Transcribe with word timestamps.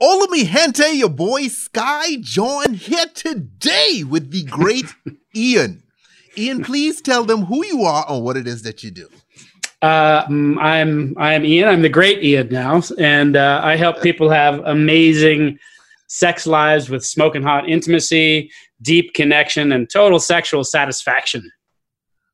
Hola 0.00 0.26
mi 0.30 0.44
gente, 0.44 0.96
your 0.96 1.08
boy 1.08 1.42
Skyy 1.44 2.20
John 2.20 2.74
here 2.74 3.06
today 3.14 4.02
with 4.06 4.30
the 4.30 4.42
great 4.44 4.86
Ian. 5.36 5.82
Ian, 6.36 6.64
please 6.64 7.00
tell 7.00 7.24
them 7.24 7.42
who 7.44 7.64
you 7.64 7.82
are 7.84 8.04
and 8.08 8.24
what 8.24 8.36
it 8.36 8.46
is 8.48 8.62
that 8.62 8.82
you 8.82 8.90
do. 8.90 9.08
Uh, 9.82 10.24
mm, 10.26 10.58
I'm 10.60 11.14
I'm 11.16 11.44
Ian. 11.44 11.68
I'm 11.68 11.82
the 11.82 11.88
great 11.88 12.22
Ian 12.24 12.48
now, 12.48 12.82
and 12.98 13.36
uh, 13.36 13.60
I 13.62 13.76
help 13.76 14.02
people 14.02 14.30
have 14.30 14.58
amazing 14.64 15.58
sex 16.08 16.46
lives 16.46 16.88
with 16.90 17.04
smoking 17.04 17.42
hot 17.42 17.68
intimacy, 17.68 18.50
deep 18.82 19.14
connection, 19.14 19.70
and 19.72 19.88
total 19.88 20.18
sexual 20.18 20.64
satisfaction. 20.64 21.50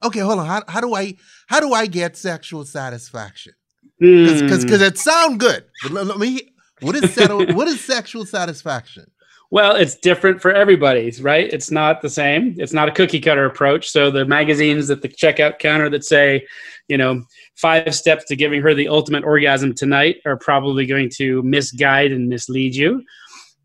Okay, 0.03 0.21
hold 0.21 0.39
on. 0.39 0.47
How, 0.47 0.63
how 0.69 0.81
do 0.81 0.95
I 0.95 1.17
how 1.49 1.61
do 1.61 1.73
I 1.75 1.87
get 1.87 2.17
sexual 2.17 2.65
satisfaction? 2.65 3.53
Because 3.99 4.43
Mm. 4.43 4.63
because 4.63 4.81
it 4.81 4.97
sound 4.97 5.41
good. 5.41 5.65
But 5.83 5.93
let, 5.93 6.07
let 6.07 6.19
me. 6.19 6.41
What 6.81 6.97
is 6.97 7.13
settle, 7.13 7.47
what 7.55 7.69
is 7.69 7.81
sexual 7.81 8.25
satisfaction? 8.25 9.11
Well, 9.53 9.75
it's 9.75 9.97
different 9.97 10.41
for 10.41 10.53
everybody, 10.53 11.13
right? 11.21 11.53
It's 11.53 11.73
not 11.73 12.03
the 12.03 12.09
same. 12.09 12.55
It's 12.59 12.73
not 12.73 12.89
a 12.89 12.93
cookie 12.93 13.21
cutter 13.21 13.47
approach. 13.47 13.91
So 13.91 14.09
the 14.11 14.25
magazines 14.25 14.91
at 14.91 15.03
the 15.03 15.09
checkout 15.09 15.59
counter 15.59 15.91
that 15.91 16.05
say, 16.05 16.47
you 16.87 16.97
know, 16.97 17.25
five 17.57 17.93
steps 17.95 18.25
to 18.27 18.37
giving 18.37 18.63
her 18.63 18.75
the 18.75 18.87
ultimate 18.87 19.25
orgasm 19.25 19.75
tonight 19.75 20.19
are 20.25 20.37
probably 20.37 20.87
going 20.87 21.11
to 21.17 21.43
misguide 21.43 22.13
and 22.13 22.29
mislead 22.29 22.77
you. 22.77 23.05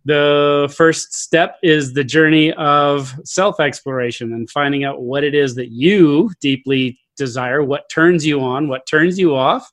The 0.06 0.74
first 0.76 1.14
step 1.14 1.58
is 1.62 1.94
the 1.94 2.04
journey 2.04 2.52
of 2.54 3.14
self 3.24 3.60
exploration 3.60 4.34
and 4.34 4.50
finding 4.50 4.84
out 4.84 5.02
what 5.02 5.24
it 5.24 5.36
is 5.36 5.54
that 5.56 5.70
you 5.70 6.32
deeply 6.42 7.00
desire, 7.16 7.64
what 7.64 7.90
turns 7.90 8.26
you 8.26 8.42
on, 8.42 8.68
what 8.68 8.88
turns 8.88 9.20
you 9.20 9.36
off, 9.36 9.72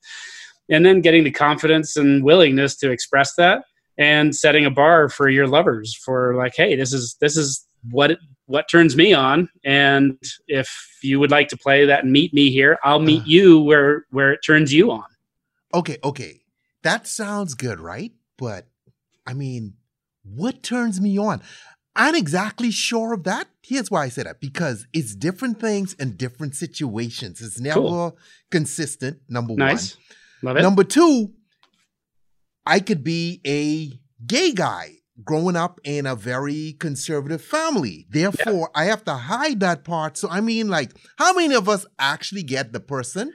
and 0.73 0.85
then 0.85 1.01
getting 1.01 1.23
the 1.25 1.31
confidence 1.31 1.97
and 1.97 2.25
willingness 2.25 2.75
to 2.79 2.91
express 2.91 3.35
that 3.37 3.63
and 3.99 4.35
setting 4.35 4.65
a 4.67 4.71
bar 4.71 5.09
for 5.09 5.29
your 5.29 5.47
lovers 5.47 5.95
for 6.05 6.35
like 6.43 6.55
hey 6.57 6.75
this 6.75 6.93
is 6.93 7.17
this 7.21 7.37
is 7.37 7.65
what 7.91 8.11
it, 8.13 8.19
what 8.47 8.65
turns 8.69 8.97
me 8.97 9.13
on 9.13 9.49
and 9.65 10.19
if 10.49 10.69
you 11.03 11.21
would 11.21 11.31
like 11.31 11.49
to 11.49 11.57
play 11.57 11.85
that 11.87 12.03
and 12.05 12.13
meet 12.13 12.33
me 12.35 12.51
here 12.51 12.79
i'll 12.83 13.01
meet 13.13 13.23
Uh. 13.23 13.35
you 13.35 13.61
where 13.61 14.05
where 14.11 14.33
it 14.33 14.41
turns 14.45 14.73
you 14.73 14.91
on 14.91 15.05
Okay, 15.75 15.97
okay. 16.05 16.43
That 16.83 17.07
sounds 17.07 17.55
good, 17.55 17.81
right? 17.81 18.13
But 18.37 18.67
I 19.27 19.33
mean, 19.33 19.73
what 20.23 20.63
turns 20.63 21.01
me 21.01 21.17
on? 21.17 21.41
I'm 21.97 22.15
exactly 22.15 22.71
sure 22.71 23.15
of 23.15 23.25
that. 23.25 23.49
Here's 23.63 23.91
why 23.91 24.05
I 24.05 24.09
say 24.11 24.23
that 24.25 24.39
because 24.39 24.87
it's 24.93 25.15
different 25.15 25.59
things 25.61 25.95
in 25.95 26.17
different 26.19 26.57
situations. 26.57 27.41
It's 27.41 27.59
never 27.59 27.81
Cool. 27.81 28.19
consistent, 28.51 29.21
number 29.31 29.55
nice 29.55 29.97
one. 29.97 30.05
Number 30.63 30.85
two, 30.85 31.33
I 32.67 32.81
could 32.81 33.03
be 33.05 33.41
a 33.47 33.99
gay 34.27 34.53
guy 34.53 34.97
growing 35.25 35.57
up 35.57 35.81
in 35.85 36.07
a 36.07 36.17
very 36.17 36.75
conservative 36.79 37.43
family. 37.43 38.07
Therefore, 38.11 38.71
I 38.75 38.85
have 38.85 39.05
to 39.05 39.15
hide 39.15 39.61
that 39.61 39.85
part. 39.85 40.17
So, 40.17 40.29
I 40.29 40.41
mean, 40.41 40.69
like, 40.69 40.93
how 41.19 41.35
many 41.35 41.55
of 41.55 41.69
us 41.69 41.87
actually 41.99 42.43
get 42.43 42.73
the 42.73 42.81
person? 42.81 43.33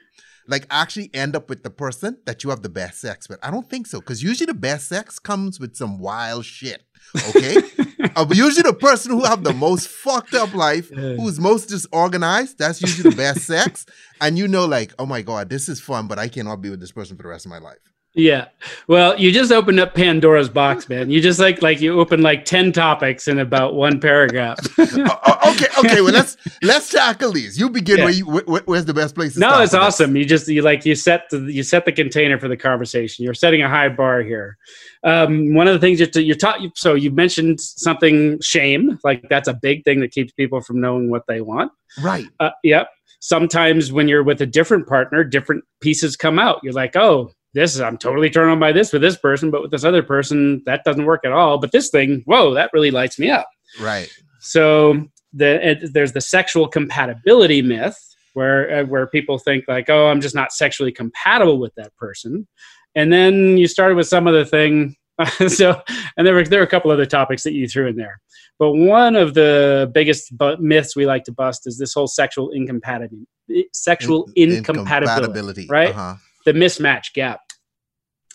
Like, 0.47 0.65
actually 0.69 1.09
end 1.13 1.35
up 1.35 1.49
with 1.49 1.63
the 1.63 1.69
person 1.69 2.17
that 2.25 2.43
you 2.43 2.49
have 2.49 2.61
the 2.61 2.69
best 2.69 2.99
sex 3.01 3.27
with? 3.29 3.39
I 3.43 3.51
don't 3.51 3.69
think 3.69 3.87
so. 3.87 3.99
Because 3.99 4.23
usually 4.23 4.45
the 4.45 4.53
best 4.53 4.87
sex 4.87 5.19
comes 5.19 5.59
with 5.59 5.75
some 5.75 5.99
wild 5.99 6.45
shit. 6.45 6.83
Okay? 7.29 7.57
uh, 8.15 8.25
but 8.25 8.35
usually 8.37 8.63
the 8.63 8.73
person 8.73 9.11
who 9.11 9.23
have 9.25 9.43
the 9.43 9.53
most 9.53 9.87
fucked 9.87 10.33
up 10.33 10.53
life, 10.53 10.89
Yeah. 10.91 11.15
who's 11.15 11.39
most 11.39 11.67
disorganized, 11.69 12.57
that's 12.57 12.81
usually 12.81 13.09
the 13.11 13.15
best 13.15 13.41
sex. 13.41 13.85
And 14.21 14.37
you 14.37 14.47
know, 14.47 14.65
like, 14.65 14.93
oh 14.99 15.05
my 15.05 15.21
God, 15.21 15.49
this 15.49 15.69
is 15.69 15.79
fun, 15.79 16.07
but 16.07 16.17
I 16.19 16.27
cannot 16.27 16.61
be 16.61 16.69
with 16.69 16.79
this 16.79 16.91
person 16.91 17.17
for 17.17 17.23
the 17.23 17.29
rest 17.29 17.45
of 17.45 17.51
my 17.51 17.59
life. 17.59 17.77
Yeah 18.17 18.47
well 18.87 19.17
you 19.19 19.31
just 19.31 19.51
opened 19.51 19.79
up 19.79 19.93
pandora's 19.93 20.49
box 20.49 20.89
man 20.89 21.09
you 21.09 21.21
just 21.21 21.39
like 21.39 21.61
like 21.61 21.79
you 21.79 21.99
opened 21.99 22.23
like 22.23 22.43
10 22.45 22.71
topics 22.71 23.27
in 23.27 23.37
about 23.39 23.75
one 23.75 23.99
paragraph 23.99 24.57
Oh, 24.79 25.53
okay, 25.53 25.67
okay. 25.79 26.01
Well, 26.01 26.11
let's 26.13 26.35
let's 26.63 26.89
tackle 26.89 27.31
these. 27.31 27.57
You 27.59 27.69
begin 27.69 27.99
Yeah. 27.99 28.03
where 28.05 28.13
you 28.13 28.25
where, 28.25 28.61
where's 28.65 28.85
the 28.85 28.93
best 28.93 29.15
place 29.15 29.35
to 29.35 29.39
no 29.39 29.49
it's 29.61 29.71
with 29.71 29.71
this? 29.71 29.79
awesome 29.79 30.15
you 30.17 30.25
just 30.25 30.47
you 30.47 30.61
like 30.61 30.85
you 30.85 30.95
set 30.95 31.29
the 31.31 31.39
you 31.51 31.63
set 31.63 31.85
the 31.85 31.91
container 31.91 32.37
for 32.39 32.47
the 32.47 32.57
conversation 32.57 33.23
you're 33.23 33.33
setting 33.33 33.61
a 33.61 33.69
high 33.69 33.87
bar 33.89 34.21
here 34.21 34.57
um, 35.03 35.53
one 35.53 35.67
of 35.67 35.73
the 35.73 35.79
things 35.79 35.99
you're, 35.99 36.23
you're 36.23 36.35
taught 36.35 36.59
so 36.75 36.95
you 36.95 37.11
mentioned 37.11 37.61
something 37.61 38.39
shame 38.41 38.97
like 39.03 39.23
that's 39.29 39.47
a 39.47 39.53
big 39.53 39.83
thing 39.85 39.99
that 40.01 40.11
keeps 40.11 40.33
people 40.33 40.59
from 40.59 40.81
knowing 40.81 41.09
what 41.09 41.23
they 41.27 41.41
want 41.41 41.71
Right. 42.01 42.25
uh, 42.39 42.49
yep 42.63 42.89
sometimes 43.19 43.91
when 43.91 44.07
you're 44.07 44.23
with 44.23 44.41
a 44.41 44.45
different 44.45 44.87
partner 44.87 45.23
different 45.23 45.63
pieces 45.81 46.15
come 46.15 46.39
out 46.39 46.59
you're 46.63 46.73
like 46.73 46.95
oh 46.95 47.29
this 47.57 47.75
is 47.75 47.81
i'm 47.81 47.97
totally 47.97 48.29
turned 48.29 48.49
on 48.51 48.59
by 48.59 48.71
this 48.71 48.93
with 48.93 49.01
this 49.01 49.17
person 49.17 49.51
but 49.51 49.61
with 49.61 49.71
this 49.71 49.83
other 49.83 50.03
person 50.03 50.61
that 50.65 50.83
doesn't 50.85 51.05
work 51.05 51.21
at 51.25 51.31
all 51.31 51.57
but 51.57 51.71
this 51.71 51.89
thing 51.89 52.21
whoa 52.25 52.53
that 52.53 52.69
really 52.73 52.91
lights 52.91 53.17
me 53.19 53.29
up 53.29 53.47
Right. 53.81 54.09
so 54.39 55.05
the 55.33 55.69
it, 55.71 55.93
there's 55.93 56.13
the 56.13 56.21
sexual 56.21 56.67
compatibility 56.67 57.61
myth 57.61 57.97
where 58.33 58.79
uh, 58.79 58.83
where 58.85 59.07
people 59.07 59.37
think 59.39 59.65
like, 59.67 59.89
oh, 59.89 60.07
I'm 60.07 60.21
just 60.21 60.35
not 60.35 60.51
sexually 60.51 60.91
compatible 60.91 61.57
with 61.59 61.73
that 61.75 61.95
person, 61.97 62.47
and 62.95 63.11
then 63.11 63.57
you 63.57 63.67
started 63.67 63.95
with 63.95 64.07
some 64.07 64.27
other 64.27 64.45
thing. 64.45 64.95
so 65.47 65.81
and 66.15 66.25
there 66.25 66.33
were 66.35 66.43
there 66.43 66.59
were 66.59 66.65
a 66.65 66.69
couple 66.69 66.91
other 66.91 67.05
topics 67.05 67.43
that 67.43 67.53
you 67.53 67.67
threw 67.67 67.87
in 67.87 67.95
there, 67.97 68.21
but 68.59 68.71
one 68.73 69.15
of 69.15 69.33
the 69.33 69.89
biggest 69.93 70.35
bu- 70.37 70.57
myths 70.59 70.95
we 70.95 71.05
like 71.07 71.23
to 71.25 71.31
bust 71.31 71.65
is 71.65 71.77
this 71.79 71.93
whole 71.93 72.07
sexual 72.07 72.49
incompatibility, 72.51 73.25
sexual 73.73 74.29
In- 74.35 74.51
incompatibility, 74.57 75.65
right? 75.69 75.89
Uh-huh. 75.89 76.15
the 76.45 76.53
mismatch 76.53 77.13
gap. 77.13 77.41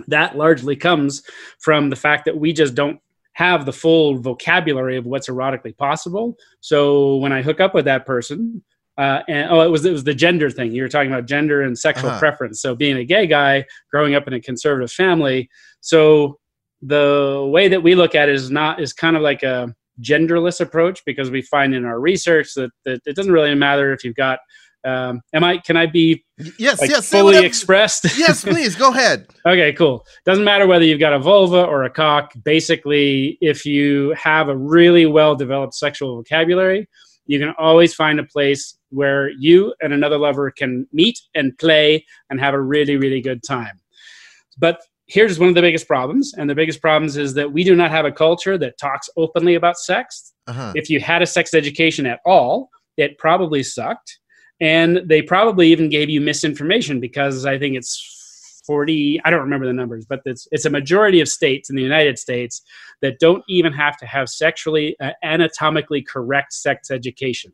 That 0.09 0.37
largely 0.37 0.77
comes 0.77 1.23
from 1.61 1.91
the 1.91 1.97
fact 1.97 2.25
that 2.27 2.37
we 2.37 2.53
just 2.53 2.75
don't 2.75 2.99
have 3.35 3.65
the 3.65 3.73
full 3.73 4.19
vocabulary 4.19 4.97
of 4.97 5.07
what's 5.07 5.29
erotically 5.29 5.77
possible. 5.77 6.37
So 6.61 7.17
when 7.17 7.33
I 7.33 7.41
hook 7.43 7.61
up 7.61 7.75
with 7.75 7.87
that 7.87 8.05
person, 8.05 8.63
uh, 8.99 9.21
and 9.27 9.51
oh, 9.51 9.63
it 9.63 9.71
was 9.71 9.85
it 9.87 9.93
was 9.93 10.05
the 10.05 10.13
gender 10.15 10.51
thing. 10.51 10.71
You 10.73 10.83
were 10.83 10.89
talking 10.89 11.11
about 11.11 11.27
gender 11.27 11.63
and 11.63 11.79
sexual 11.79 12.11
Uh-huh. 12.11 12.19
preference. 12.19 12.61
So 12.61 12.75
being 12.75 12.99
a 12.99 13.05
gay 13.05 13.27
guy, 13.27 13.65
growing 13.91 14.15
up 14.15 14.27
in 14.27 14.35
a 14.35 14.41
conservative 14.41 14.93
family, 14.93 15.49
so 15.81 16.39
the 16.83 17.49
way 17.51 17.69
that 17.69 17.83
we 17.83 17.95
look 17.95 18.15
at 18.15 18.29
it 18.29 18.35
is 18.35 18.51
not 18.51 18.81
is 18.83 18.93
kind 18.93 19.17
of 19.17 19.23
like 19.23 19.43
a 19.43 19.75
genderless 20.01 20.61
approach 20.61 21.03
because 21.07 21.31
we 21.31 21.41
find 21.43 21.75
in 21.75 21.85
our 21.85 22.01
research 22.01 22.55
that, 22.55 22.71
that 22.85 23.01
it 23.07 23.15
doesn't 23.17 23.33
really 23.33 23.55
matter 23.55 23.93
if 23.93 24.05
you've 24.05 24.17
got 24.17 24.41
um, 24.85 25.21
am 25.33 25.45
I 25.45 25.59
can 25.59 25.77
I 25.77 25.87
be 25.87 26.25
Yes, 26.59 26.81
like 26.81 26.91
yes. 26.91 27.09
fully 27.09 27.45
expressed? 27.45 28.05
yes, 28.19 28.43
please 28.45 28.75
go 28.75 28.91
ahead. 28.91 29.27
Okay, 29.47 29.73
cool. 29.75 30.05
Doesn't 30.25 30.45
matter 30.45 30.67
whether 30.67 30.85
you've 30.85 30.99
got 31.01 31.13
a 31.13 31.19
vulva 31.21 31.63
or 31.65 31.85
a 31.85 31.91
cock. 31.91 32.33
Basically, 32.45 33.39
if 33.41 33.65
you 33.65 34.13
have 34.21 34.49
a 34.49 34.57
really 34.57 35.07
well 35.07 35.37
developed 35.37 35.75
sexual 35.75 36.17
vocabulary, 36.17 36.89
you 37.27 37.39
can 37.39 37.55
always 37.59 37.95
find 37.95 38.19
a 38.19 38.25
place 38.25 38.77
where 38.91 39.31
you 39.39 39.73
and 39.81 39.93
another 39.93 40.19
lover 40.19 40.51
can 40.51 40.87
meet 40.93 41.19
and 41.35 41.57
play 41.59 42.05
and 42.29 42.41
have 42.41 42.55
a 42.55 42.61
really, 42.61 42.97
really 42.97 43.21
good 43.21 43.43
time. 43.45 43.79
But 44.59 44.81
here's 45.07 45.39
one 45.39 45.49
of 45.49 45.55
the 45.55 45.61
biggest 45.61 45.87
problems. 45.87 46.35
And 46.37 46.49
the 46.51 46.55
biggest 46.55 46.81
problems 46.81 47.17
is 47.17 47.35
that 47.35 47.53
we 47.53 47.63
do 47.65 47.75
not 47.77 47.91
have 47.91 48.05
a 48.05 48.13
culture 48.13 48.59
that 48.59 48.79
talks 48.79 49.09
openly 49.17 49.55
about 49.55 49.79
sex 49.79 50.33
Uh-huh. 50.49 50.73
if 50.75 50.91
you 50.91 50.99
had 51.01 51.23
a 51.23 51.27
sex 51.27 51.55
education 51.55 52.05
at 52.07 52.19
all, 52.27 52.69
it 52.97 53.17
probably 53.19 53.63
sucked. 53.63 54.19
And 54.63 55.01
they 55.05 55.21
probably 55.21 55.71
even 55.73 55.89
gave 55.91 56.09
you 56.09 56.21
misinformation 56.21 57.01
because 57.01 57.45
I 57.45 57.59
think 57.59 57.77
it's 57.77 58.63
40, 58.65 59.21
I 59.25 59.31
don't 59.31 59.41
remember 59.41 59.67
the 59.67 59.73
numbers, 59.73 60.07
but 60.07 60.21
it's, 60.25 60.47
it's 60.53 60.65
a 60.65 60.71
majority 60.71 61.21
of 61.21 61.29
states 61.29 61.69
in 61.69 61.75
the 61.75 61.83
United 61.83 62.17
States 62.19 62.63
that 63.01 63.19
don't 63.19 63.43
even 63.49 63.73
have 63.73 63.97
to 63.99 64.07
have 64.07 64.29
sexually, 64.29 64.97
uh, 65.01 65.11
anatomically 65.25 66.01
correct 66.01 66.53
sex 66.53 66.91
education. 66.93 67.53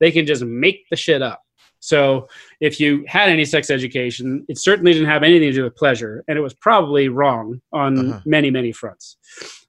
They 0.00 0.10
can 0.10 0.24
just 0.26 0.42
make 0.44 0.88
the 0.90 0.96
shit 0.96 1.20
up. 1.20 1.42
So 1.80 2.26
if 2.60 2.80
you 2.80 3.04
had 3.06 3.28
any 3.28 3.44
sex 3.44 3.68
education, 3.70 4.46
it 4.48 4.56
certainly 4.58 4.94
didn't 4.94 5.08
have 5.08 5.22
anything 5.22 5.50
to 5.50 5.56
do 5.56 5.64
with 5.64 5.76
pleasure, 5.76 6.24
and 6.26 6.38
it 6.38 6.40
was 6.40 6.54
probably 6.54 7.08
wrong 7.08 7.60
on 7.72 7.98
Uh-huh. 7.98 8.20
many, 8.24 8.50
many 8.50 8.72
fronts. 8.72 9.18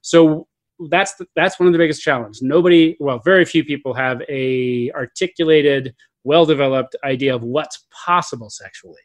So 0.00 0.48
that's 0.90 1.14
the, 1.16 1.26
that's 1.36 1.60
one 1.60 1.66
of 1.66 1.72
the 1.74 1.78
biggest 1.78 2.00
challenges. 2.02 2.40
Nobody, 2.40 2.96
well, 2.98 3.20
very 3.24 3.44
few 3.44 3.62
people 3.62 3.92
have 3.94 4.22
a 4.28 4.90
articulated, 4.92 5.94
well-developed 6.24 6.96
idea 7.04 7.34
of 7.34 7.42
what's 7.42 7.86
possible 8.06 8.50
sexually. 8.50 9.00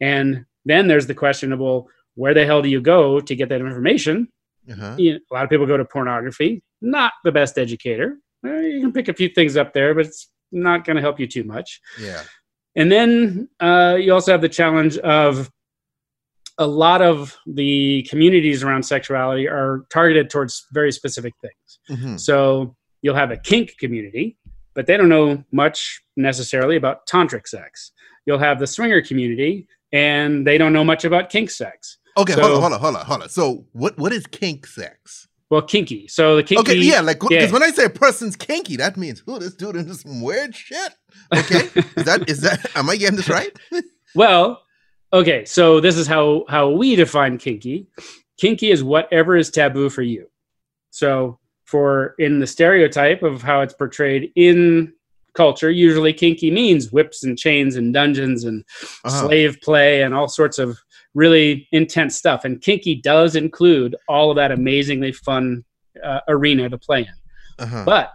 And 0.00 0.44
then 0.64 0.88
there's 0.88 1.06
the 1.06 1.14
question 1.14 1.52
of 1.52 1.60
well, 1.60 1.88
where 2.14 2.34
the 2.34 2.44
hell 2.46 2.62
do 2.62 2.68
you 2.68 2.80
go 2.80 3.20
to 3.20 3.36
get 3.36 3.48
that 3.50 3.60
information? 3.60 4.28
Uh-huh. 4.70 4.94
You 4.98 5.14
know, 5.14 5.18
a 5.30 5.34
lot 5.34 5.44
of 5.44 5.50
people 5.50 5.66
go 5.66 5.76
to 5.76 5.84
pornography. 5.84 6.62
Not 6.82 7.12
the 7.24 7.32
best 7.32 7.58
educator. 7.58 8.18
Eh, 8.46 8.60
You 8.62 8.80
can 8.80 8.92
pick 8.92 9.08
a 9.08 9.14
few 9.14 9.28
things 9.28 9.56
up 9.56 9.72
there, 9.72 9.94
but 9.94 10.06
it's 10.06 10.30
not 10.52 10.84
going 10.84 10.96
to 10.96 11.02
help 11.02 11.20
you 11.20 11.26
too 11.26 11.44
much. 11.44 11.80
Yeah. 12.00 12.22
And 12.76 12.90
then 12.90 13.48
uh, 13.60 13.96
you 14.00 14.12
also 14.12 14.32
have 14.32 14.40
the 14.40 14.48
challenge 14.48 14.96
of 14.98 15.50
a 16.58 16.66
lot 16.66 17.00
of 17.02 17.36
the 17.46 18.06
communities 18.10 18.62
around 18.62 18.82
sexuality 18.82 19.48
are 19.48 19.86
targeted 19.90 20.28
towards 20.30 20.66
very 20.72 20.92
specific 20.92 21.32
things. 21.40 21.78
Mhm. 22.00 22.20
So 22.20 22.76
you'll 23.02 23.14
have 23.14 23.30
a 23.30 23.36
kink 23.38 23.76
community, 23.78 24.36
but 24.74 24.86
they 24.86 24.96
don't 24.96 25.08
know 25.08 25.44
much 25.52 26.02
necessarily 26.16 26.76
about 26.76 27.06
tantric 27.06 27.46
sex. 27.46 27.92
You'll 28.26 28.38
have 28.38 28.58
the 28.58 28.66
swinger 28.66 29.02
community, 29.02 29.66
and 29.92 30.46
they 30.46 30.58
don't 30.58 30.72
know 30.72 30.84
much 30.84 31.04
about 31.04 31.30
kink 31.30 31.50
sex. 31.50 31.98
Okay, 32.16 32.34
So- 32.34 32.42
hold 32.42 32.54
on, 32.54 32.60
hold 32.60 32.72
on, 32.72 32.80
hold 32.80 32.96
on, 32.96 33.06
hold 33.06 33.22
on. 33.22 33.28
So 33.28 33.66
what 33.72 33.98
what 33.98 34.12
is 34.12 34.26
kink 34.26 34.66
sex? 34.66 35.28
Well, 35.50 35.62
kinky. 35.62 36.06
So 36.06 36.36
the 36.36 36.44
kinky. 36.44 36.60
Okay, 36.60 36.76
yeah, 36.76 37.00
like 37.00 37.18
because 37.18 37.46
yeah. 37.46 37.52
when 37.52 37.64
I 37.64 37.70
say 37.70 37.86
a 37.86 37.90
person's 37.90 38.36
kinky, 38.36 38.76
that 38.76 38.96
means 38.96 39.22
oh, 39.26 39.38
this 39.38 39.54
dude 39.54 39.74
into 39.74 39.94
some 39.94 40.22
weird 40.22 40.54
shit. 40.54 40.94
Okay, 41.34 41.68
is 41.96 42.04
that 42.04 42.24
is 42.28 42.40
that? 42.42 42.70
Am 42.76 42.88
I 42.88 42.96
getting 42.96 43.16
this 43.16 43.28
right? 43.28 43.50
Well, 44.14 44.62
okay. 45.12 45.44
So 45.44 45.80
this 45.80 45.96
is 45.96 46.06
how 46.06 46.44
how 46.48 46.70
we 46.70 46.94
define 46.94 47.36
kinky. 47.36 47.88
Kinky 48.38 48.70
is 48.70 48.84
whatever 48.84 49.36
is 49.36 49.50
taboo 49.50 49.90
for 49.90 50.02
you. 50.02 50.30
So 50.90 51.40
for 51.70 52.14
in 52.18 52.40
the 52.40 52.46
stereotype 52.46 53.22
of 53.22 53.42
how 53.42 53.60
it's 53.60 53.74
portrayed 53.74 54.32
in 54.34 54.92
culture, 55.34 55.70
usually 55.70 56.12
kinky 56.12 56.50
means 56.50 56.90
whips 56.90 57.22
and 57.22 57.38
chains 57.38 57.76
and 57.76 57.94
dungeons 57.94 58.44
and 58.44 58.64
Uh-huh. 59.04 59.26
slave 59.26 59.58
play 59.62 60.02
and 60.02 60.12
all 60.14 60.28
sorts 60.28 60.58
of 60.58 60.76
really 61.14 61.68
intense 61.72 62.16
stuff. 62.16 62.44
And 62.44 62.60
kinky 62.60 62.96
does 62.96 63.36
include 63.36 63.94
all 64.08 64.30
of 64.30 64.36
that 64.36 64.50
amazingly 64.50 65.12
fun 65.12 65.64
uh, 66.02 66.20
arena 66.28 66.68
to 66.68 66.78
play 66.78 67.00
in. 67.00 67.64
Uh-huh. 67.64 67.84
But 67.84 68.12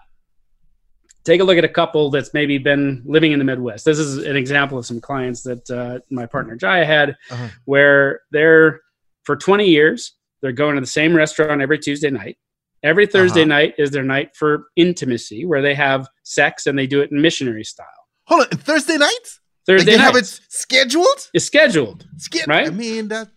take 1.24 1.40
a 1.42 1.44
look 1.44 1.58
at 1.58 1.64
a 1.64 1.70
couple 1.70 2.10
that's 2.10 2.34
maybe 2.34 2.58
been 2.58 3.02
living 3.06 3.32
in 3.32 3.40
the 3.40 3.46
Midwest. 3.46 3.86
This 3.86 3.98
is 4.00 4.18
an 4.26 4.36
example 4.36 4.78
of 4.78 4.86
some 4.86 5.00
clients 5.02 5.42
that 5.44 5.70
uh, 5.70 6.00
my 6.10 6.26
partner 6.26 6.56
Jaiya 6.58 6.86
had, 6.86 7.10
Uh-huh. 7.32 7.48
where 7.66 8.22
they're 8.32 8.82
for 9.24 9.36
20 9.38 9.66
years 9.68 10.14
they're 10.42 10.52
going 10.52 10.76
to 10.76 10.82
the 10.82 10.86
same 10.88 11.16
restaurant 11.16 11.62
every 11.62 11.80
Tuesday 11.80 12.10
night. 12.12 12.38
Every 12.86 13.08
Thursday 13.08 13.42
Uh-huh. 13.42 13.48
night 13.58 13.74
is 13.84 13.90
their 13.92 14.04
night 14.16 14.30
for 14.40 14.68
intimacy, 14.76 15.46
where 15.50 15.62
they 15.68 15.76
have 15.76 16.08
sex 16.24 16.68
and 16.68 16.78
they 16.80 16.88
do 16.88 17.02
it 17.02 17.12
in 17.12 17.22
missionary 17.22 17.64
style. 17.64 18.02
Hold 18.28 18.42
on, 18.44 18.48
Thursday 18.70 18.98
nights? 18.98 19.40
Like 19.68 19.78
Thursday 19.80 19.92
they 19.94 19.98
have 19.98 20.16
it 20.16 20.26
scheduled? 20.50 21.22
is 21.34 21.44
scheduled. 21.46 22.06
Ske- 22.18 22.46
Right? 22.48 22.68
I 22.68 22.70
mean 22.70 23.08
that. 23.10 23.28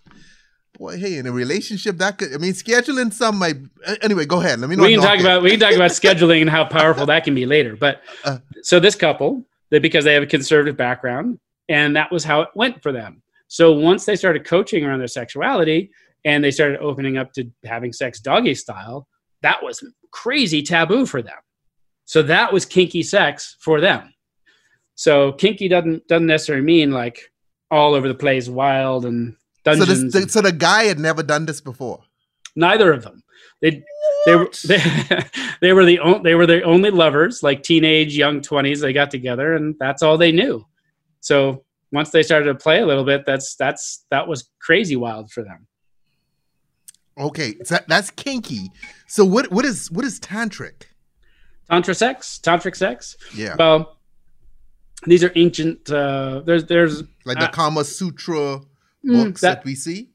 Boy, 0.78 0.96
hey, 0.96 1.16
in 1.16 1.26
a 1.26 1.32
relationship, 1.32 1.96
that 1.98 2.18
could. 2.18 2.32
I 2.32 2.36
mean, 2.38 2.52
scheduling 2.52 3.12
some 3.12 3.36
might. 3.38 3.56
uh, 3.86 3.96
Anyway, 4.02 4.26
go 4.26 4.38
ahead. 4.40 4.60
Let 4.60 4.70
me. 4.70 4.76
Not 4.76 4.84
we 4.86 4.94
can 4.94 5.02
talk 5.02 5.18
about 5.20 5.42
we 5.42 5.50
can 5.50 5.58
talk 5.60 5.74
about 5.74 5.90
scheduling 5.90 6.40
and 6.42 6.50
how 6.50 6.64
powerful 6.66 7.06
that 7.06 7.24
can 7.24 7.34
be 7.34 7.46
later. 7.46 7.74
But 7.74 8.02
Uh. 8.24 8.38
so 8.62 8.78
this 8.78 8.94
couple, 8.94 9.44
they 9.70 9.78
because 9.80 10.04
they 10.04 10.14
have 10.14 10.22
a 10.22 10.26
conservative 10.36 10.76
background, 10.76 11.38
and 11.68 11.96
that 11.96 12.12
was 12.12 12.22
how 12.22 12.42
it 12.42 12.50
went 12.54 12.82
for 12.82 12.92
them. 12.92 13.22
So 13.48 13.72
once 13.72 14.04
they 14.04 14.14
started 14.14 14.44
coaching 14.44 14.84
around 14.84 14.98
their 15.00 15.08
sexuality 15.08 15.90
and 16.24 16.44
they 16.44 16.50
started 16.50 16.78
opening 16.80 17.16
up 17.16 17.32
to 17.32 17.50
having 17.64 17.92
sex 17.92 18.20
doggy 18.20 18.54
style, 18.54 19.08
that 19.42 19.62
was 19.62 19.84
crazy 20.10 20.62
taboo 20.62 21.06
for 21.06 21.22
them. 21.22 21.36
So 22.04 22.22
that 22.22 22.52
was 22.52 22.64
kinky 22.64 23.02
sex 23.02 23.56
for 23.60 23.80
them. 23.80 24.12
So 24.94 25.32
kinky 25.32 25.68
doesn't 25.68 26.08
doesn't 26.08 26.26
necessarily 26.26 26.64
mean 26.64 26.90
like 26.90 27.32
all 27.70 27.94
over 27.94 28.08
the 28.08 28.14
place, 28.14 28.48
wild 28.48 29.04
and 29.04 29.36
So, 29.64 29.74
dungeons. 29.76 30.12
this, 30.12 30.32
so 30.32 30.40
the 30.40 30.52
guy 30.52 30.84
had 30.84 30.98
never 30.98 31.22
done 31.22 31.46
this 31.46 31.60
before. 31.60 32.00
Neither 32.56 32.92
of 32.92 33.02
them. 33.04 33.22
They 33.60 33.84
they 34.26 34.34
were 34.34 34.50
they, 34.66 34.78
they 35.60 35.72
were 35.72 35.84
the 35.84 35.98
on, 36.00 36.22
they 36.22 36.34
were 36.34 36.46
the 36.46 36.62
only 36.62 36.90
lovers, 36.90 37.42
like 37.42 37.62
teenage 37.62 38.16
young 38.16 38.40
twenties. 38.40 38.80
They 38.80 38.92
got 38.92 39.10
together, 39.10 39.54
and 39.54 39.76
that's 39.78 40.02
all 40.02 40.18
they 40.18 40.32
knew. 40.32 40.66
So 41.20 41.64
once 41.92 42.10
they 42.10 42.22
started 42.22 42.46
to 42.46 42.54
play 42.54 42.80
a 42.80 42.86
little 42.86 43.04
bit, 43.04 43.24
that's 43.26 43.54
that's 43.54 44.04
that 44.10 44.26
was 44.26 44.50
crazy 44.60 44.96
wild 44.96 45.30
for 45.30 45.44
them. 45.44 45.67
Okay, 47.18 47.56
so 47.64 47.78
that's 47.88 48.10
kinky. 48.12 48.70
So 49.06 49.24
what 49.24 49.50
what 49.50 49.64
is 49.64 49.90
what 49.90 50.04
is 50.04 50.20
tantric? 50.20 50.84
Tantra 51.70 51.94
sex, 51.94 52.40
tantric 52.42 52.76
sex. 52.76 53.16
Yeah, 53.34 53.54
Well, 53.58 53.98
these 55.06 55.22
are 55.24 55.32
ancient. 55.34 55.90
Uh, 55.90 56.40
there's 56.44 56.64
there's 56.64 57.02
like 57.24 57.38
the 57.38 57.48
uh, 57.48 57.50
Kama 57.50 57.84
Sutra 57.84 58.60
mm, 59.04 59.24
books 59.24 59.40
that 59.42 59.58
that, 59.58 59.64
we 59.64 59.74
see. 59.74 60.08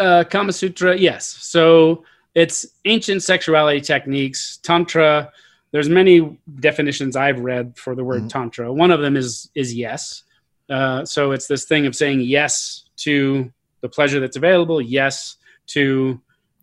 uh, 0.00 0.24
Kama 0.28 0.52
Sutra, 0.52 0.96
yes. 0.96 1.26
So 1.26 2.04
it's 2.34 2.66
ancient 2.84 3.22
sexuality 3.22 3.80
techniques. 3.80 4.58
Tantra. 4.62 5.30
There's 5.70 5.88
many 5.90 6.38
definitions 6.60 7.14
I've 7.14 7.40
read 7.40 7.76
for 7.76 7.94
the 7.94 8.02
word 8.02 8.22
Mhm. 8.22 8.30
tantra. 8.30 8.72
One 8.72 8.90
of 8.90 9.00
them 9.00 9.16
is 9.16 9.50
is 9.54 9.74
yes. 9.74 10.22
Uh, 10.70 11.04
so 11.04 11.32
it's 11.32 11.46
this 11.46 11.64
thing 11.66 11.86
of 11.86 11.94
saying 11.94 12.20
yes 12.22 12.84
to 12.98 13.52
the 13.82 13.88
pleasure 13.88 14.18
that's 14.18 14.36
available, 14.36 14.80
yes 14.80 15.36
to 15.68 16.20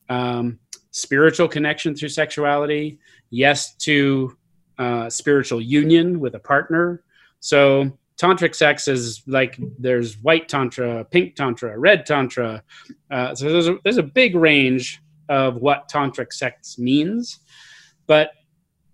um, 0.09 0.59
spiritual 0.91 1.47
connection 1.47 1.95
through 1.95 2.09
sexuality, 2.09 2.99
yes 3.29 3.75
to 3.75 4.35
uh, 4.77 5.09
spiritual 5.09 5.61
union 5.61 6.19
with 6.19 6.35
a 6.35 6.39
partner. 6.39 7.03
So 7.39 7.97
tantric 8.17 8.55
sex 8.55 8.87
is 8.87 9.23
like 9.27 9.57
there's 9.77 10.17
white 10.17 10.47
tantra, 10.47 11.03
pink 11.05 11.35
tantra, 11.35 11.77
red 11.77 12.05
tantra. 12.05 12.63
Uh, 13.11 13.35
so 13.35 13.51
there's 13.51 13.67
a, 13.67 13.77
there's 13.83 13.97
a 13.97 14.03
big 14.03 14.35
range 14.35 15.01
of 15.29 15.57
what 15.57 15.89
tantric 15.89 16.33
sex 16.33 16.77
means, 16.77 17.39
but 18.07 18.31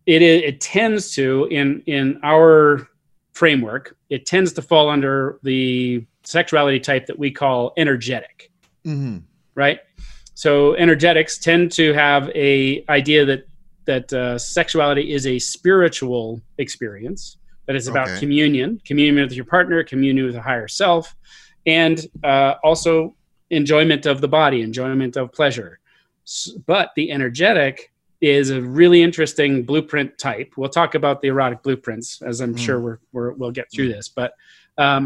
it 0.05 0.21
it 0.21 0.61
tends 0.61 1.13
to 1.13 1.47
in 1.51 1.81
in 1.85 2.19
our 2.23 2.87
framework 3.33 3.95
it 4.09 4.25
tends 4.25 4.53
to 4.53 4.61
fall 4.61 4.89
under 4.89 5.39
the 5.43 6.05
sexuality 6.23 6.79
type 6.79 7.05
that 7.05 7.17
we 7.17 7.31
call 7.31 7.73
energetic 7.77 8.51
hmm 8.83 9.19
right 9.55 9.79
so 10.43 10.73
energetics 10.85 11.33
tend 11.47 11.63
to 11.81 11.85
have 12.05 12.23
a 12.51 12.83
idea 12.99 13.21
that 13.31 13.41
that 13.91 14.07
uh, 14.13 14.37
sexuality 14.59 15.05
is 15.17 15.23
a 15.25 15.37
spiritual 15.55 16.25
experience 16.65 17.21
that 17.67 17.75
is 17.81 17.87
about 17.87 18.07
Okay. 18.09 18.19
communion 18.23 18.69
communion 18.89 19.15
with 19.25 19.33
your 19.39 19.45
partner 19.55 19.77
communion 19.93 20.25
with 20.29 20.35
a 20.43 20.45
higher 20.51 20.67
self 20.83 21.05
and 21.79 21.95
uh, 22.31 22.53
also 22.67 23.15
enjoyment 23.59 24.03
of 24.11 24.15
the 24.25 24.27
body 24.39 24.59
enjoyment 24.69 25.13
of 25.21 25.25
pleasure 25.39 25.71
S- 26.25 26.51
but 26.71 26.87
the 26.95 27.05
energetic 27.17 27.75
is 28.37 28.45
a 28.49 28.59
really 28.79 29.01
interesting 29.07 29.51
blueprint 29.69 30.09
type 30.27 30.49
we'll 30.57 30.75
talk 30.81 30.91
about 30.95 31.15
the 31.21 31.27
erotic 31.33 31.59
blueprints 31.65 32.09
as 32.29 32.35
i'm 32.43 32.53
Mm. 32.55 32.59
sure 32.65 32.79
we're, 32.85 32.99
we're, 33.13 33.31
we'll 33.39 33.55
get 33.59 33.67
through 33.73 33.89
this 33.95 34.07
but 34.19 34.31
um, 34.85 35.03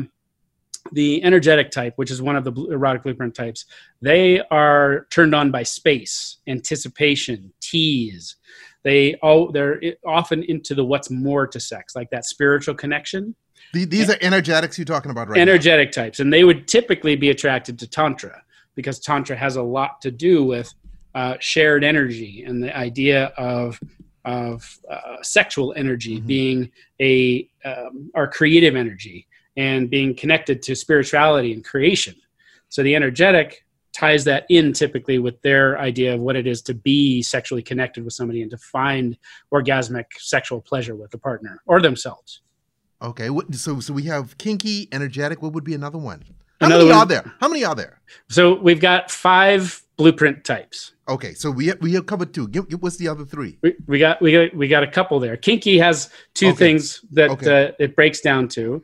the 0.92 1.24
energetic 1.24 1.72
type 1.72 1.94
which 1.96 2.12
is 2.12 2.22
one 2.22 2.36
of 2.36 2.44
the 2.44 2.52
erotic 2.72 3.04
blueprint 3.04 3.34
types 3.34 3.66
they 4.02 4.40
are 4.52 5.08
turned 5.10 5.34
on 5.34 5.52
by 5.52 5.64
space 5.64 6.38
anticipation 6.48 7.52
tease 7.60 8.36
they 8.84 9.16
all 9.16 9.52
they're 9.52 9.82
often 10.06 10.44
into 10.44 10.76
the 10.76 10.86
what's 10.86 11.10
more 11.10 11.48
to 11.48 11.60
sex 11.60 11.96
like 11.96 12.10
that 12.12 12.26
spiritual 12.26 12.76
connection 12.76 13.36
these 13.74 14.10
are 14.10 14.18
energetics 14.22 14.78
you're 14.78 14.86
talking 14.86 15.12
about 15.12 15.28
right 15.28 15.38
now. 15.38 15.42
energetic 15.42 15.92
types 15.92 16.20
and 16.20 16.32
they 16.32 16.44
would 16.44 16.68
typically 16.68 17.16
be 17.16 17.30
attracted 17.30 17.80
to 17.80 17.88
tantra 17.88 18.42
because 18.76 19.00
tantra 19.00 19.36
has 19.36 19.56
a 19.56 19.62
lot 19.64 20.02
to 20.02 20.12
do 20.12 20.44
with 20.44 20.74
uh, 21.16 21.36
shared 21.40 21.84
energy 21.84 22.44
and 22.46 22.62
the 22.64 22.76
idea 22.78 23.26
of 23.38 23.80
of 24.26 24.80
uh, 24.90 25.22
sexual 25.22 25.74
energy 25.78 26.20
Mhm. 26.20 26.28
being 26.28 26.72
a 27.02 27.50
um, 27.64 28.12
our 28.16 28.28
creative 28.28 28.76
energy 28.76 29.28
and 29.58 29.90
being 29.90 30.16
connected 30.16 30.62
to 30.62 30.76
spirituality 30.76 31.54
and 31.54 31.64
creation 31.64 32.16
so 32.70 32.84
the 32.84 32.96
energetic 32.96 33.64
ties 33.94 34.26
that 34.26 34.46
in 34.50 34.74
typically 34.74 35.20
with 35.20 35.42
their 35.42 35.80
idea 35.80 36.14
of 36.14 36.20
what 36.20 36.36
it 36.36 36.46
is 36.46 36.62
to 36.62 36.74
be 36.74 37.22
sexually 37.22 37.62
connected 37.64 38.04
with 38.04 38.14
somebody 38.14 38.42
and 38.42 38.52
to 38.52 38.58
find 38.58 39.18
orgasmic 39.54 40.06
sexual 40.18 40.60
pleasure 40.60 40.96
with 40.96 41.14
a 41.14 41.18
partner 41.18 41.62
or 41.66 41.82
themselves 41.82 42.42
Okay, 43.02 43.30
so 43.52 43.82
so 43.82 43.94
we 43.94 44.04
have 44.04 44.38
kinky, 44.38 44.88
energetic. 44.94 45.42
What 45.42 45.52
would 45.52 45.66
be 45.66 45.74
another 45.74 45.98
one? 45.98 46.24
How 46.62 46.68
Another 46.68 46.86
many 46.86 46.96
one- 46.96 47.00
are 47.00 47.06
there? 47.06 47.34
How 47.42 47.50
many 47.50 47.64
are 47.66 47.76
there? 47.76 48.00
So 48.30 48.56
we've 48.56 48.80
got 48.80 49.12
five 49.12 49.84
blueprint 49.98 50.46
types. 50.46 50.94
Okay, 51.10 51.34
so 51.34 51.52
we 51.52 51.74
we 51.82 51.92
have 51.94 52.06
covered 52.06 52.34
two. 52.34 52.48
Give, 52.48 52.68
give, 52.70 52.82
what's 52.82 52.96
the 52.96 53.10
other 53.10 53.26
three? 53.26 53.60
We, 53.62 53.76
we 53.86 54.00
got 54.00 54.22
we 54.22 54.32
got 54.32 54.56
we 54.56 54.70
got 54.70 54.84
a 54.84 54.88
couple 54.90 55.20
there. 55.20 55.36
Kinky 55.36 55.78
has 55.78 56.10
two 56.34 56.48
Okay. 56.48 56.58
things 56.58 57.02
that 57.12 57.32
Okay. 57.32 57.68
uh, 57.68 57.72
it 57.80 57.98
breaks 57.98 58.22
down 58.22 58.48
to. 58.50 58.82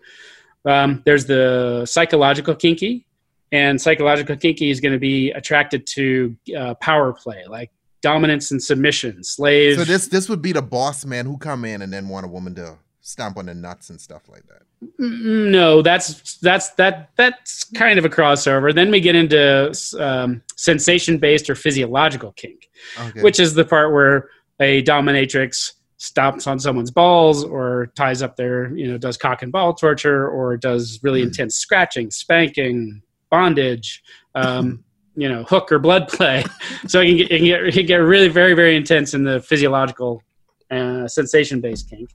Um, 0.65 1.01
there's 1.05 1.25
the 1.25 1.85
psychological 1.85 2.55
kinky, 2.55 3.05
and 3.51 3.81
psychological 3.81 4.35
kinky 4.35 4.69
is 4.69 4.79
going 4.79 4.93
to 4.93 4.99
be 4.99 5.31
attracted 5.31 5.87
to 5.87 6.35
uh, 6.57 6.73
power 6.75 7.13
play, 7.13 7.43
like 7.47 7.71
dominance 8.01 8.51
and 8.51 8.61
submission, 8.61 9.23
slaves. 9.23 9.77
So 9.77 9.83
this 9.83 10.07
this 10.07 10.29
would 10.29 10.41
be 10.41 10.51
the 10.51 10.61
boss 10.61 11.05
man 11.05 11.25
who 11.25 11.37
come 11.37 11.65
in 11.65 11.81
and 11.81 11.91
then 11.91 12.07
want 12.09 12.25
a 12.25 12.29
woman 12.29 12.55
to 12.55 12.77
stomp 13.01 13.37
on 13.37 13.47
the 13.47 13.53
nuts 13.53 13.89
and 13.89 13.99
stuff 13.99 14.29
like 14.29 14.43
that. 14.47 14.61
No, 14.97 15.81
that's 15.81 16.37
that's 16.37 16.71
that 16.71 17.11
that's 17.15 17.63
kind 17.65 17.99
of 17.99 18.05
a 18.05 18.09
crossover. 18.09 18.73
Then 18.73 18.89
we 18.89 18.99
get 18.99 19.15
into 19.15 19.75
um, 19.99 20.41
sensation 20.55 21.17
based 21.17 21.49
or 21.49 21.55
physiological 21.55 22.31
kink. 22.33 22.69
Okay. 22.99 23.21
which 23.21 23.39
is 23.39 23.53
the 23.53 23.65
part 23.65 23.93
where 23.93 24.29
a 24.59 24.83
dominatrix 24.83 25.73
stomps 26.01 26.47
on 26.47 26.59
someone's 26.59 26.89
balls 26.91 27.43
or 27.43 27.91
ties 27.95 28.21
up 28.23 28.35
their, 28.35 28.75
you 28.75 28.89
know, 28.89 28.97
does 28.97 29.17
cock 29.17 29.43
and 29.43 29.51
ball 29.51 29.71
torture 29.73 30.27
or 30.27 30.57
does 30.57 30.99
really 31.03 31.21
Hmm. 31.21 31.27
intense 31.27 31.55
scratching, 31.55 32.09
spanking, 32.09 33.01
bondage, 33.29 34.01
um, 34.33 34.83
you 35.15 35.29
know, 35.29 35.43
hook 35.43 35.71
or 35.71 35.77
blood 35.77 36.07
play. 36.07 36.43
so 36.87 37.01
it 37.01 37.07
can 37.07 37.17
get, 37.17 37.31
it 37.31 37.37
can 37.37 37.45
get, 37.45 37.63
it 37.67 37.73
can 37.73 37.85
get 37.85 37.97
really 37.97 38.29
very, 38.29 38.55
very 38.55 38.75
intense 38.75 39.13
in 39.13 39.23
the 39.23 39.39
physiological 39.41 40.23
uh, 40.71 41.07
sensation 41.07 41.61
based 41.61 41.89
kink. 41.89 42.09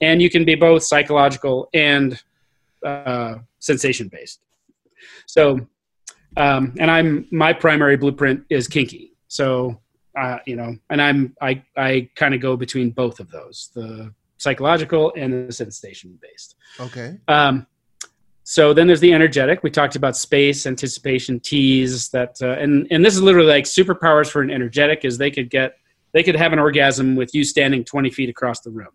And 0.00 0.20
you 0.20 0.28
can 0.28 0.44
be 0.44 0.56
both 0.56 0.82
psychological 0.82 1.68
and 1.72 2.20
uh, 2.84 3.34
sensation 3.60 4.08
based. 4.08 4.40
So 5.26 5.68
Um, 6.36 6.74
and 6.78 6.90
I'm 6.90 7.26
my 7.30 7.52
primary 7.52 7.96
blueprint 7.96 8.44
is 8.50 8.68
kinky. 8.68 9.12
So 9.28 9.80
uh, 10.18 10.38
you 10.46 10.56
know, 10.56 10.76
and 10.88 11.00
I'm 11.00 11.36
I 11.40 11.62
I 11.76 12.08
kind 12.16 12.34
of 12.34 12.40
go 12.40 12.56
between 12.56 12.90
both 12.90 13.20
of 13.20 13.30
those, 13.30 13.70
the 13.74 14.12
psychological 14.38 15.12
and 15.16 15.48
the 15.48 15.52
sensation 15.52 16.18
based. 16.20 16.56
Okay. 16.78 17.18
Um, 17.28 17.66
so 18.42 18.72
then 18.72 18.86
there's 18.86 19.00
the 19.00 19.12
energetic. 19.12 19.62
We 19.62 19.70
talked 19.70 19.94
about 19.96 20.16
space, 20.16 20.66
anticipation, 20.66 21.38
tease. 21.40 22.08
That 22.08 22.36
uh, 22.42 22.52
and 22.52 22.88
and 22.90 23.04
this 23.04 23.14
is 23.14 23.22
literally 23.22 23.48
like 23.48 23.64
superpowers 23.64 24.28
for 24.30 24.42
an 24.42 24.50
energetic 24.50 25.04
is 25.04 25.18
they 25.18 25.30
could 25.30 25.50
get 25.50 25.76
they 26.12 26.22
could 26.22 26.34
have 26.36 26.52
an 26.52 26.58
orgasm 26.58 27.14
with 27.14 27.34
you 27.34 27.44
standing 27.44 27.84
20 27.84 28.10
feet 28.10 28.28
across 28.28 28.60
the 28.60 28.70
room. 28.70 28.88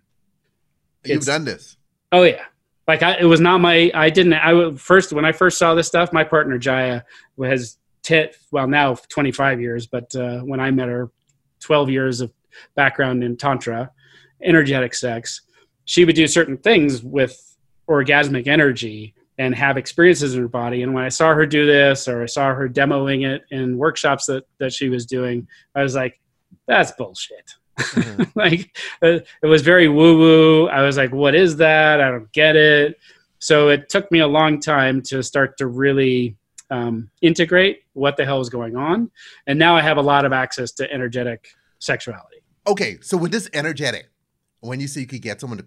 You've 1.06 1.18
It's- 1.18 1.26
done 1.26 1.46
this. 1.46 1.78
Oh 2.12 2.24
yeah. 2.24 2.44
Like 2.88 3.02
I, 3.02 3.16
it 3.18 3.26
was 3.26 3.40
not 3.40 3.62
my. 3.62 3.90
I 3.96 4.10
didn't. 4.12 4.34
I 4.34 4.76
first 4.76 5.12
when 5.12 5.26
I 5.26 5.32
first 5.32 5.58
saw 5.58 5.74
this 5.74 5.88
stuff. 5.88 6.14
My 6.14 6.24
partner 6.24 6.60
Jaiya 6.60 7.02
has 7.42 7.78
ten, 8.06 8.30
well 8.52 8.68
now 8.68 8.96
25 8.96 9.60
years, 9.60 9.88
but 9.88 10.16
uh, 10.16 10.40
when 10.40 10.60
I 10.60 10.72
met 10.72 10.88
her, 10.88 11.12
12 11.62 11.90
years 11.90 12.22
of 12.22 12.32
background 12.76 13.24
in 13.24 13.36
tantra, 13.36 13.90
energetic 14.44 14.94
sex. 14.94 15.42
She 15.86 16.06
would 16.06 16.16
do 16.16 16.28
certain 16.28 16.58
things 16.58 17.02
with 17.04 17.36
orgasmic 17.90 18.48
energy 18.48 19.14
and 19.38 19.54
have 19.56 19.78
experiences 19.78 20.36
in 20.36 20.42
her 20.42 20.48
body. 20.48 20.84
And 20.84 20.94
when 20.94 21.04
I 21.04 21.10
saw 21.10 21.34
her 21.34 21.46
do 21.46 21.66
this, 21.66 22.08
or 22.08 22.24
I 22.24 22.28
saw 22.28 22.54
her 22.54 22.70
demoing 22.70 23.26
it 23.28 23.44
in 23.52 23.78
workshops 23.78 24.28
that 24.28 24.44
that 24.60 24.74
she 24.74 24.90
was 24.90 25.06
doing, 25.06 25.48
I 25.76 25.84
was 25.84 25.96
like, 25.96 26.20
that's 26.68 26.92
bullshit 26.92 27.50
Mhm. 27.78 28.32
like 28.36 28.78
uh, 29.04 29.20
it 29.44 29.48
was 29.48 29.62
very 29.62 29.88
woo 29.90 30.18
woo. 30.18 30.68
I 30.70 30.82
was 30.84 30.98
like, 30.98 31.12
what 31.12 31.36
is 31.36 31.58
that? 31.58 32.00
I 32.00 32.10
don't 32.10 32.32
get 32.32 32.56
it. 32.56 32.98
So 33.40 33.70
it 33.70 33.90
took 33.90 34.10
me 34.12 34.20
a 34.20 34.28
long 34.28 34.60
time 34.62 35.02
to 35.10 35.22
start 35.22 35.58
to 35.58 35.68
really 35.68 36.38
um, 36.72 37.10
integrate 37.22 37.84
what 37.94 38.18
the 38.18 38.26
hell 38.26 38.42
is 38.42 38.50
going 38.50 38.76
on. 38.76 39.10
And 39.48 39.58
now 39.60 39.76
I 39.76 39.82
have 39.82 39.98
a 39.98 40.02
lot 40.02 40.26
of 40.26 40.34
access 40.34 40.72
to 40.74 40.92
energetic 40.92 41.50
sexuality. 41.80 42.38
okay, 42.68 42.98
so 43.02 43.16
with 43.18 43.32
this 43.32 43.48
energetic, 43.54 44.10
when 44.62 44.80
you 44.80 44.88
say 44.88 45.02
you 45.02 45.08
could 45.08 45.22
get 45.22 45.40
someone 45.40 45.60
to 45.60 45.66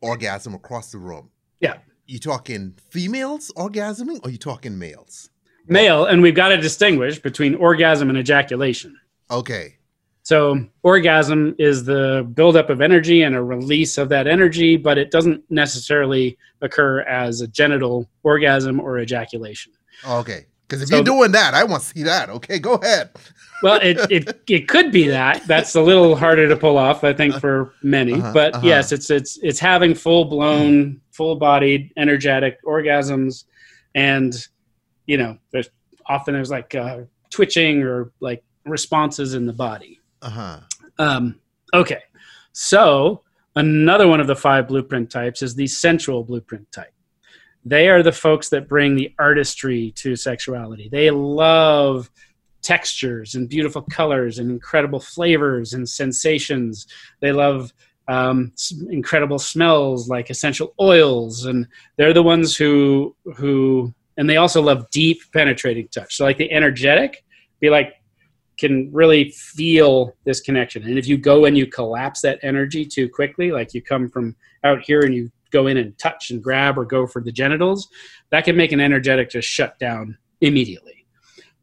orgasm 0.00 0.54
across 0.54 0.92
the 0.92 0.98
room, 0.98 1.30
Yeah. 1.60 1.78
you 2.06 2.18
talking 2.18 2.74
females 2.90 3.50
orgasming 3.56 4.20
or 4.24 4.30
you 4.30 4.38
talking 4.38 4.78
males? 4.78 5.30
Male, 5.66 6.06
and 6.06 6.22
we've 6.22 6.34
got 6.34 6.48
to 6.48 6.56
distinguish 6.56 7.18
between 7.20 7.54
orgasm 7.54 8.08
and 8.08 8.18
ejaculation. 8.18 8.96
Okay. 9.30 9.76
So, 10.24 10.64
orgasm 10.84 11.56
is 11.58 11.84
the 11.84 12.28
buildup 12.34 12.70
of 12.70 12.80
energy 12.80 13.22
and 13.22 13.34
a 13.34 13.42
release 13.42 13.98
of 13.98 14.08
that 14.10 14.28
energy, 14.28 14.76
but 14.76 14.98
it 14.98 15.10
doesn't 15.10 15.42
necessarily 15.50 16.38
occur 16.60 17.00
as 17.02 17.40
a 17.40 17.48
genital 17.48 18.08
orgasm 18.22 18.78
or 18.80 18.98
ejaculation. 19.00 19.72
Okay. 20.06 20.46
Because 20.66 20.82
if 20.82 20.88
So- 20.88 20.96
you're 20.96 21.04
doing 21.04 21.32
that, 21.32 21.54
I 21.54 21.64
want 21.64 21.82
to 21.82 21.88
see 21.88 22.02
that. 22.04 22.30
Okay, 22.30 22.58
go 22.58 22.74
ahead. 22.74 23.10
Well, 23.62 23.78
it, 23.80 24.10
it 24.10 24.42
it 24.48 24.66
could 24.66 24.90
be 24.90 25.06
that. 25.06 25.46
That's 25.46 25.76
a 25.76 25.80
little 25.80 26.16
harder 26.16 26.48
to 26.48 26.56
pull 26.56 26.76
off, 26.76 27.04
I 27.04 27.12
think, 27.12 27.36
for 27.36 27.72
many. 27.84 28.14
Uh-huh, 28.14 28.32
but 28.34 28.56
uh-huh. 28.56 28.66
yes, 28.66 28.90
it's 28.90 29.08
it's 29.08 29.38
it's 29.40 29.60
having 29.60 29.94
full 29.94 30.24
blown, 30.24 31.00
full 31.12 31.36
bodied, 31.36 31.92
energetic 31.96 32.58
orgasms, 32.64 33.44
and 33.94 34.34
you 35.06 35.16
know, 35.16 35.38
there's 35.52 35.70
often 36.06 36.34
there's 36.34 36.50
like 36.50 36.74
uh, 36.74 37.02
twitching 37.30 37.84
or 37.84 38.10
like 38.18 38.42
responses 38.64 39.34
in 39.34 39.46
the 39.46 39.52
body. 39.52 40.00
Uh 40.22 40.30
huh. 40.30 40.60
Um, 40.98 41.38
okay, 41.72 42.02
so 42.50 43.22
another 43.54 44.08
one 44.08 44.20
of 44.20 44.26
the 44.26 44.34
five 44.34 44.66
blueprint 44.66 45.08
types 45.08 45.40
is 45.40 45.54
the 45.54 45.68
sensual 45.68 46.24
blueprint 46.24 46.70
type. 46.72 46.92
They 47.64 47.88
are 47.88 48.02
the 48.02 48.12
folks 48.12 48.48
that 48.48 48.68
bring 48.68 48.96
the 48.96 49.14
artistry 49.18 49.92
to 49.96 50.16
sexuality. 50.16 50.88
They 50.90 51.10
love 51.10 52.10
textures 52.60 53.34
and 53.34 53.48
beautiful 53.48 53.82
colors 53.82 54.38
and 54.38 54.50
incredible 54.50 55.00
flavors 55.00 55.74
and 55.74 55.88
sensations. 55.88 56.86
They 57.20 57.32
love 57.32 57.72
um, 58.08 58.52
incredible 58.90 59.38
smells 59.38 60.08
like 60.08 60.30
essential 60.30 60.74
oils, 60.80 61.44
and 61.44 61.68
they're 61.96 62.12
the 62.12 62.22
ones 62.22 62.56
who 62.56 63.14
who 63.36 63.94
and 64.16 64.28
they 64.28 64.36
also 64.36 64.60
love 64.60 64.90
deep 64.90 65.20
penetrating 65.32 65.88
touch. 65.88 66.16
So 66.16 66.24
like 66.24 66.36
the 66.36 66.50
energetic, 66.52 67.24
be 67.60 67.70
like 67.70 67.94
can 68.58 68.92
really 68.92 69.30
feel 69.30 70.14
this 70.24 70.40
connection. 70.40 70.84
And 70.84 70.98
if 70.98 71.08
you 71.08 71.16
go 71.16 71.46
and 71.46 71.56
you 71.56 71.66
collapse 71.66 72.20
that 72.20 72.38
energy 72.42 72.84
too 72.84 73.08
quickly, 73.08 73.50
like 73.50 73.74
you 73.74 73.82
come 73.82 74.08
from 74.08 74.36
out 74.62 74.82
here 74.82 75.00
and 75.00 75.14
you 75.14 75.30
go 75.52 75.66
in 75.66 75.76
and 75.76 75.96
touch 75.98 76.30
and 76.30 76.42
grab 76.42 76.78
or 76.78 76.84
go 76.84 77.06
for 77.06 77.22
the 77.22 77.32
genitals, 77.32 77.88
that 78.30 78.44
can 78.44 78.56
make 78.56 78.72
an 78.72 78.80
energetic 78.80 79.30
just 79.30 79.48
shut 79.48 79.78
down 79.78 80.16
immediately. 80.40 81.06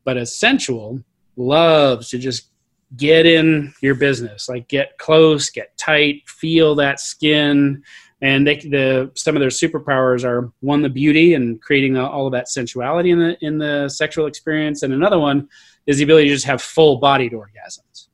But 0.05 0.17
a 0.17 0.25
sensual 0.25 1.03
loves 1.35 2.09
to 2.09 2.17
just 2.17 2.49
get 2.97 3.25
in 3.25 3.73
your 3.81 3.95
business, 3.95 4.49
like 4.49 4.67
get 4.67 4.97
close, 4.97 5.49
get 5.49 5.77
tight, 5.77 6.27
feel 6.27 6.75
that 6.75 6.99
skin. 6.99 7.83
And 8.21 8.45
they, 8.45 8.57
the 8.57 9.11
some 9.15 9.35
of 9.35 9.39
their 9.39 9.49
superpowers 9.49 10.25
are 10.25 10.51
one 10.59 10.81
the 10.81 10.89
beauty 10.89 11.35
and 11.35 11.61
creating 11.61 11.97
all 11.97 12.25
of 12.25 12.33
that 12.33 12.49
sensuality 12.49 13.11
in 13.11 13.19
the 13.19 13.37
in 13.41 13.57
the 13.57 13.87
sexual 13.87 14.25
experience, 14.25 14.83
and 14.83 14.93
another 14.93 15.19
one 15.19 15.47
is 15.87 15.97
the 15.97 16.03
ability 16.03 16.27
to 16.27 16.33
just 16.33 16.45
have 16.45 16.61
full 16.61 16.97
bodied 16.97 17.31
orgasms. 17.31 18.07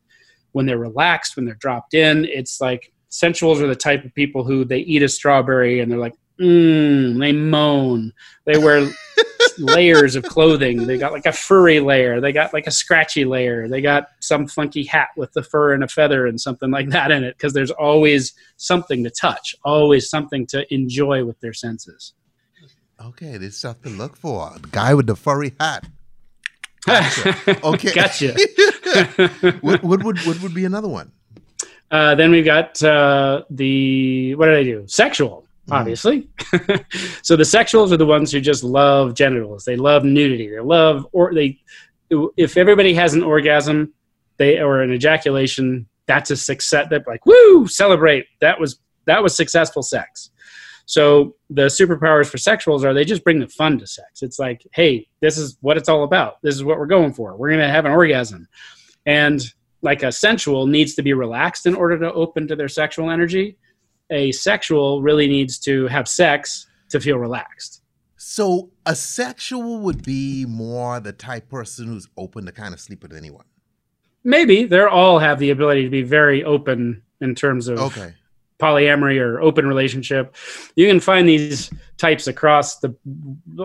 When 0.52 0.68
they're 0.68 0.78
relaxed, 0.78 1.36
when 1.36 1.46
they're 1.46 1.56
dropped 1.56 1.96
in, 1.96 2.26
it's 2.26 2.62
like 2.62 2.94
sensuals 3.16 3.62
are 3.62 3.68
the 3.68 3.76
type 3.76 4.04
of 4.04 4.14
people 4.14 4.44
who 4.44 4.66
they 4.66 4.80
eat 4.80 5.02
a 5.02 5.08
strawberry 5.08 5.80
and 5.80 5.90
they're 5.90 6.00
like, 6.00 6.16
mmm, 6.40 7.18
they 7.18 7.32
moan. 7.32 8.12
They 8.46 8.58
wear 8.58 8.90
layers 9.58 10.18
of 10.18 10.24
clothing. 10.24 10.86
They 10.86 10.98
got 10.98 11.14
like 11.14 11.26
a 11.26 11.32
furry 11.32 11.80
layer. 11.80 12.20
They 12.20 12.34
got 12.34 12.54
like 12.54 12.68
a 12.68 12.72
scratchy 12.72 13.24
layer. 13.24 13.70
They 13.70 13.80
got 13.80 14.10
some 14.20 14.48
funky 14.48 14.84
hat 14.84 15.10
with 15.16 15.32
the 15.32 15.44
fur 15.44 15.74
and 15.74 15.84
a 15.84 15.88
feather 15.88 16.28
and 16.28 16.40
something 16.40 16.72
like 16.72 16.90
that 16.90 17.10
in 17.12 17.24
it 17.24 17.38
because 17.38 17.54
there's 17.54 17.72
always 17.72 18.34
something 18.58 19.04
to 19.06 19.10
touch, 19.10 19.56
always 19.64 20.10
something 20.10 20.46
to 20.48 20.74
enjoy 20.74 21.24
with 21.24 21.40
their 21.40 21.54
senses. 21.54 22.14
Okay, 23.02 23.38
there's 23.38 23.58
stuff 23.58 23.82
to 23.84 23.90
look 23.90 24.18
for. 24.18 24.52
The 24.62 24.68
guy 24.70 24.94
with 24.94 25.08
the 25.08 25.16
furry 25.16 25.54
hat. 25.60 25.88
Okay. 26.88 27.94
Gotcha. 27.94 28.34
what, 29.62 29.84
what 29.84 30.04
would 30.04 30.20
what 30.20 30.40
would 30.44 30.54
be 30.54 30.66
another 30.66 30.88
one? 30.88 31.12
Uh, 31.96 32.14
then 32.14 32.30
we've 32.32 32.44
got 32.44 32.82
uh, 32.84 33.44
the 33.50 34.36
what 34.36 34.48
did 34.48 34.56
I 34.58 34.64
do? 34.64 34.84
Sexual, 34.88 35.48
Mhm. 35.70 35.76
obviously. 35.80 36.28
so 37.24 37.36
the 37.38 37.44
sexuals 37.58 37.92
are 37.94 37.98
the 37.98 38.06
ones 38.06 38.32
who 38.34 38.42
just 38.42 38.64
love 38.66 39.14
genitals. 39.14 39.64
They 39.64 39.78
love 39.78 40.04
nudity. 40.04 40.50
They 40.50 40.60
love 40.60 41.08
or 41.14 41.34
they. 41.34 41.58
If 42.36 42.58
everybody 42.58 42.94
has 42.96 43.14
an 43.14 43.24
orgasm, 43.24 43.94
they 44.38 44.60
or 44.60 44.82
an 44.82 44.92
ejaculation, 44.92 45.88
that's 46.06 46.32
a 46.32 46.36
success. 46.36 46.88
That 46.90 47.08
like 47.08 47.26
woo, 47.26 47.66
celebrate. 47.68 48.26
That 48.42 48.60
was 48.60 48.78
that 49.06 49.24
was 49.24 49.34
successful 49.34 49.82
sex. 49.82 50.32
So 50.86 51.36
the 51.50 51.68
superpowers 51.80 52.28
for 52.28 52.38
sexuals 52.38 52.84
are 52.84 52.94
they 52.94 53.06
just 53.06 53.24
bring 53.24 53.40
the 53.40 53.48
fun 53.48 53.80
to 53.80 53.88
sex. 53.88 54.22
It's 54.22 54.38
like, 54.38 54.68
hey, 54.74 55.08
this 55.22 55.38
is 55.38 55.58
what 55.62 55.78
it's 55.78 55.88
all 55.90 56.04
about. 56.04 56.42
This 56.44 56.56
is 56.56 56.64
what 56.64 56.78
we're 56.78 56.86
going 56.98 57.14
for. 57.14 57.38
We're 57.38 57.52
gonna 57.52 57.72
have 57.72 57.86
an 57.86 57.92
orgasm, 57.94 58.48
and 59.06 59.40
like 59.86 60.04
a 60.04 60.12
sensual 60.12 60.68
needs 60.68 60.96
to 60.96 61.04
be 61.04 61.14
relaxed 61.14 61.66
in 61.66 61.76
order 61.76 61.98
to 62.00 62.12
open 62.14 62.48
to 62.48 62.56
their 62.56 62.68
sexual 62.68 63.10
energy. 63.10 63.58
A 64.10 64.32
sexual 64.34 65.02
really 65.02 65.28
needs 65.28 65.58
to 65.60 65.88
have 65.88 66.08
sex 66.08 66.68
to 66.90 67.00
feel 67.00 67.18
relaxed. 67.18 67.82
So 68.18 68.72
a 68.86 68.96
sexual 68.96 69.80
would 69.82 70.04
be 70.04 70.46
more 70.46 71.00
the 71.00 71.14
type 71.14 71.48
person 71.50 71.88
who's 71.88 72.08
open 72.18 72.46
to 72.48 72.52
kind 72.52 72.74
of 72.74 72.80
sleep 72.80 73.04
with 73.04 73.14
anyone. 73.14 73.46
Maybe 74.24 74.66
they're 74.66 74.90
all 74.90 75.20
have 75.20 75.38
the 75.40 75.52
ability 75.52 75.84
to 75.84 75.90
be 75.90 76.02
very 76.02 76.44
open 76.44 77.04
in 77.22 77.36
terms 77.36 77.68
of 77.68 77.78
Okay. 77.80 78.14
polyamory 78.60 79.20
or 79.20 79.40
open 79.40 79.68
relationship. 79.68 80.36
You 80.76 80.88
can 80.88 81.00
find 81.00 81.30
these 81.30 81.70
types 81.98 82.26
across 82.28 82.80
the 82.80 82.96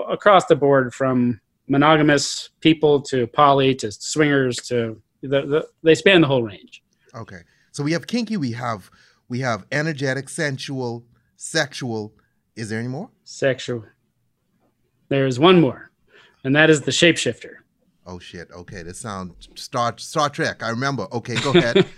across 0.08 0.44
the 0.46 0.56
board 0.56 0.92
from 0.92 1.40
monogamous 1.68 2.50
people 2.60 3.00
to 3.10 3.26
poly 3.28 3.74
to 3.76 3.90
swingers 3.90 4.56
to 4.68 5.00
the, 5.22 5.28
the, 5.28 5.68
they 5.82 5.94
span 5.94 6.20
the 6.20 6.26
whole 6.26 6.42
range. 6.42 6.82
Okay. 7.14 7.40
So 7.72 7.82
we 7.82 7.92
have 7.92 8.06
kinky, 8.06 8.36
we 8.36 8.52
have 8.52 8.90
we 9.28 9.40
have 9.40 9.64
energetic, 9.70 10.28
sensual, 10.28 11.04
sexual. 11.36 12.12
Is 12.56 12.68
there 12.68 12.80
any 12.80 12.88
more? 12.88 13.10
Sexual. 13.24 13.84
There's 15.08 15.38
one 15.38 15.60
more, 15.60 15.90
and 16.44 16.54
that 16.56 16.70
is 16.70 16.82
the 16.82 16.90
shapeshifter. 16.90 17.56
Oh 18.06 18.18
shit. 18.18 18.50
Okay. 18.50 18.82
This 18.82 18.98
sounds 18.98 19.48
Star 19.54 19.94
Star 19.98 20.28
Trek. 20.28 20.62
I 20.62 20.70
remember. 20.70 21.06
Okay, 21.12 21.36
go 21.36 21.50
ahead. 21.50 21.86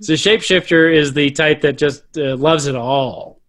so 0.00 0.14
shapeshifter 0.14 0.92
is 0.94 1.12
the 1.12 1.30
type 1.30 1.60
that 1.60 1.78
just 1.78 2.02
uh, 2.18 2.36
loves 2.36 2.66
it 2.66 2.74
all. 2.74 3.40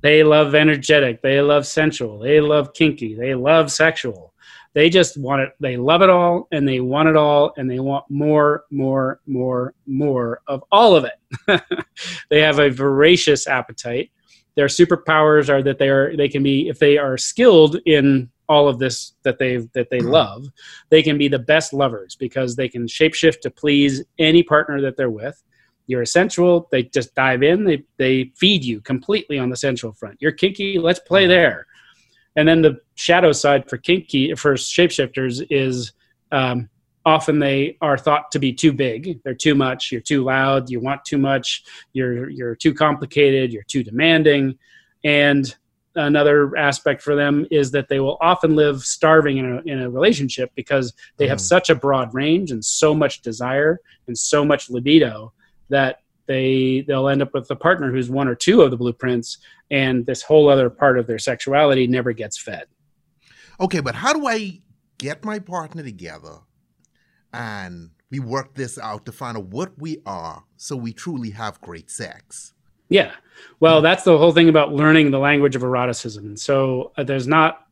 They 0.00 0.22
love 0.22 0.54
energetic. 0.54 1.22
They 1.22 1.40
love 1.40 1.66
sensual. 1.66 2.18
They 2.18 2.40
love 2.40 2.74
kinky. 2.74 3.14
They 3.14 3.34
love 3.34 3.70
sexual. 3.70 4.34
They 4.74 4.90
just 4.90 5.18
want 5.18 5.42
it. 5.42 5.52
They 5.60 5.76
love 5.76 6.02
it 6.02 6.10
all, 6.10 6.48
and 6.52 6.66
they 6.68 6.80
want 6.80 7.08
it 7.08 7.16
all, 7.16 7.52
and 7.56 7.70
they 7.70 7.80
want 7.80 8.04
more, 8.10 8.64
more, 8.70 9.20
more, 9.26 9.74
more 9.86 10.40
of 10.46 10.62
all 10.70 10.94
of 10.94 11.04
it. 11.04 11.62
they 12.30 12.40
have 12.40 12.58
a 12.58 12.70
voracious 12.70 13.46
appetite. 13.46 14.10
Their 14.54 14.66
superpowers 14.66 15.48
are 15.48 15.62
that 15.62 15.78
they 15.78 15.88
are 15.88 16.16
they 16.16 16.28
can 16.28 16.42
be 16.42 16.68
if 16.68 16.78
they 16.78 16.98
are 16.98 17.16
skilled 17.16 17.76
in 17.86 18.28
all 18.48 18.68
of 18.68 18.78
this 18.78 19.14
that 19.22 19.38
they 19.38 19.58
that 19.74 19.90
they 19.90 19.98
mm-hmm. 19.98 20.08
love, 20.08 20.46
they 20.90 21.02
can 21.02 21.18
be 21.18 21.28
the 21.28 21.38
best 21.38 21.72
lovers 21.72 22.16
because 22.16 22.56
they 22.56 22.68
can 22.68 22.86
shapeshift 22.86 23.40
to 23.40 23.50
please 23.50 24.02
any 24.18 24.42
partner 24.42 24.80
that 24.80 24.96
they're 24.96 25.10
with. 25.10 25.42
You're 25.86 26.02
a 26.02 26.06
sensual, 26.06 26.68
they 26.70 26.82
just 26.82 27.14
dive 27.14 27.42
in, 27.42 27.64
they 27.64 27.84
they 27.98 28.32
feed 28.36 28.64
you 28.64 28.80
completely 28.80 29.38
on 29.38 29.48
the 29.48 29.56
sensual 29.56 29.92
front. 29.92 30.16
You're 30.20 30.32
kinky, 30.32 30.78
let's 30.78 31.00
play 31.00 31.22
mm-hmm. 31.22 31.30
there. 31.30 31.66
And 32.38 32.46
then 32.46 32.62
the 32.62 32.80
shadow 32.94 33.32
side 33.32 33.68
for 33.68 33.78
kinky 33.78 34.32
for 34.36 34.54
shapeshifters 34.54 35.44
is 35.50 35.92
um, 36.30 36.70
often 37.04 37.40
they 37.40 37.76
are 37.80 37.98
thought 37.98 38.30
to 38.30 38.38
be 38.38 38.52
too 38.52 38.72
big. 38.72 39.20
They're 39.24 39.34
too 39.34 39.56
much. 39.56 39.90
You're 39.90 40.00
too 40.00 40.22
loud. 40.22 40.70
You 40.70 40.78
want 40.78 41.04
too 41.04 41.18
much. 41.18 41.64
You're 41.94 42.30
you're 42.30 42.54
too 42.54 42.72
complicated. 42.72 43.52
You're 43.52 43.64
too 43.64 43.82
demanding. 43.82 44.56
And 45.02 45.52
another 45.96 46.56
aspect 46.56 47.02
for 47.02 47.16
them 47.16 47.44
is 47.50 47.72
that 47.72 47.88
they 47.88 47.98
will 47.98 48.18
often 48.20 48.54
live 48.54 48.82
starving 48.82 49.38
in 49.38 49.44
a, 49.56 49.60
in 49.62 49.82
a 49.82 49.90
relationship 49.90 50.52
because 50.54 50.92
they 51.16 51.26
mm. 51.26 51.30
have 51.30 51.40
such 51.40 51.70
a 51.70 51.74
broad 51.74 52.14
range 52.14 52.52
and 52.52 52.64
so 52.64 52.94
much 52.94 53.20
desire 53.20 53.80
and 54.06 54.16
so 54.16 54.44
much 54.44 54.70
libido 54.70 55.32
that 55.70 56.02
they 56.28 56.84
they'll 56.86 57.08
end 57.08 57.22
up 57.22 57.34
with 57.34 57.50
a 57.50 57.56
partner 57.56 57.90
who's 57.90 58.08
one 58.08 58.28
or 58.28 58.36
two 58.36 58.62
of 58.62 58.70
the 58.70 58.76
blueprints 58.76 59.38
and 59.70 60.06
this 60.06 60.22
whole 60.22 60.48
other 60.48 60.70
part 60.70 60.98
of 60.98 61.08
their 61.08 61.18
sexuality 61.18 61.88
never 61.88 62.12
gets 62.12 62.38
fed 62.38 62.66
okay 63.60 63.80
but 63.80 63.96
how 63.96 64.12
do 64.12 64.28
i 64.28 64.60
get 64.98 65.24
my 65.24 65.40
partner 65.40 65.82
together 65.82 66.38
and 67.32 67.90
we 68.10 68.20
work 68.20 68.54
this 68.54 68.78
out 68.78 69.04
to 69.06 69.12
find 69.12 69.36
out 69.36 69.46
what 69.46 69.72
we 69.78 69.98
are 70.06 70.44
so 70.56 70.76
we 70.76 70.92
truly 70.92 71.30
have 71.30 71.60
great 71.60 71.90
sex. 71.90 72.54
Yeah. 72.88 73.12
Well, 73.60 73.82
that's 73.82 74.04
the 74.04 74.16
whole 74.16 74.32
thing 74.32 74.48
about 74.48 74.72
learning 74.72 75.10
the 75.10 75.18
language 75.18 75.54
of 75.54 75.62
eroticism. 75.62 76.24
And 76.24 76.38
so 76.38 76.92
uh, 76.96 77.04
there's 77.04 77.26
not, 77.26 77.66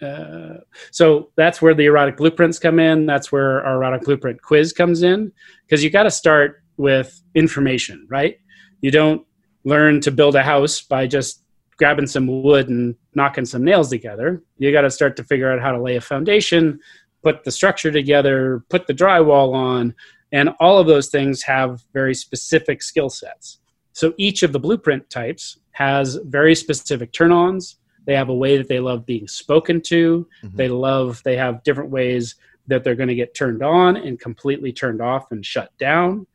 uh, 0.00 0.54
so 0.90 1.30
that's 1.36 1.60
where 1.60 1.74
the 1.74 1.84
erotic 1.84 2.16
blueprints 2.16 2.58
come 2.58 2.78
in. 2.78 3.04
That's 3.04 3.30
where 3.30 3.64
our 3.66 3.74
erotic 3.74 4.02
blueprint 4.02 4.40
quiz 4.40 4.72
comes 4.72 5.02
in 5.02 5.30
because 5.66 5.84
you 5.84 5.90
got 5.90 6.04
to 6.04 6.10
start 6.10 6.62
with 6.76 7.22
information, 7.34 8.06
right? 8.08 8.38
You 8.80 8.90
don't 8.90 9.26
learn 9.64 10.00
to 10.02 10.10
build 10.10 10.36
a 10.36 10.42
house 10.42 10.80
by 10.80 11.06
just 11.06 11.42
grabbing 11.76 12.06
some 12.06 12.42
wood 12.42 12.68
and 12.68 12.94
knocking 13.14 13.44
some 13.44 13.64
nails 13.64 13.90
together. 13.90 14.42
You 14.58 14.72
got 14.72 14.82
to 14.82 14.90
start 14.90 15.16
to 15.16 15.24
figure 15.24 15.50
out 15.50 15.60
how 15.60 15.72
to 15.72 15.80
lay 15.80 15.96
a 15.96 16.00
foundation, 16.00 16.80
put 17.22 17.44
the 17.44 17.50
structure 17.50 17.90
together, 17.90 18.64
put 18.70 18.86
the 18.86 18.94
drywall 18.94 19.54
on, 19.54 19.94
and 20.32 20.50
all 20.60 20.78
of 20.78 20.86
those 20.86 21.08
things 21.08 21.42
have 21.42 21.82
very 21.92 22.14
specific 22.14 22.82
skill 22.82 23.10
sets. 23.10 23.58
So 23.92 24.12
each 24.18 24.42
of 24.42 24.52
the 24.52 24.60
blueprint 24.60 25.08
types 25.10 25.58
has 25.72 26.16
very 26.24 26.54
specific 26.54 27.12
turn 27.12 27.32
ons. 27.32 27.76
They 28.06 28.14
have 28.14 28.28
a 28.28 28.34
way 28.34 28.56
that 28.56 28.68
they 28.68 28.80
love 28.80 29.04
being 29.04 29.28
spoken 29.28 29.80
to. 29.82 30.26
Mm-hmm. 30.42 30.56
They 30.56 30.68
love, 30.68 31.22
they 31.24 31.36
have 31.36 31.62
different 31.62 31.90
ways 31.90 32.36
that 32.68 32.84
they're 32.84 32.94
going 32.94 33.08
to 33.08 33.14
get 33.14 33.34
turned 33.34 33.62
on 33.62 33.96
and 33.96 34.18
completely 34.18 34.72
turned 34.72 35.00
off 35.00 35.32
and 35.32 35.44
shut 35.44 35.76
down. 35.78 36.26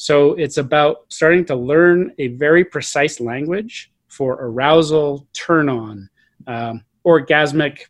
So 0.00 0.32
it's 0.32 0.56
about 0.56 1.04
starting 1.08 1.44
to 1.44 1.54
learn 1.54 2.14
a 2.16 2.28
very 2.28 2.64
precise 2.64 3.20
language 3.20 3.92
for 4.08 4.32
arousal, 4.40 5.26
turn 5.34 5.68
on, 5.68 6.08
um, 6.46 6.82
orgasmic 7.04 7.80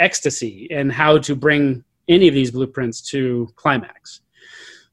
ecstasy 0.00 0.66
and 0.72 0.90
how 0.90 1.18
to 1.18 1.36
bring 1.36 1.84
any 2.08 2.26
of 2.26 2.34
these 2.34 2.50
blueprints 2.50 3.00
to 3.10 3.48
climax. 3.54 4.22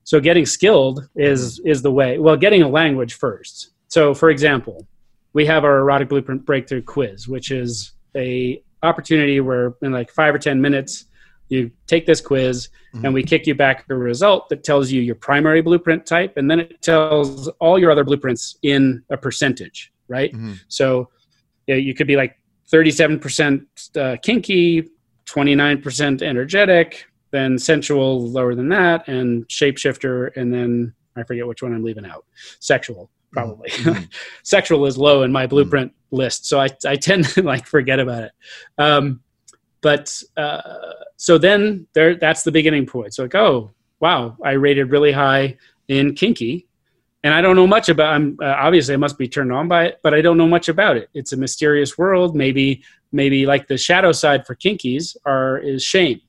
So 0.04 0.20
getting 0.20 0.46
skilled 0.46 1.10
is 1.16 1.60
is 1.66 1.82
the 1.82 1.92
way. 1.92 2.20
Well, 2.20 2.38
getting 2.38 2.62
a 2.62 2.70
language 2.70 3.16
first. 3.16 3.72
So 3.88 4.14
for 4.14 4.30
example, 4.30 4.86
we 5.34 5.44
have 5.48 5.64
our 5.64 5.80
erotic 5.80 6.08
blueprint 6.08 6.46
breakthrough 6.46 6.84
quiz, 6.84 7.28
which 7.28 7.50
is 7.50 7.94
a 8.16 8.62
opportunity 8.84 9.40
where 9.40 9.74
in 9.82 9.92
like 9.92 10.12
5 10.12 10.36
or 10.36 10.38
10 10.38 10.62
minutes 10.62 11.06
you 11.54 11.72
take 11.88 12.06
this 12.06 12.20
quiz 12.20 12.70
mm-hmm. 12.94 13.06
and 13.06 13.14
we 13.14 13.24
kick 13.24 13.48
you 13.48 13.56
back 13.56 13.86
a 13.90 13.96
result 13.96 14.50
that 14.50 14.64
tells 14.64 14.92
you 14.92 15.02
your 15.02 15.16
primary 15.16 15.62
blueprint 15.62 16.06
type 16.06 16.38
and 16.38 16.50
then 16.50 16.60
it 16.60 16.82
tells 16.82 17.48
all 17.60 17.78
your 17.80 17.92
other 17.92 18.04
blueprints 18.04 18.58
in 18.64 19.04
a 19.10 19.18
percentage, 19.18 19.92
right? 20.08 20.34
Mm-hmm. 20.34 20.54
So 20.68 21.10
you, 21.68 21.76
know, 21.76 21.80
you 21.80 21.94
could 21.94 22.08
be 22.08 22.16
like 22.16 22.38
37% 22.72 23.98
uh, 23.98 24.18
kinky, 24.22 24.90
29% 25.26 26.22
energetic, 26.22 27.06
then 27.32 27.58
sensual 27.58 28.30
lower 28.30 28.56
than 28.56 28.70
that, 28.70 29.08
and 29.08 29.48
shapeshifter, 29.48 30.36
and 30.36 30.54
then 30.54 30.94
I 31.16 31.24
forget 31.24 31.48
which 31.48 31.62
one 31.62 31.74
I'm 31.74 31.84
leaving 31.84 32.06
out. 32.06 32.26
Sexual, 32.60 33.10
probably. 33.32 33.70
Mm-hmm. 33.70 34.04
Sexual 34.44 34.86
is 34.86 34.98
low 34.98 35.24
in 35.24 35.32
my 35.32 35.48
blueprint 35.48 35.92
mm-hmm. 35.92 36.16
list, 36.16 36.46
so 36.46 36.60
I, 36.60 36.70
I 36.86 36.96
tend 36.96 37.26
to 37.30 37.42
like 37.42 37.66
forget 37.66 38.00
about 38.00 38.24
it. 38.24 38.32
Um, 38.78 39.22
but 39.84 40.24
uh, 40.38 40.62
so 41.18 41.38
then 41.38 41.86
there, 41.94 42.16
that's 42.16 42.42
the 42.42 42.52
beginning 42.52 42.88
point. 42.88 43.14
So 43.14 43.24
like, 43.24 43.36
oh 43.36 43.72
wow, 44.00 44.36
I 44.44 44.52
rated 44.52 44.90
really 44.90 45.12
high 45.12 45.58
in 45.90 46.16
kinky, 46.16 46.66
and 47.24 47.34
I 47.34 47.42
don't 47.42 47.56
know 47.56 47.68
much 47.68 47.90
about. 47.90 48.14
I'm 48.14 48.38
uh, 48.42 48.56
obviously 48.58 48.96
I 48.96 48.98
must 48.98 49.20
be 49.20 49.28
turned 49.28 49.52
on 49.52 49.68
by 49.68 49.86
it, 49.86 50.00
but 50.02 50.16
I 50.16 50.22
don't 50.22 50.38
know 50.38 50.48
much 50.48 50.70
about 50.70 50.98
it. 50.98 51.10
It's 51.14 51.34
a 51.34 51.38
mysterious 51.38 51.98
world. 51.98 52.36
Maybe 52.36 52.82
maybe 53.12 53.46
like 53.46 53.68
the 53.68 53.78
shadow 53.78 54.14
side 54.14 54.48
for 54.48 54.56
kinkies 54.56 55.16
are 55.26 55.60
is 55.60 55.84
shame. 55.84 56.22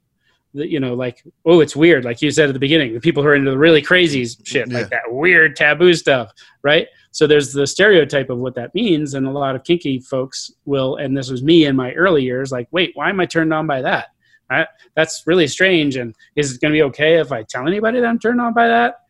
You 0.54 0.78
know, 0.78 0.94
like 0.94 1.24
oh, 1.44 1.60
it's 1.60 1.74
weird. 1.74 2.04
Like 2.04 2.22
you 2.22 2.30
said 2.30 2.48
at 2.48 2.52
the 2.52 2.60
beginning, 2.60 2.94
the 2.94 3.00
people 3.00 3.22
who 3.22 3.28
are 3.28 3.34
into 3.34 3.50
the 3.50 3.58
really 3.58 3.82
crazy 3.82 4.24
shit, 4.44 4.70
yeah. 4.70 4.78
like 4.78 4.90
that 4.90 5.02
weird 5.08 5.56
taboo 5.56 5.94
stuff, 5.94 6.32
right? 6.62 6.86
So 7.10 7.26
there's 7.26 7.52
the 7.52 7.66
stereotype 7.66 8.30
of 8.30 8.38
what 8.38 8.54
that 8.54 8.74
means, 8.74 9.14
and 9.14 9.26
a 9.26 9.30
lot 9.30 9.54
of 9.54 9.64
kinky 9.64 10.00
folks 10.00 10.50
will. 10.64 10.96
And 10.96 11.16
this 11.16 11.30
was 11.30 11.42
me 11.42 11.66
in 11.66 11.76
my 11.76 11.92
early 11.92 12.22
years. 12.22 12.52
Like, 12.52 12.68
wait, 12.70 12.92
why 12.94 13.10
am 13.10 13.20
I 13.20 13.26
turned 13.26 13.52
on 13.52 13.66
by 13.66 13.82
that? 13.82 14.08
I, 14.50 14.66
that's 14.94 15.22
really 15.26 15.46
strange. 15.46 15.96
And 15.96 16.14
is 16.36 16.54
it 16.54 16.60
going 16.60 16.72
to 16.72 16.76
be 16.76 16.82
okay 16.82 17.20
if 17.20 17.32
I 17.32 17.42
tell 17.42 17.66
anybody 17.66 18.00
that 18.00 18.06
I'm 18.06 18.18
turned 18.18 18.40
on 18.40 18.52
by 18.52 18.68
that? 18.68 19.00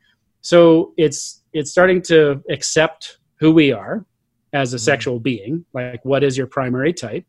So 0.40 0.92
it's 0.96 1.42
it's 1.52 1.70
starting 1.70 2.02
to 2.02 2.42
accept 2.50 3.18
who 3.36 3.52
we 3.52 3.72
are 3.72 4.04
as 4.52 4.72
a 4.72 4.76
mm-hmm. 4.76 4.84
sexual 4.84 5.18
being, 5.18 5.64
like 5.72 6.04
what 6.04 6.22
is 6.22 6.36
your 6.36 6.46
primary 6.46 6.92
type, 6.92 7.24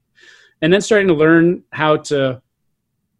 and 0.62 0.71
then 0.71 0.82
starting 0.82 1.08
to 1.08 1.13
learn 1.13 1.63
how 1.71 1.97
to 1.97 2.41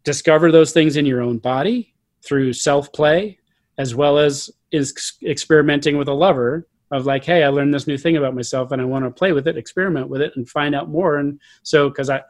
discover 0.06 0.50
those 0.50 0.72
things 0.72 0.96
in 0.96 1.04
your 1.04 1.20
own 1.20 1.36
body 1.36 1.92
through 2.24 2.54
self 2.54 2.90
play, 2.92 3.38
as 3.76 3.94
well 3.94 4.18
as 4.18 4.48
is 4.72 4.94
experimenting 5.22 5.98
with 5.98 6.08
a 6.08 6.14
lover 6.14 6.66
of 6.92 7.04
like, 7.04 7.24
hey, 7.24 7.42
I 7.42 7.48
learned 7.48 7.74
this 7.74 7.88
new 7.88 7.98
thing 7.98 8.16
about 8.16 8.34
myself 8.34 8.70
and 8.70 8.80
I 8.80 8.84
want 8.84 9.04
to 9.04 9.10
play 9.10 9.32
with 9.32 9.48
it, 9.48 9.58
experiment 9.58 10.08
with 10.08 10.22
it, 10.22 10.32
and 10.36 10.48
find 10.48 10.74
out 10.74 10.88
more. 10.88 11.16
And 11.16 11.40
so, 11.64 11.90
because 11.90 12.08
I, 12.08 12.22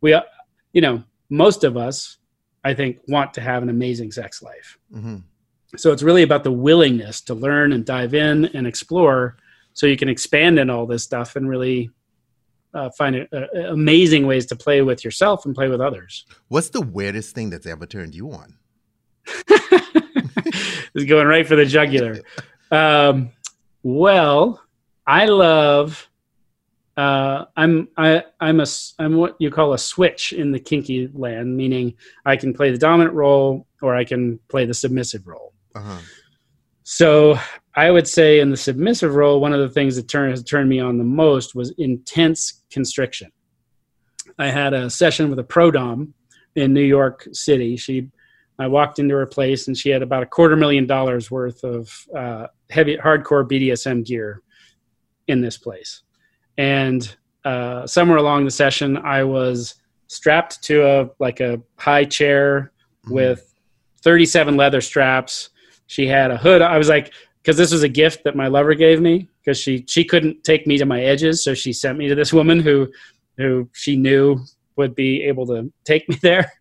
we, 0.00 0.18
you 0.72 0.80
know, 0.80 1.04
most 1.30 1.62
of 1.62 1.76
us, 1.76 2.18
I 2.64 2.74
think, 2.74 2.98
want 3.06 3.32
to 3.34 3.40
have 3.40 3.62
an 3.62 3.68
amazing 3.68 4.10
sex 4.10 4.42
life. 4.42 4.78
Mm-hmm. 4.92 5.18
So 5.76 5.92
it's 5.92 6.02
really 6.02 6.24
about 6.24 6.42
the 6.42 6.50
willingness 6.50 7.20
to 7.22 7.34
learn 7.34 7.72
and 7.72 7.86
dive 7.86 8.12
in 8.12 8.46
and 8.46 8.66
explore 8.66 9.36
so 9.72 9.86
you 9.86 9.96
can 9.96 10.08
expand 10.08 10.58
in 10.58 10.68
all 10.68 10.84
this 10.84 11.04
stuff 11.04 11.36
and 11.36 11.48
really 11.48 11.90
uh, 12.74 12.90
find 12.90 13.16
a, 13.16 13.26
a, 13.32 13.72
amazing 13.72 14.26
ways 14.26 14.46
to 14.46 14.56
play 14.56 14.82
with 14.82 15.04
yourself 15.04 15.44
and 15.44 15.54
play 15.54 15.68
with 15.68 15.80
others. 15.80 16.24
What's 16.48 16.70
the 16.70 16.80
weirdest 16.80 17.34
thing 17.34 17.50
that's 17.50 17.66
ever 17.66 17.86
turned 17.86 18.14
you 18.14 18.32
on? 18.32 18.56
is 20.94 21.04
going 21.04 21.26
right 21.26 21.46
for 21.46 21.56
the 21.56 21.66
jugular. 21.66 22.20
Um, 22.72 23.32
well, 23.82 24.62
I 25.04 25.26
love. 25.26 26.08
Uh, 26.96 27.46
I'm 27.56 27.88
I 27.96 28.22
I'm 28.38 28.60
a 28.60 28.66
I'm 29.00 29.16
what 29.16 29.34
you 29.40 29.50
call 29.50 29.72
a 29.72 29.78
switch 29.78 30.32
in 30.32 30.52
the 30.52 30.60
kinky 30.60 31.10
land, 31.12 31.56
meaning 31.56 31.94
I 32.24 32.36
can 32.36 32.54
play 32.54 32.70
the 32.70 32.78
dominant 32.78 33.16
role 33.16 33.66
or 33.82 33.96
I 33.96 34.04
can 34.04 34.38
play 34.48 34.66
the 34.66 34.74
submissive 34.74 35.26
role. 35.26 35.52
Uh-huh. 35.74 35.98
So 36.92 37.38
I 37.76 37.88
would 37.88 38.08
say 38.08 38.40
in 38.40 38.50
the 38.50 38.56
submissive 38.56 39.14
role, 39.14 39.40
one 39.40 39.52
of 39.52 39.60
the 39.60 39.68
things 39.68 39.94
that 39.94 40.08
turn, 40.08 40.30
has 40.30 40.42
turned 40.42 40.68
me 40.68 40.80
on 40.80 40.98
the 40.98 41.04
most 41.04 41.54
was 41.54 41.72
intense 41.78 42.64
constriction. 42.68 43.30
I 44.40 44.50
had 44.50 44.74
a 44.74 44.90
session 44.90 45.30
with 45.30 45.38
a 45.38 45.44
pro 45.44 45.70
dom 45.70 46.14
in 46.56 46.74
New 46.74 46.82
York 46.82 47.28
City. 47.30 47.76
She, 47.76 48.08
I 48.58 48.66
walked 48.66 48.98
into 48.98 49.14
her 49.14 49.24
place 49.24 49.68
and 49.68 49.76
she 49.76 49.90
had 49.90 50.02
about 50.02 50.24
a 50.24 50.26
quarter 50.26 50.56
million 50.56 50.84
dollars 50.84 51.30
worth 51.30 51.62
of 51.62 52.08
uh, 52.12 52.48
heavy, 52.70 52.96
hardcore 52.96 53.48
BDSM 53.48 54.04
gear 54.04 54.42
in 55.28 55.40
this 55.40 55.56
place. 55.56 56.02
And 56.58 57.16
uh, 57.44 57.86
somewhere 57.86 58.18
along 58.18 58.46
the 58.46 58.50
session, 58.50 58.96
I 58.96 59.22
was 59.22 59.76
strapped 60.08 60.60
to 60.64 60.84
a 60.84 61.10
like 61.20 61.38
a 61.38 61.62
high 61.76 62.04
chair 62.04 62.72
mm-hmm. 63.04 63.14
with 63.14 63.54
37 64.02 64.56
leather 64.56 64.80
straps 64.80 65.50
she 65.90 66.06
had 66.06 66.30
a 66.30 66.36
hood. 66.36 66.62
I 66.62 66.78
was 66.78 66.88
like, 66.88 67.12
because 67.42 67.56
this 67.56 67.72
was 67.72 67.82
a 67.82 67.88
gift 67.88 68.22
that 68.22 68.36
my 68.36 68.46
lover 68.46 68.74
gave 68.74 69.00
me 69.00 69.28
because 69.42 69.58
she 69.58 69.84
she 69.88 70.04
couldn't 70.04 70.44
take 70.44 70.64
me 70.64 70.78
to 70.78 70.86
my 70.86 71.02
edges, 71.02 71.42
so 71.42 71.52
she 71.52 71.72
sent 71.72 71.98
me 71.98 72.06
to 72.08 72.14
this 72.14 72.32
woman 72.32 72.60
who 72.60 72.88
who 73.36 73.68
she 73.72 73.96
knew 73.96 74.38
would 74.76 74.94
be 74.94 75.24
able 75.24 75.46
to 75.48 75.72
take 75.84 76.08
me 76.08 76.16
there. 76.22 76.52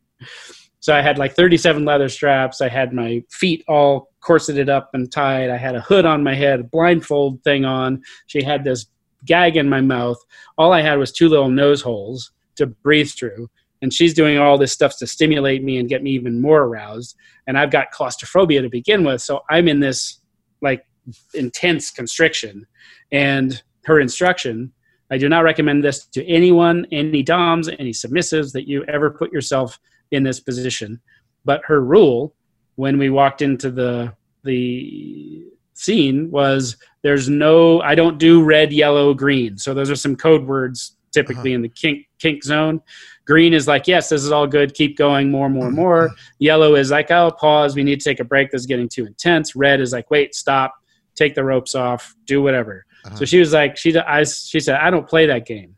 So 0.79 0.95
I 0.95 1.01
had 1.01 1.19
like 1.19 1.35
37 1.35 1.85
leather 1.85 2.09
straps. 2.09 2.59
I 2.59 2.69
had 2.69 2.91
my 2.91 3.23
feet 3.29 3.63
all 3.67 4.09
corseted 4.21 4.67
up 4.67 4.89
and 4.93 5.11
tied. 5.11 5.51
I 5.51 5.57
had 5.57 5.75
a 5.75 5.81
hood 5.81 6.05
on 6.05 6.23
my 6.23 6.33
head, 6.33 6.61
a 6.61 6.63
blindfold 6.63 7.43
thing 7.43 7.65
on. 7.65 8.01
She 8.25 8.41
had 8.41 8.63
this 8.63 8.87
gag 9.25 9.57
in 9.57 9.69
my 9.69 9.81
mouth. 9.81 10.17
All 10.57 10.73
I 10.73 10.81
had 10.81 10.97
was 10.97 11.11
two 11.11 11.29
little 11.29 11.49
nose 11.49 11.81
holes 11.81 12.31
to 12.55 12.65
breathe 12.65 13.11
through. 13.11 13.47
And 13.81 13.93
she's 13.93 14.13
doing 14.13 14.37
all 14.37 14.57
this 14.57 14.71
stuff 14.71 14.97
to 14.97 15.07
stimulate 15.07 15.63
me 15.63 15.77
and 15.77 15.89
get 15.89 16.03
me 16.03 16.11
even 16.11 16.41
more 16.41 16.63
aroused. 16.63 17.15
And 17.47 17.57
i've 17.57 17.71
got 17.71 17.91
claustrophobia 17.91 18.61
to 18.61 18.69
begin 18.69 19.03
with. 19.03 19.21
So 19.21 19.41
i'm 19.49 19.67
in 19.67 19.79
this 19.79 20.19
like 20.61 20.85
intense 21.33 21.91
constriction. 21.91 22.65
And 23.11 23.61
her 23.85 23.99
instruction 23.99 24.71
i 25.11 25.17
do 25.17 25.29
not 25.29 25.43
recommend 25.43 25.83
this 25.83 26.05
to 26.05 26.25
anyone 26.27 26.85
any 26.91 27.23
doms 27.23 27.67
any 27.67 27.91
submissives 27.91 28.51
that 28.53 28.67
you 28.67 28.83
ever 28.85 29.09
put 29.09 29.31
yourself 29.31 29.79
in 30.11 30.23
this 30.23 30.39
position. 30.39 30.99
But 31.45 31.61
her 31.65 31.81
rule 31.81 32.35
when 32.75 32.97
we 32.97 33.09
walked 33.09 33.41
into 33.41 33.71
the 33.71 34.13
the 34.43 35.45
scene 35.73 36.29
was 36.29 36.77
there's 37.03 37.29
no 37.29 37.81
i 37.81 37.95
don't 37.95 38.17
do 38.17 38.43
red 38.43 38.71
yellow 38.71 39.13
green. 39.13 39.57
So 39.57 39.73
those 39.73 39.89
are 39.89 39.95
some 39.95 40.15
code 40.15 40.45
words 40.45 40.97
typically 41.11 41.51
uh-huh. 41.51 41.55
in 41.55 41.61
the 41.61 41.69
kink 41.69 42.07
kink 42.19 42.43
zone 42.43 42.81
green 43.29 43.53
is 43.53 43.67
like 43.67 43.87
yes 43.87 44.09
this 44.09 44.23
is 44.23 44.31
all 44.31 44.47
good. 44.47 44.73
Keep 44.73 44.97
going 44.97 45.29
more 45.29 45.49
more 45.49 45.69
more. 45.69 46.05
Uh-huh. 46.05 46.15
yellow 46.39 46.75
is 46.75 46.89
like 46.89 47.11
oh 47.11 47.29
pause. 47.31 47.75
We 47.75 47.83
need 47.83 47.99
to 47.99 48.09
take 48.09 48.19
a 48.19 48.23
break. 48.23 48.49
This 48.49 48.61
is 48.61 48.65
getting 48.65 48.89
too 48.89 49.05
intense. 49.05 49.55
Red 49.55 49.79
is 49.79 49.93
like 49.93 50.09
wait 50.09 50.33
stop. 50.33 50.73
Take 51.13 51.35
the 51.35 51.43
ropes 51.43 51.75
off. 51.75 52.15
Do 52.25 52.41
whatever. 52.41 52.85
Uh-huh. 53.05 53.15
so 53.17 53.25
she 53.25 53.39
was 53.39 53.53
like 53.53 53.77
she 53.77 53.97
I, 53.97 54.23
she 54.25 54.59
said 54.59 54.75
i 54.81 54.89
don't 54.89 55.07
play 55.07 55.27
that 55.27 55.45
game. 55.45 55.75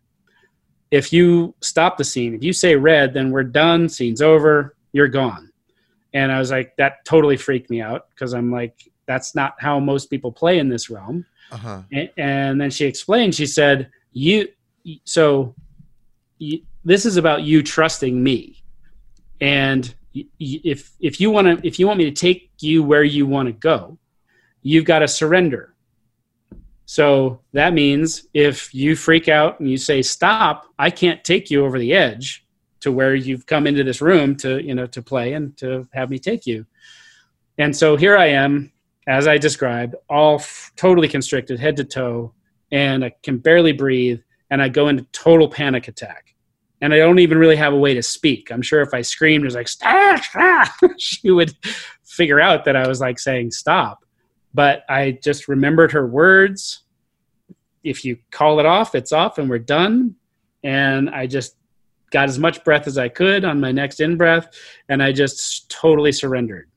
If 0.90 1.14
you 1.14 1.54
stop 1.62 1.98
the 1.98 2.04
scene 2.04 2.34
if 2.34 2.44
you 2.44 2.54
say 2.54 2.76
red 2.76 3.14
then 3.14 3.32
we're 3.32 3.44
done. 3.44 3.90
Scene's 3.90 4.22
over. 4.22 4.76
You're 4.94 5.10
gone. 5.10 5.52
And 6.14 6.32
i 6.32 6.40
was 6.40 6.52
like 6.52 6.74
that 6.78 7.04
totally 7.04 7.38
freaked 7.38 7.70
me 7.70 7.82
out 7.82 8.08
because 8.10 8.34
i'm 8.34 8.50
like 8.50 8.76
that's 9.08 9.36
not 9.36 9.56
how 9.60 9.78
most 9.78 10.10
people 10.10 10.32
play 10.32 10.60
in 10.60 10.70
this 10.70 10.90
realm. 10.90 11.26
Uh-huh. 11.52 11.82
And, 11.92 12.10
and, 12.16 12.62
then 12.62 12.70
she 12.72 12.86
explained, 12.86 13.36
she 13.36 13.46
said, 13.46 13.90
you, 14.14 14.48
so 15.04 15.54
you, 16.38 16.62
this 16.84 17.06
is 17.06 17.18
about 17.18 17.44
you 17.44 17.62
trusting 17.64 18.22
me. 18.22 18.64
And 19.40 19.94
if, 20.40 20.92
if 21.00 21.20
you 21.20 21.32
want 21.32 21.62
to, 21.62 21.68
if 21.68 21.80
you 21.80 21.88
want 21.88 21.98
me 21.98 22.06
to 22.06 22.12
take 22.12 22.52
you 22.60 22.84
where 22.84 23.04
you 23.04 23.26
want 23.26 23.48
to 23.48 23.54
go, 23.54 23.98
you've 24.62 24.86
got 24.86 25.00
to 25.00 25.08
surrender. 25.08 25.74
So 26.86 27.40
that 27.54 27.74
means 27.74 28.28
if 28.34 28.74
you 28.74 28.96
freak 28.96 29.30
out 29.30 29.60
and 29.60 29.70
you 29.70 29.78
say, 29.78 30.02
stop, 30.02 30.66
I 30.78 30.90
can't 30.90 31.24
take 31.24 31.50
you 31.50 31.66
over 31.66 31.80
the 31.80 31.94
edge 31.94 32.46
to 32.82 32.92
where 32.92 33.16
you've 33.16 33.46
come 33.46 33.66
into 33.66 33.84
this 33.84 34.02
room 34.02 34.36
to, 34.38 34.62
you 34.62 34.76
know, 34.76 34.88
to 34.88 35.02
play 35.02 35.34
and 35.34 35.56
to 35.58 35.88
have 35.94 36.10
me 36.10 36.20
take 36.20 36.46
you. 36.46 36.66
And 37.58 37.76
so 37.76 37.96
here 37.96 38.18
I 38.18 38.28
am 38.28 38.72
as 39.08 39.28
I 39.28 39.38
described, 39.38 39.96
all 40.10 40.36
f- 40.36 40.72
totally 40.76 41.08
constricted, 41.08 41.60
head 41.60 41.78
to 41.78 41.84
toe, 41.84 42.34
and 42.72 43.06
I 43.06 43.14
can 43.24 43.38
barely 43.38 43.72
breathe, 43.72 44.22
and 44.50 44.62
I 44.62 44.70
go 44.70 44.88
into 44.88 45.04
total 45.12 45.50
panic 45.50 45.88
attack. 45.88 46.31
And 46.82 46.94
I 46.94 46.98
don't 46.98 47.20
even 47.20 47.38
really 47.38 47.56
have 47.56 47.74
a 47.74 47.78
way 47.78 47.94
to 47.94 48.02
speak. 48.02 48.52
I'm 48.52 48.62
sure 48.62 48.82
if 48.82 48.94
I 48.94 49.02
screamed, 49.02 49.44
it 49.44 49.46
was 49.46 49.56
like, 49.56 49.68
stop, 49.68 50.22
she 50.98 51.30
would 51.30 51.56
figure 52.04 52.40
out 52.40 52.66
that 52.66 52.76
I 52.76 52.88
was 52.88 53.00
like 53.00 53.20
saying 53.20 53.52
stop. 53.52 54.04
But 54.54 54.84
I 54.90 55.20
just 55.24 55.48
remembered 55.48 55.92
her 55.92 56.08
words. 56.08 56.84
If 57.84 58.04
you 58.04 58.18
call 58.32 58.60
it 58.60 58.66
off, 58.66 58.96
it's 58.96 59.12
off 59.12 59.38
and 59.38 59.50
we're 59.50 59.60
done. 59.60 60.16
And 60.64 61.10
I 61.10 61.28
just 61.28 61.56
got 62.12 62.30
as 62.30 62.40
much 62.40 62.64
breath 62.64 62.88
as 62.88 62.98
I 62.98 63.10
could 63.10 63.46
on 63.46 63.60
my 63.60 63.72
next 63.72 64.02
in 64.02 64.18
breath, 64.18 64.50
and 64.90 65.02
I 65.02 65.12
just 65.12 65.70
totally 65.70 66.12
surrendered 66.12 66.72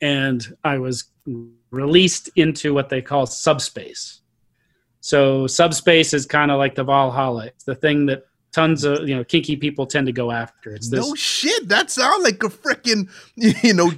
and 0.00 0.56
I 0.64 0.78
was 0.78 1.04
released 1.70 2.30
into 2.36 2.74
what 2.74 2.88
they 2.88 3.02
call 3.02 3.26
subspace. 3.26 4.20
So 5.00 5.46
subspace 5.46 6.12
is 6.12 6.26
kind 6.26 6.50
of 6.50 6.58
like 6.58 6.74
the 6.74 6.84
Valhalla. 6.84 7.46
It's 7.46 7.64
the 7.64 7.74
thing 7.74 8.06
that 8.06 8.24
tons 8.56 8.84
of 8.84 9.06
you 9.06 9.14
know 9.14 9.22
kinky 9.22 9.54
people 9.54 9.86
tend 9.86 10.06
to 10.06 10.12
go 10.12 10.30
after. 10.30 10.70
It's 10.70 10.88
this. 10.88 11.06
No 11.06 11.14
shit. 11.14 11.68
That 11.68 11.90
sounds 11.90 12.24
like 12.24 12.42
a 12.42 12.48
freaking 12.48 13.08
you 13.36 13.74
know 13.74 13.92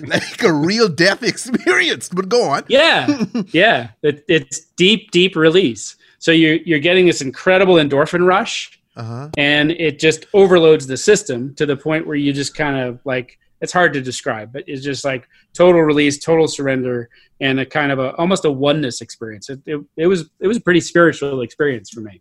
like 0.00 0.42
a 0.42 0.52
real 0.52 0.88
death 0.88 1.22
experience. 1.32 2.08
But 2.08 2.28
go 2.28 2.42
on. 2.50 2.64
Yeah, 2.68 3.24
yeah. 3.52 3.90
It, 4.02 4.24
it's 4.28 4.60
deep, 4.76 5.12
deep 5.12 5.36
release. 5.36 5.96
So 6.18 6.32
you're 6.32 6.56
you're 6.56 6.80
getting 6.80 7.06
this 7.06 7.22
incredible 7.22 7.76
endorphin 7.76 8.26
rush, 8.26 8.78
uh-huh. 8.96 9.30
and 9.38 9.70
it 9.70 10.00
just 10.00 10.26
overloads 10.34 10.86
the 10.86 10.96
system 10.96 11.54
to 11.54 11.64
the 11.64 11.76
point 11.76 12.06
where 12.06 12.16
you 12.16 12.32
just 12.32 12.54
kind 12.56 12.76
of 12.76 12.98
like 13.04 13.38
it's 13.60 13.72
hard 13.72 13.92
to 13.92 14.00
describe, 14.00 14.52
but 14.52 14.64
it's 14.66 14.82
just 14.82 15.04
like 15.04 15.28
total 15.52 15.82
release, 15.82 16.18
total 16.18 16.48
surrender, 16.48 17.10
and 17.40 17.60
a 17.60 17.66
kind 17.66 17.92
of 17.92 17.98
a 17.98 18.14
almost 18.16 18.44
a 18.44 18.50
oneness 18.50 19.00
experience. 19.00 19.48
It, 19.48 19.60
it, 19.66 19.80
it 19.96 20.06
was 20.08 20.28
it 20.40 20.48
was 20.48 20.56
a 20.56 20.60
pretty 20.60 20.80
spiritual 20.80 21.42
experience 21.42 21.90
for 21.90 22.00
me. 22.00 22.20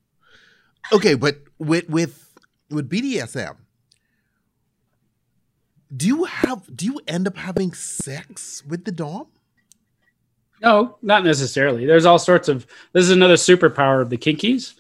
Okay, 0.91 1.15
but 1.15 1.37
with 1.57 1.89
with 1.89 2.33
with 2.69 2.89
BDSM, 2.89 3.55
do 5.95 6.07
you 6.07 6.23
have 6.25 6.75
do 6.75 6.85
you 6.85 6.99
end 7.07 7.27
up 7.27 7.37
having 7.37 7.73
sex 7.73 8.63
with 8.65 8.85
the 8.85 8.91
dom? 8.91 9.27
No, 10.61 10.97
not 11.01 11.23
necessarily. 11.23 11.85
There's 11.85 12.05
all 12.05 12.19
sorts 12.19 12.49
of. 12.49 12.67
This 12.93 13.03
is 13.03 13.11
another 13.11 13.35
superpower 13.35 14.01
of 14.01 14.09
the 14.09 14.17
kinkies, 14.17 14.73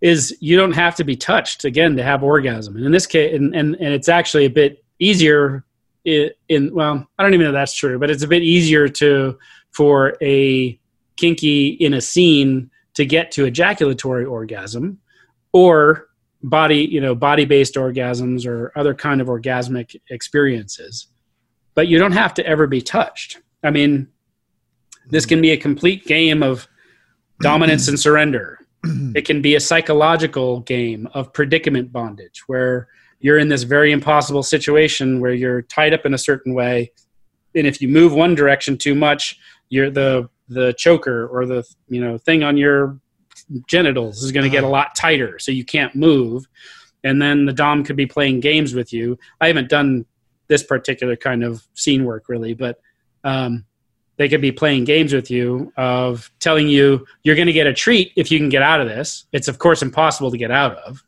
is 0.00 0.36
you 0.40 0.56
don't 0.56 0.72
have 0.72 0.94
to 0.96 1.04
be 1.04 1.16
touched 1.16 1.64
again 1.64 1.96
to 1.96 2.02
have 2.02 2.22
orgasm. 2.22 2.76
And 2.76 2.84
in 2.84 2.92
this 2.92 3.06
case, 3.06 3.34
and 3.34 3.54
and, 3.54 3.76
and 3.76 3.94
it's 3.94 4.08
actually 4.08 4.44
a 4.44 4.50
bit 4.50 4.84
easier 4.98 5.64
in, 6.04 6.30
in 6.48 6.74
well, 6.74 7.06
I 7.18 7.22
don't 7.22 7.34
even 7.34 7.46
know 7.46 7.52
that's 7.52 7.74
true, 7.74 7.98
but 7.98 8.10
it's 8.10 8.22
a 8.22 8.28
bit 8.28 8.42
easier 8.42 8.88
to 8.88 9.38
for 9.70 10.16
a 10.20 10.78
kinky 11.16 11.68
in 11.68 11.94
a 11.94 12.00
scene 12.00 12.70
to 12.94 13.04
get 13.06 13.30
to 13.32 13.46
ejaculatory 13.46 14.24
orgasm 14.24 14.98
or 15.52 16.08
body 16.42 16.88
you 16.90 17.00
know 17.00 17.14
body 17.14 17.44
based 17.44 17.74
orgasms 17.74 18.46
or 18.46 18.72
other 18.76 18.94
kind 18.94 19.20
of 19.20 19.28
orgasmic 19.28 20.00
experiences. 20.10 21.08
But 21.74 21.88
you 21.88 21.98
don't 21.98 22.12
have 22.12 22.34
to 22.34 22.46
ever 22.46 22.66
be 22.66 22.80
touched. 22.80 23.38
I 23.62 23.70
mean 23.70 24.08
this 25.08 25.26
can 25.26 25.40
be 25.40 25.50
a 25.50 25.56
complete 25.56 26.06
game 26.06 26.42
of 26.42 26.68
dominance 27.40 27.88
and 27.88 27.98
surrender. 27.98 28.58
It 29.14 29.26
can 29.26 29.42
be 29.42 29.56
a 29.56 29.60
psychological 29.60 30.60
game 30.60 31.08
of 31.12 31.32
predicament 31.32 31.92
bondage 31.92 32.44
where 32.46 32.88
you're 33.18 33.38
in 33.38 33.48
this 33.48 33.64
very 33.64 33.92
impossible 33.92 34.42
situation 34.42 35.20
where 35.20 35.34
you're 35.34 35.62
tied 35.62 35.92
up 35.92 36.06
in 36.06 36.14
a 36.14 36.18
certain 36.18 36.54
way 36.54 36.90
and 37.54 37.66
if 37.66 37.80
you 37.82 37.88
move 37.88 38.12
one 38.12 38.34
direction 38.34 38.78
too 38.78 38.94
much 38.94 39.38
you're 39.68 39.90
the 39.90 40.28
the 40.48 40.72
choker 40.74 41.26
or 41.28 41.46
the 41.46 41.64
you 41.88 42.00
know 42.00 42.18
thing 42.18 42.42
on 42.42 42.56
your 42.56 42.98
genitals 43.68 44.22
is 44.22 44.32
going 44.32 44.44
to 44.44 44.50
get 44.50 44.62
a 44.62 44.66
uh-huh. 44.66 44.72
lot 44.72 44.94
tighter 44.94 45.38
so 45.38 45.52
you 45.52 45.64
can't 45.64 45.94
move. 45.94 46.46
And 47.02 47.20
then 47.20 47.46
the 47.46 47.52
dom 47.52 47.84
could 47.84 47.96
be 47.96 48.06
playing 48.06 48.40
games 48.40 48.74
with 48.74 48.92
you. 48.92 49.18
I 49.40 49.46
haven't 49.46 49.68
done 49.68 50.04
this 50.48 50.62
particular 50.62 51.16
kind 51.16 51.44
of 51.44 51.66
scene 51.74 52.04
work 52.04 52.28
really 52.28 52.54
but 52.54 52.80
um, 53.22 53.64
they 54.16 54.28
could 54.28 54.40
be 54.40 54.52
playing 54.52 54.84
games 54.84 55.12
with 55.12 55.30
you 55.30 55.72
of 55.76 56.30
telling 56.40 56.68
you 56.68 57.06
you're 57.22 57.36
going 57.36 57.46
to 57.46 57.52
get 57.52 57.66
a 57.66 57.72
treat 57.72 58.12
if 58.16 58.30
you 58.30 58.38
can 58.38 58.48
get 58.48 58.60
out 58.60 58.80
of 58.80 58.88
this. 58.88 59.26
It's 59.32 59.48
of 59.48 59.58
course 59.58 59.80
impossible 59.80 60.30
to 60.30 60.36
get 60.36 60.50
out 60.50 60.76
of. 60.78 61.02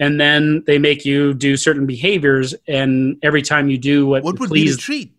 And 0.00 0.20
then 0.20 0.64
they 0.66 0.78
make 0.78 1.04
you 1.04 1.32
do 1.34 1.56
certain 1.56 1.86
behaviors 1.86 2.54
and 2.66 3.18
every 3.22 3.42
time 3.42 3.70
you 3.70 3.78
do 3.78 4.06
what 4.06 4.22
what 4.22 4.38
would 4.38 4.50
please, 4.50 4.72
be 4.72 4.72
the 4.72 4.82
treat? 4.82 5.12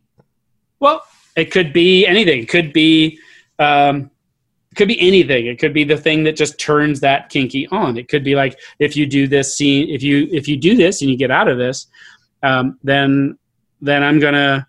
Well 0.80 1.04
it 1.36 1.52
could 1.52 1.74
be 1.74 2.06
anything. 2.06 2.44
It 2.44 2.50
could 2.50 2.74
be 2.74 3.20
um, 3.58 4.12
it 4.72 4.76
could 4.76 4.88
be 4.88 5.00
anything 5.00 5.46
it 5.46 5.60
could 5.60 5.74
be 5.74 5.84
the 5.84 5.98
thing 5.98 6.24
that 6.24 6.36
just 6.36 6.60
turns 6.60 7.00
that 7.00 7.30
kinky 7.30 7.68
on 7.68 7.98
it 7.98 8.08
could 8.08 8.24
be 8.24 8.36
like 8.36 8.60
if 8.80 8.96
you 8.96 9.06
do 9.06 9.28
this 9.28 9.56
scene 9.56 9.90
if 9.90 10.04
you 10.04 10.28
if 10.32 10.48
you 10.48 10.58
do 10.58 10.76
this 10.76 11.02
and 11.02 11.10
you 11.10 11.18
get 11.18 11.32
out 11.32 11.48
of 11.48 11.58
this 11.58 11.88
um, 12.44 12.78
then 12.84 13.38
then 13.82 14.04
i'm 14.04 14.20
gonna 14.20 14.68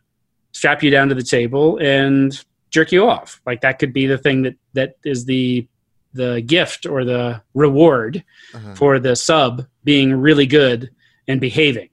strap 0.53 0.83
you 0.83 0.91
down 0.91 1.09
to 1.09 1.15
the 1.15 1.23
table 1.23 1.79
and 1.79 2.45
jerk 2.71 2.93
you 2.93 3.09
off 3.09 3.41
like 3.47 3.61
that 3.61 3.79
could 3.79 3.93
be 3.93 4.07
the 4.07 4.19
thing 4.19 4.43
that 4.43 4.55
that 4.73 4.97
is 5.05 5.25
the 5.25 5.67
the 6.13 6.41
gift 6.43 6.87
or 6.87 7.05
the 7.05 7.41
reward 7.55 8.25
uh-huh. 8.55 8.75
for 8.75 8.99
the 8.99 9.15
sub 9.15 9.67
being 9.85 10.15
really 10.15 10.47
good 10.47 10.91
and 11.29 11.41
behaving. 11.41 11.89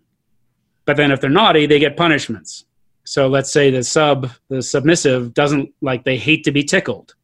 But 0.86 0.98
then 0.98 1.12
if 1.12 1.22
they're 1.22 1.30
naughty, 1.30 1.66
they 1.66 1.80
get 1.80 1.98
punishments. 1.98 2.66
So 3.04 3.28
let's 3.28 3.52
say 3.52 3.70
the 3.70 3.84
sub, 3.84 4.32
the 4.50 4.62
submissive, 4.62 5.34
doesn't 5.34 5.74
like 5.82 6.04
they 6.04 6.18
hate 6.18 6.44
to 6.46 6.52
be 6.52 6.64
tickled. 6.64 7.16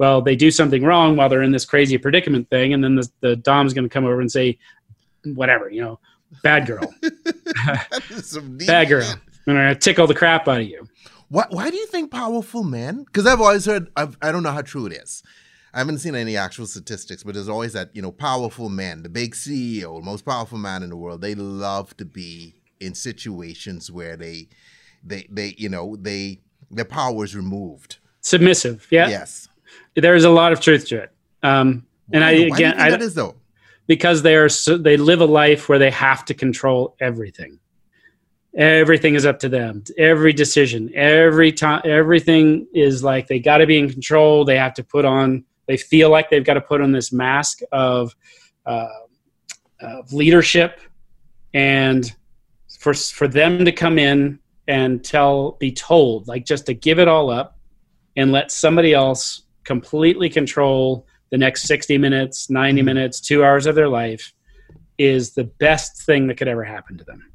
Well, 0.00 0.22
they 0.22 0.34
do 0.34 0.50
something 0.50 0.82
wrong 0.82 1.14
while 1.14 1.28
they're 1.28 1.42
in 1.42 1.52
this 1.52 1.66
crazy 1.66 1.98
predicament 1.98 2.48
thing, 2.48 2.72
and 2.72 2.82
then 2.82 2.94
the, 2.94 3.06
the 3.20 3.36
dom's 3.36 3.74
going 3.74 3.84
to 3.84 3.92
come 3.92 4.06
over 4.06 4.22
and 4.22 4.32
say, 4.32 4.56
whatever, 5.34 5.68
you 5.68 5.82
know, 5.82 6.00
bad 6.42 6.66
girl, 6.66 6.90
bad 8.66 8.88
girl, 8.88 9.06
I'm 9.46 9.54
going 9.54 9.68
to 9.68 9.74
tickle 9.74 10.06
the 10.06 10.14
crap 10.14 10.48
out 10.48 10.62
of 10.62 10.66
you. 10.66 10.88
Why, 11.28 11.44
why 11.50 11.68
do 11.68 11.76
you 11.76 11.86
think 11.86 12.10
powerful 12.10 12.64
men? 12.64 13.04
Because 13.04 13.26
I've 13.26 13.42
always 13.42 13.66
heard, 13.66 13.88
I've, 13.94 14.16
I 14.22 14.32
don't 14.32 14.42
know 14.42 14.52
how 14.52 14.62
true 14.62 14.86
it 14.86 14.94
is. 14.94 15.22
I 15.74 15.80
haven't 15.80 15.98
seen 15.98 16.14
any 16.14 16.34
actual 16.34 16.66
statistics, 16.66 17.22
but 17.22 17.34
there's 17.34 17.50
always 17.50 17.74
that, 17.74 17.94
you 17.94 18.00
know, 18.00 18.10
powerful 18.10 18.70
men, 18.70 19.02
the 19.02 19.10
big 19.10 19.34
CEO, 19.34 20.02
most 20.02 20.24
powerful 20.24 20.56
man 20.56 20.82
in 20.82 20.88
the 20.88 20.96
world. 20.96 21.20
They 21.20 21.34
love 21.34 21.94
to 21.98 22.06
be 22.06 22.54
in 22.80 22.94
situations 22.94 23.92
where 23.92 24.16
they, 24.16 24.48
they, 25.04 25.26
they, 25.30 25.54
you 25.58 25.68
know, 25.68 25.96
they, 26.00 26.40
their 26.70 26.86
power 26.86 27.22
is 27.22 27.36
removed. 27.36 27.98
Submissive. 28.22 28.86
Yeah. 28.90 29.10
Yes. 29.10 29.49
There's 29.94 30.24
a 30.24 30.30
lot 30.30 30.52
of 30.52 30.60
truth 30.60 30.88
to 30.88 31.02
it. 31.02 31.12
Um, 31.42 31.86
and 32.12 32.24
I, 32.24 32.30
again, 32.32 32.78
I, 32.78 32.90
that 32.90 33.02
is 33.02 33.14
though. 33.14 33.36
because 33.86 34.22
they 34.22 34.36
are 34.36 34.48
so, 34.48 34.76
they 34.76 34.96
live 34.96 35.20
a 35.20 35.26
life 35.26 35.68
where 35.68 35.78
they 35.78 35.90
have 35.90 36.24
to 36.26 36.34
control 36.34 36.96
everything 37.00 37.60
everything 38.56 39.14
is 39.14 39.24
up 39.24 39.38
to 39.38 39.48
them 39.48 39.84
every 39.96 40.32
decision 40.32 40.90
every 40.94 41.52
time 41.52 41.80
everything 41.84 42.66
is 42.74 43.04
like 43.04 43.28
they 43.28 43.38
got 43.38 43.58
to 43.58 43.66
be 43.66 43.78
in 43.78 43.88
control 43.88 44.44
they 44.44 44.56
have 44.56 44.74
to 44.74 44.82
put 44.82 45.04
on 45.04 45.44
they 45.68 45.76
feel 45.76 46.10
like 46.10 46.30
they've 46.30 46.44
got 46.44 46.54
to 46.54 46.60
put 46.60 46.80
on 46.80 46.90
this 46.90 47.12
mask 47.12 47.60
of, 47.70 48.16
uh, 48.66 48.88
of 49.80 50.12
leadership 50.12 50.80
and 51.54 52.12
for 52.80 52.92
for 52.92 53.28
them 53.28 53.64
to 53.64 53.70
come 53.70 53.98
in 53.98 54.38
and 54.66 55.04
tell 55.04 55.52
be 55.52 55.70
told 55.70 56.26
like 56.26 56.44
just 56.44 56.66
to 56.66 56.74
give 56.74 56.98
it 56.98 57.06
all 57.06 57.30
up 57.30 57.56
and 58.16 58.32
let 58.32 58.50
somebody 58.50 58.92
else 58.92 59.42
completely 59.64 60.28
control 60.28 61.06
the 61.30 61.38
next 61.38 61.62
60 61.62 61.98
minutes 61.98 62.50
90 62.50 62.82
minutes 62.82 63.20
2 63.20 63.44
hours 63.44 63.66
of 63.66 63.74
their 63.74 63.88
life 63.88 64.32
is 65.00 65.32
the 65.32 65.44
best 65.44 66.02
thing 66.02 66.26
that 66.26 66.36
could 66.36 66.46
ever 66.46 66.62
happen 66.62 66.98
to 66.98 67.04
them. 67.04 67.32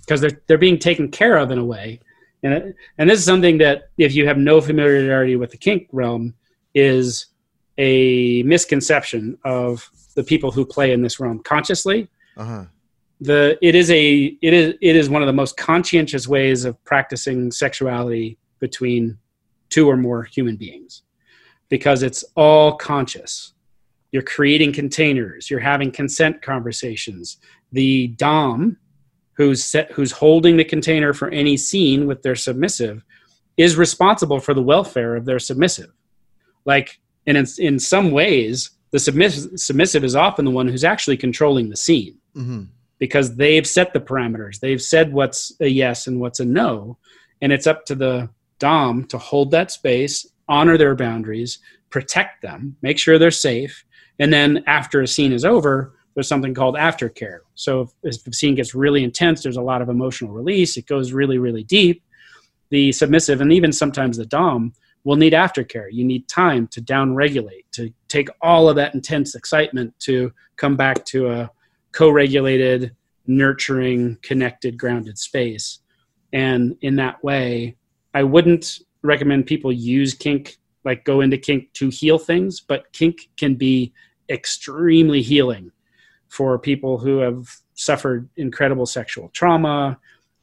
Because 0.00 0.20
they're 0.20 0.42
they're 0.46 0.58
being 0.58 0.78
taken 0.78 1.10
care 1.10 1.36
of 1.36 1.50
in 1.50 1.58
a 1.58 1.64
way. 1.64 2.00
And 2.42 2.74
and 2.98 3.10
this 3.10 3.18
is 3.18 3.24
something 3.24 3.58
that 3.58 3.90
if 3.98 4.14
you 4.14 4.26
have 4.26 4.38
no 4.38 4.60
familiarity 4.60 5.36
with 5.36 5.50
the 5.50 5.58
kink 5.58 5.88
realm 5.92 6.34
is 6.74 7.26
a 7.76 8.42
misconception 8.44 9.38
of 9.44 9.88
the 10.14 10.24
people 10.24 10.50
who 10.50 10.64
play 10.64 10.92
in 10.92 11.02
this 11.02 11.20
realm 11.20 11.40
consciously. 11.40 12.08
Uh-huh. 12.38 12.64
the 13.20 13.58
it 13.60 13.74
is 13.74 13.90
a 13.90 14.36
it 14.40 14.54
is 14.54 14.74
it 14.80 14.96
is 14.96 15.10
one 15.10 15.20
of 15.20 15.26
the 15.26 15.34
most 15.34 15.58
conscientious 15.58 16.26
ways 16.26 16.64
of 16.64 16.82
practicing 16.84 17.50
sexuality 17.50 18.38
between 18.58 19.18
two 19.68 19.86
or 19.86 19.98
more 19.98 20.22
human 20.22 20.56
beings 20.56 21.02
because 21.72 22.02
it's 22.02 22.22
all 22.36 22.76
conscious 22.76 23.54
you're 24.12 24.22
creating 24.22 24.72
containers 24.72 25.50
you're 25.50 25.68
having 25.72 25.90
consent 25.90 26.42
conversations 26.42 27.38
the 27.72 28.08
dom 28.08 28.76
who's 29.34 29.64
set, 29.64 29.90
who's 29.92 30.12
holding 30.12 30.56
the 30.56 30.64
container 30.64 31.12
for 31.12 31.28
any 31.30 31.56
scene 31.56 32.06
with 32.06 32.22
their 32.22 32.36
submissive 32.36 33.02
is 33.56 33.76
responsible 33.76 34.40
for 34.40 34.54
the 34.54 34.62
welfare 34.62 35.16
of 35.16 35.24
their 35.24 35.38
submissive. 35.38 35.90
Like, 36.64 37.00
and 37.26 37.36
in, 37.36 37.46
in 37.58 37.78
some 37.78 38.10
ways, 38.10 38.70
the 38.90 38.98
submissive, 38.98 39.58
submissive 39.58 40.04
is 40.04 40.16
often 40.16 40.44
the 40.44 40.50
one 40.50 40.68
who's 40.68 40.84
actually 40.84 41.16
controlling 41.16 41.70
the 41.70 41.76
scene 41.76 42.18
mm-hmm. 42.36 42.64
because 42.98 43.36
they've 43.36 43.66
set 43.66 43.92
the 43.92 44.00
parameters. 44.00 44.60
They've 44.60 44.82
said 44.82 45.12
what's 45.12 45.52
a 45.60 45.66
yes 45.66 46.06
and 46.06 46.20
what's 46.20 46.40
a 46.40 46.44
no. 46.44 46.98
And 47.40 47.52
it's 47.52 47.66
up 47.66 47.84
to 47.86 47.94
the 47.94 48.28
Dom 48.58 49.04
to 49.06 49.18
hold 49.18 49.50
that 49.50 49.72
space, 49.72 50.24
honor 50.48 50.76
their 50.76 50.94
boundaries, 50.94 51.58
protect 51.90 52.42
them, 52.42 52.76
make 52.82 52.98
sure 52.98 53.18
they're 53.18 53.30
safe. 53.30 53.84
And 54.18 54.32
then 54.32 54.64
after 54.66 55.00
a 55.00 55.06
scene 55.06 55.32
is 55.32 55.44
over, 55.44 55.94
there's 56.14 56.28
something 56.28 56.54
called 56.54 56.74
aftercare. 56.74 57.40
So 57.54 57.82
if, 57.82 57.90
if 58.02 58.24
the 58.24 58.32
scene 58.32 58.54
gets 58.54 58.74
really 58.74 59.02
intense, 59.02 59.42
there's 59.42 59.56
a 59.56 59.62
lot 59.62 59.82
of 59.82 59.88
emotional 59.88 60.32
release. 60.32 60.76
It 60.76 60.86
goes 60.86 61.12
really, 61.12 61.38
really 61.38 61.64
deep. 61.64 62.02
The 62.70 62.92
submissive 62.92 63.40
and 63.40 63.52
even 63.52 63.72
sometimes 63.72 64.16
the 64.16 64.26
dom 64.26 64.74
will 65.04 65.16
need 65.16 65.32
aftercare. 65.32 65.88
You 65.90 66.04
need 66.04 66.28
time 66.28 66.68
to 66.68 66.80
downregulate, 66.80 67.64
to 67.72 67.92
take 68.08 68.28
all 68.40 68.68
of 68.68 68.76
that 68.76 68.94
intense 68.94 69.34
excitement 69.34 69.94
to 70.00 70.32
come 70.56 70.76
back 70.76 71.04
to 71.06 71.30
a 71.30 71.50
co-regulated, 71.92 72.94
nurturing, 73.26 74.18
connected, 74.22 74.78
grounded 74.78 75.18
space. 75.18 75.80
And 76.32 76.76
in 76.82 76.96
that 76.96 77.22
way, 77.22 77.76
I 78.14 78.22
wouldn't 78.22 78.80
recommend 79.02 79.46
people 79.46 79.72
use 79.72 80.14
kink 80.14 80.58
like 80.84 81.04
go 81.04 81.20
into 81.20 81.38
kink 81.38 81.72
to 81.74 81.88
heal 81.88 82.18
things, 82.18 82.60
but 82.60 82.92
kink 82.92 83.28
can 83.36 83.54
be 83.54 83.92
extremely 84.28 85.22
healing 85.22 85.70
for 86.28 86.58
people 86.58 86.98
who 86.98 87.18
have 87.18 87.48
suffered 87.74 88.28
incredible 88.36 88.86
sexual 88.86 89.28
trauma, 89.30 89.98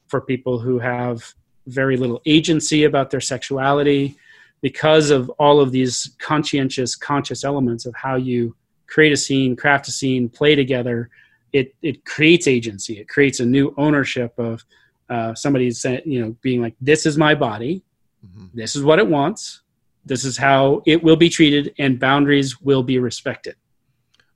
for 0.08 0.22
people 0.22 0.60
who 0.60 0.80
have 0.80 1.34
very 1.68 1.98
little 1.98 2.22
agency 2.26 2.84
about 2.84 3.10
their 3.10 3.22
sexuality, 3.22 4.16
because 4.62 5.10
of 5.10 5.30
all 5.40 5.60
of 5.60 5.72
these 5.72 6.16
conscientious, 6.20 6.96
conscious 6.96 7.44
elements 7.44 7.86
of 7.86 7.94
how 7.96 8.16
you 8.16 8.56
create 8.88 9.14
a 9.14 9.18
scene, 9.18 9.56
craft 9.56 9.88
a 9.88 9.92
scene, 9.92 10.30
play 10.30 10.56
together. 10.56 11.10
It 11.54 11.74
it 11.82 12.06
creates 12.06 12.48
agency. 12.48 13.00
It 13.00 13.08
creates 13.08 13.40
a 13.40 13.46
new 13.46 13.74
ownership 13.78 14.38
of 14.38 14.64
uh, 15.10 15.34
somebody 15.34 15.72
saying, 15.72 16.02
you 16.06 16.22
know, 16.22 16.36
being 16.42 16.62
like, 16.62 16.76
"This 16.82 17.06
is 17.06 17.18
my 17.18 17.36
body. 17.36 17.84
Mm-hmm. 18.26 18.48
This 18.54 18.76
is 18.76 18.84
what 18.84 19.00
it 19.00 19.08
wants. 19.08 19.62
This 20.06 20.26
is 20.26 20.38
how 20.38 20.82
it 20.86 21.04
will 21.04 21.16
be 21.16 21.30
treated, 21.30 21.74
and 21.78 22.00
boundaries 22.00 22.62
will 22.62 22.84
be 22.84 23.00
respected." 23.00 23.56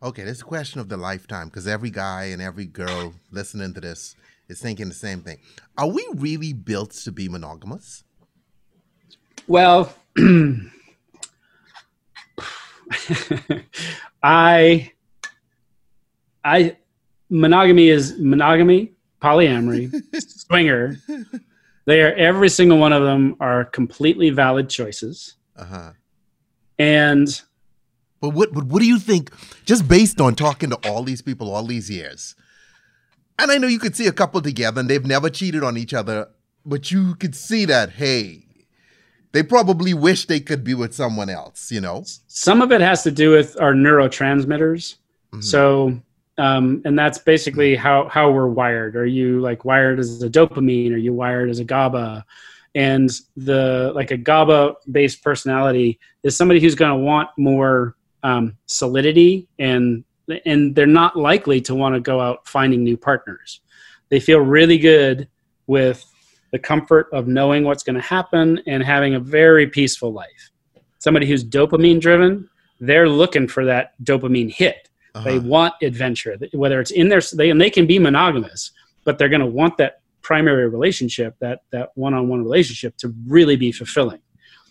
Okay, 0.01 0.23
this 0.23 0.37
is 0.37 0.41
a 0.41 0.45
question 0.45 0.81
of 0.81 0.89
the 0.89 0.97
lifetime 0.97 1.47
because 1.47 1.67
every 1.67 1.89
guy 1.89 2.25
and 2.25 2.41
every 2.41 2.65
girl 2.65 3.13
listening 3.31 3.73
to 3.73 3.81
this 3.81 4.15
is 4.49 4.61
thinking 4.61 4.89
the 4.89 4.93
same 4.93 5.21
thing. 5.21 5.37
Are 5.77 5.87
we 5.87 6.05
really 6.15 6.51
built 6.51 6.91
to 6.91 7.11
be 7.11 7.29
monogamous? 7.29 8.03
Well, 9.47 9.93
I, 14.23 14.91
I, 16.43 16.77
monogamy 17.29 17.89
is 17.89 18.19
monogamy, 18.19 18.93
polyamory, 19.21 19.91
swinger. 20.15 20.97
They 21.85 22.01
are 22.01 22.13
every 22.13 22.49
single 22.49 22.77
one 22.77 22.93
of 22.93 23.03
them 23.03 23.35
are 23.39 23.65
completely 23.65 24.29
valid 24.29 24.69
choices. 24.69 25.35
Uh-huh. 25.55 25.91
And 26.79 27.41
but 28.23 28.29
what, 28.29 28.53
what, 28.53 28.63
what 28.67 28.79
do 28.79 28.87
you 28.87 28.99
think, 28.99 29.31
just 29.65 29.85
based 29.85 30.21
on 30.21 30.35
talking 30.35 30.69
to 30.69 30.77
all 30.89 31.03
these 31.03 31.21
people 31.21 31.53
all 31.53 31.65
these 31.65 31.89
years? 31.89 32.35
And 33.37 33.51
I 33.51 33.57
know 33.57 33.67
you 33.67 33.79
could 33.79 33.97
see 33.97 34.07
a 34.07 34.13
couple 34.13 34.41
together 34.41 34.79
and 34.79 34.89
they've 34.89 35.05
never 35.05 35.29
cheated 35.29 35.61
on 35.61 35.75
each 35.75 35.93
other, 35.93 36.29
but 36.65 36.89
you 36.89 37.15
could 37.15 37.35
see 37.35 37.65
that, 37.65 37.89
hey, 37.89 38.45
they 39.33 39.43
probably 39.43 39.93
wish 39.93 40.25
they 40.25 40.39
could 40.39 40.63
be 40.63 40.73
with 40.73 40.93
someone 40.93 41.29
else, 41.29 41.69
you 41.69 41.81
know? 41.81 42.05
Some 42.27 42.61
of 42.61 42.71
it 42.71 42.79
has 42.79 43.03
to 43.03 43.11
do 43.11 43.31
with 43.31 43.59
our 43.59 43.73
neurotransmitters. 43.73 44.95
Mm-hmm. 45.33 45.41
So, 45.41 45.99
um, 46.37 46.81
and 46.85 46.97
that's 46.97 47.19
basically 47.19 47.75
how, 47.75 48.07
how 48.09 48.31
we're 48.31 48.47
wired. 48.47 48.95
Are 48.95 49.05
you 49.05 49.39
like 49.39 49.65
wired 49.65 49.99
as 49.99 50.21
a 50.23 50.29
dopamine? 50.29 50.93
Are 50.93 50.97
you 50.97 51.13
wired 51.13 51.49
as 51.49 51.59
a 51.59 51.63
GABA? 51.63 52.25
And 52.75 53.09
the 53.37 53.91
like 53.93 54.11
a 54.11 54.17
GABA 54.17 54.75
based 54.91 55.23
personality 55.23 55.99
is 56.23 56.35
somebody 56.35 56.59
who's 56.59 56.75
going 56.75 56.91
to 56.91 56.97
want 56.97 57.29
more 57.37 57.95
um, 58.23 58.57
solidity 58.65 59.47
and 59.59 60.03
and 60.45 60.73
they're 60.73 60.85
not 60.85 61.17
likely 61.17 61.59
to 61.61 61.75
want 61.75 61.95
to 61.95 61.99
go 61.99 62.19
out 62.19 62.47
finding 62.47 62.83
new 62.83 62.97
partners. 62.97 63.59
They 64.09 64.19
feel 64.19 64.39
really 64.39 64.77
good 64.77 65.27
with 65.67 66.03
the 66.51 66.59
comfort 66.59 67.09
of 67.11 67.27
knowing 67.27 67.63
what's 67.63 67.83
going 67.83 67.95
to 67.95 68.01
happen 68.01 68.61
and 68.67 68.83
having 68.83 69.15
a 69.15 69.19
very 69.19 69.67
peaceful 69.67 70.13
life. 70.13 70.51
Somebody 70.99 71.25
who's 71.25 71.43
dopamine 71.43 71.99
driven, 71.99 72.49
they're 72.79 73.09
looking 73.09 73.47
for 73.47 73.65
that 73.65 73.93
dopamine 74.03 74.51
hit. 74.51 74.89
Uh-huh. 75.15 75.29
They 75.29 75.39
want 75.39 75.75
adventure, 75.81 76.37
whether 76.53 76.79
it's 76.79 76.91
in 76.91 77.09
their 77.09 77.21
they 77.33 77.49
and 77.49 77.61
they 77.61 77.69
can 77.69 77.85
be 77.85 77.99
monogamous, 77.99 78.71
but 79.03 79.17
they're 79.17 79.29
going 79.29 79.41
to 79.41 79.47
want 79.47 79.77
that 79.77 80.01
primary 80.21 80.67
relationship, 80.67 81.35
that 81.39 81.61
that 81.71 81.91
one-on-one 81.95 82.43
relationship, 82.43 82.97
to 82.97 83.13
really 83.27 83.55
be 83.55 83.71
fulfilling. 83.71 84.19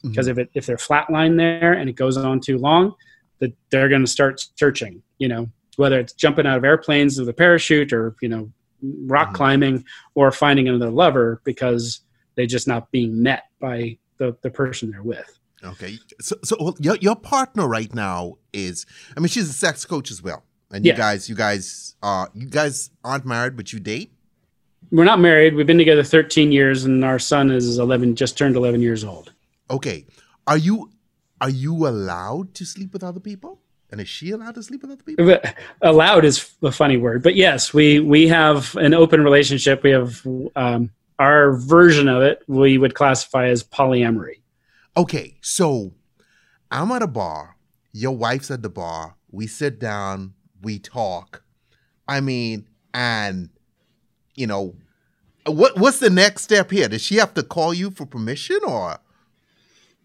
Because 0.02 0.26
mm-hmm. 0.26 0.40
if 0.40 0.46
it 0.46 0.50
if 0.54 0.66
they're 0.66 0.76
flatline 0.76 1.36
there 1.36 1.74
and 1.74 1.88
it 1.88 1.94
goes 1.94 2.16
on 2.16 2.40
too 2.40 2.58
long, 2.58 2.94
that 3.38 3.52
they're 3.70 3.88
going 3.88 4.04
to 4.04 4.10
start 4.10 4.44
searching 4.56 5.02
you 5.18 5.28
know 5.28 5.48
whether 5.76 5.98
it's 5.98 6.12
jumping 6.12 6.46
out 6.46 6.58
of 6.58 6.64
airplanes 6.64 7.18
with 7.18 7.28
a 7.28 7.32
parachute 7.32 7.92
or 7.92 8.16
you 8.20 8.28
know 8.28 8.50
rock 9.06 9.28
mm-hmm. 9.28 9.36
climbing 9.36 9.84
or 10.14 10.32
finding 10.32 10.68
another 10.68 10.90
lover 10.90 11.40
because 11.44 12.00
they're 12.34 12.46
just 12.46 12.66
not 12.66 12.90
being 12.90 13.22
met 13.22 13.44
by 13.60 13.96
the, 14.18 14.36
the 14.42 14.50
person 14.50 14.90
they're 14.90 15.02
with 15.02 15.38
okay 15.64 15.98
so, 16.20 16.36
so 16.42 16.74
your, 16.78 16.96
your 16.96 17.16
partner 17.16 17.66
right 17.66 17.94
now 17.94 18.36
is 18.52 18.86
i 19.16 19.20
mean 19.20 19.28
she's 19.28 19.48
a 19.48 19.52
sex 19.52 19.84
coach 19.84 20.10
as 20.10 20.22
well 20.22 20.44
and 20.70 20.84
you 20.84 20.92
guys 20.92 21.28
you 21.28 21.34
guys 21.34 21.96
uh 22.02 22.26
you 22.34 22.46
guys 22.46 22.90
aren't 23.04 23.24
married 23.24 23.56
but 23.56 23.72
you 23.72 23.80
date 23.80 24.12
we're 24.90 25.04
not 25.04 25.20
married 25.20 25.54
we've 25.54 25.66
been 25.66 25.78
together 25.78 26.02
13 26.02 26.52
years 26.52 26.84
and 26.84 27.04
our 27.04 27.18
son 27.18 27.50
is 27.50 27.78
11 27.78 28.16
just 28.16 28.36
turned 28.36 28.56
11 28.56 28.80
years 28.80 29.04
old 29.04 29.32
okay 29.70 30.04
are 30.46 30.58
you 30.58 30.90
are 31.42 31.50
you 31.50 31.88
allowed 31.88 32.54
to 32.54 32.64
sleep 32.64 32.92
with 32.92 33.02
other 33.02 33.18
people? 33.18 33.58
And 33.90 34.00
is 34.00 34.08
she 34.08 34.30
allowed 34.30 34.54
to 34.54 34.62
sleep 34.62 34.82
with 34.82 34.92
other 34.92 35.02
people? 35.02 35.38
Allowed 35.82 36.24
is 36.24 36.54
a 36.62 36.70
funny 36.70 36.96
word, 36.96 37.22
but 37.22 37.34
yes, 37.34 37.74
we 37.74 37.98
we 37.98 38.28
have 38.28 38.74
an 38.76 38.94
open 38.94 39.22
relationship. 39.22 39.82
We 39.82 39.90
have 39.90 40.24
um, 40.56 40.90
our 41.18 41.52
version 41.52 42.08
of 42.08 42.22
it. 42.22 42.42
We 42.46 42.78
would 42.78 42.94
classify 42.94 43.48
as 43.48 43.64
polyamory. 43.64 44.38
Okay, 44.96 45.36
so 45.40 45.92
I'm 46.70 46.90
at 46.92 47.02
a 47.02 47.06
bar. 47.06 47.56
Your 47.92 48.16
wife's 48.16 48.50
at 48.50 48.62
the 48.62 48.68
bar. 48.68 49.16
We 49.30 49.46
sit 49.46 49.78
down. 49.78 50.34
We 50.60 50.78
talk. 50.78 51.42
I 52.06 52.20
mean, 52.20 52.68
and 52.92 53.48
you 54.34 54.46
know, 54.46 54.74
what 55.46 55.78
what's 55.78 55.98
the 55.98 56.10
next 56.10 56.42
step 56.42 56.70
here? 56.70 56.88
Does 56.88 57.02
she 57.02 57.16
have 57.16 57.34
to 57.34 57.42
call 57.42 57.72
you 57.72 57.90
for 57.90 58.06
permission 58.06 58.58
or? 58.66 58.98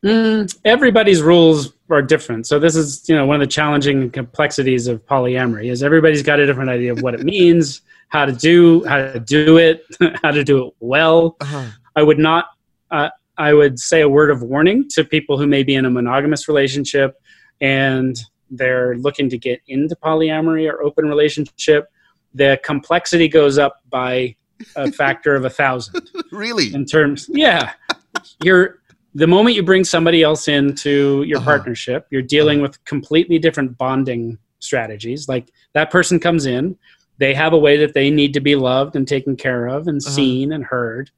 Mm, 0.04 0.56
everybody's 0.63 1.21
rules 1.21 1.73
are 1.89 2.02
different. 2.02 2.45
So 2.45 2.60
this 2.60 2.76
is, 2.76 3.08
you 3.10 3.15
know, 3.15 3.26
one 3.26 3.41
of 3.41 3.47
the 3.47 3.52
challenging 3.52 4.12
complexities 4.12 4.88
of 4.88 5.04
polyamory 5.06 5.71
is 5.71 5.82
everybody's 5.82 6.21
got 6.21 6.39
a 6.39 6.45
different 6.45 6.69
idea 6.69 6.91
of 6.91 7.02
what 7.02 7.13
it 7.15 7.23
means, 7.23 7.82
how 8.10 8.26
to 8.26 8.32
do, 8.32 8.86
how 8.86 8.97
to 8.97 9.19
do 9.19 9.58
it, 9.58 9.86
how 10.23 10.32
to 10.32 10.43
do 10.43 10.67
it 10.67 10.73
well. 10.80 11.36
Uh-huh. 11.41 11.65
I 11.95 12.04
would 12.04 12.19
not. 12.19 12.52
Uh, 12.91 13.10
I 13.38 13.54
would 13.54 13.80
say 13.80 14.02
a 14.02 14.10
word 14.10 14.32
of 14.32 14.41
warning 14.41 14.88
to 14.89 15.04
people 15.04 15.38
who 15.38 15.47
may 15.47 15.63
be 15.63 15.76
in 15.76 15.86
a 15.86 15.89
monogamous 15.89 16.47
relationship 16.47 17.15
and 17.62 18.17
they're 18.50 18.95
looking 18.97 19.30
to 19.30 19.38
get 19.38 19.62
into 19.67 19.95
polyamory 19.95 20.71
or 20.71 20.82
open 20.84 21.06
relationship. 21.06 21.89
The 22.34 22.60
complexity 22.63 23.28
goes 23.28 23.58
up 23.58 23.82
by 23.89 24.36
a 24.76 24.91
factor 25.02 25.36
of 25.36 25.45
a 25.45 25.50
thousand. 25.50 26.10
really? 26.32 26.73
In 26.73 26.86
terms, 26.86 27.30
yeah, 27.32 27.73
you're 28.43 28.80
the 29.13 29.28
moment 29.28 29.56
you 29.56 29.63
bring 29.63 29.84
somebody 29.84 30.21
else 30.21 30.47
into 30.47 31.23
your 31.23 31.39
uh-huh. 31.39 31.45
partnership, 31.45 32.06
you're 32.12 32.21
dealing 32.21 32.62
with 32.62 32.84
completely 32.86 33.39
different 33.39 33.78
bonding 33.78 34.38
strategies. 34.60 35.28
Like 35.28 35.52
that 35.73 35.89
person 35.89 36.19
comes 36.19 36.45
in, 36.45 36.78
they 37.17 37.34
have 37.34 37.54
a 37.54 37.58
way 37.58 37.78
that 37.78 37.93
they 37.93 38.12
need 38.12 38.34
to 38.36 38.39
be 38.39 38.56
loved 38.56 38.95
and 38.95 39.08
taken 39.08 39.36
care 39.36 39.67
of 39.67 39.88
and 39.88 40.02
uh-huh. 40.02 40.12
seen 40.12 40.54
and 40.54 40.63
heard. 40.63 41.10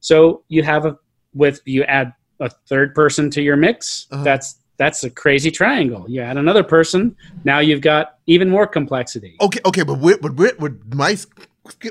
So 0.00 0.44
you 0.48 0.62
have 0.62 0.86
a 0.86 0.96
with 1.34 1.60
you 1.64 1.84
add 1.84 2.12
a 2.40 2.48
third 2.48 2.94
person 2.94 3.30
to 3.30 3.42
your 3.42 3.56
mix. 3.56 4.06
Uh-huh. 4.10 4.22
That's 4.22 4.58
that's 4.76 5.02
a 5.02 5.10
crazy 5.10 5.50
triangle. 5.50 6.06
You 6.08 6.20
add 6.22 6.36
another 6.36 6.62
person, 6.62 7.16
now 7.44 7.58
you've 7.58 7.80
got 7.80 8.18
even 8.26 8.48
more 8.48 8.66
complexity. 8.66 9.36
Okay, 9.40 9.58
okay, 9.66 9.82
but 9.82 9.98
with, 9.98 10.20
but 10.22 10.36
with 10.60 10.94
my 10.94 11.16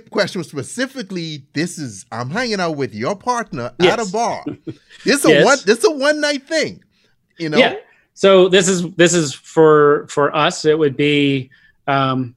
question 0.09 0.39
was 0.39 0.49
specifically 0.49 1.43
this 1.53 1.77
is 1.77 2.05
I'm 2.11 2.29
hanging 2.29 2.59
out 2.59 2.77
with 2.77 2.95
your 2.95 3.15
partner 3.15 3.73
yes. 3.79 3.93
at 3.93 4.07
a 4.07 4.11
bar. 4.11 4.43
This 5.03 5.23
is 5.23 5.25
a 5.25 5.43
one 5.43 5.57
this 5.65 5.79
is 5.79 5.85
a 5.85 5.91
one 5.91 6.19
night 6.19 6.47
thing. 6.47 6.83
You 7.37 7.49
know? 7.49 7.57
Yeah. 7.57 7.75
So 8.13 8.49
this 8.49 8.67
is 8.67 8.89
this 8.95 9.13
is 9.13 9.33
for 9.33 10.07
for 10.09 10.35
us 10.35 10.65
it 10.65 10.77
would 10.77 10.97
be 10.97 11.49
um 11.87 12.35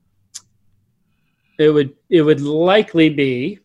it 1.58 1.70
would 1.70 1.94
it 2.10 2.22
would 2.22 2.40
likely 2.40 3.08
be 3.08 3.58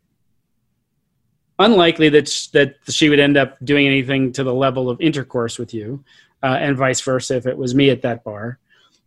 unlikely 1.59 2.09
that 2.09 2.27
sh- 2.27 2.47
that 2.47 2.75
she 2.87 3.09
would 3.09 3.19
end 3.19 3.37
up 3.37 3.57
doing 3.63 3.87
anything 3.87 4.31
to 4.33 4.43
the 4.43 4.53
level 4.53 4.89
of 4.89 4.99
intercourse 5.01 5.57
with 5.57 5.73
you 5.73 6.03
uh, 6.43 6.57
and 6.59 6.77
vice 6.77 7.01
versa 7.01 7.35
if 7.35 7.45
it 7.45 7.57
was 7.57 7.73
me 7.75 7.89
at 7.89 8.01
that 8.01 8.23
bar 8.23 8.59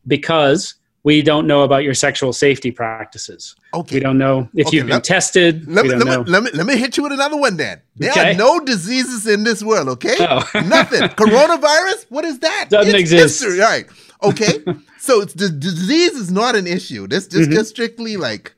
because 0.06 0.74
we 1.04 1.22
don't 1.22 1.46
know 1.46 1.62
about 1.62 1.84
your 1.84 1.94
sexual 1.94 2.32
safety 2.32 2.70
practices. 2.70 3.54
Okay. 3.72 3.96
We 3.96 4.00
don't 4.00 4.18
know 4.18 4.48
if 4.54 4.66
okay, 4.66 4.76
you've 4.76 4.87
been 4.87 4.96
let, 4.96 5.04
tested. 5.04 5.66
Let 5.68 5.87
me, 5.87 5.94
let, 5.94 6.06
me, 6.06 6.30
let, 6.30 6.42
me, 6.42 6.50
let 6.52 6.66
me 6.66 6.76
hit 6.76 6.96
you 6.96 7.04
with 7.04 7.12
another 7.12 7.37
one 7.37 7.56
then. 7.56 7.80
There 7.96 8.11
okay. 8.11 8.32
are 8.32 8.34
no 8.34 8.61
diseases 8.61 9.26
in 9.26 9.44
this 9.44 9.62
world, 9.62 9.88
okay? 9.88 10.16
Oh. 10.20 10.44
Nothing. 10.66 11.02
Coronavirus? 11.02 12.06
What 12.08 12.24
is 12.24 12.40
that? 12.40 12.66
Doesn't 12.68 12.94
it's 12.94 13.00
exist. 13.00 13.42
History. 13.42 13.61
Right. 13.61 13.87
Okay. 14.22 14.64
so 14.98 15.24
the 15.24 15.48
disease 15.48 16.12
is 16.12 16.30
not 16.30 16.56
an 16.56 16.66
issue. 16.66 17.06
This 17.06 17.26
just, 17.26 17.44
mm-hmm. 17.44 17.52
just 17.52 17.70
strictly 17.70 18.16
like 18.16 18.54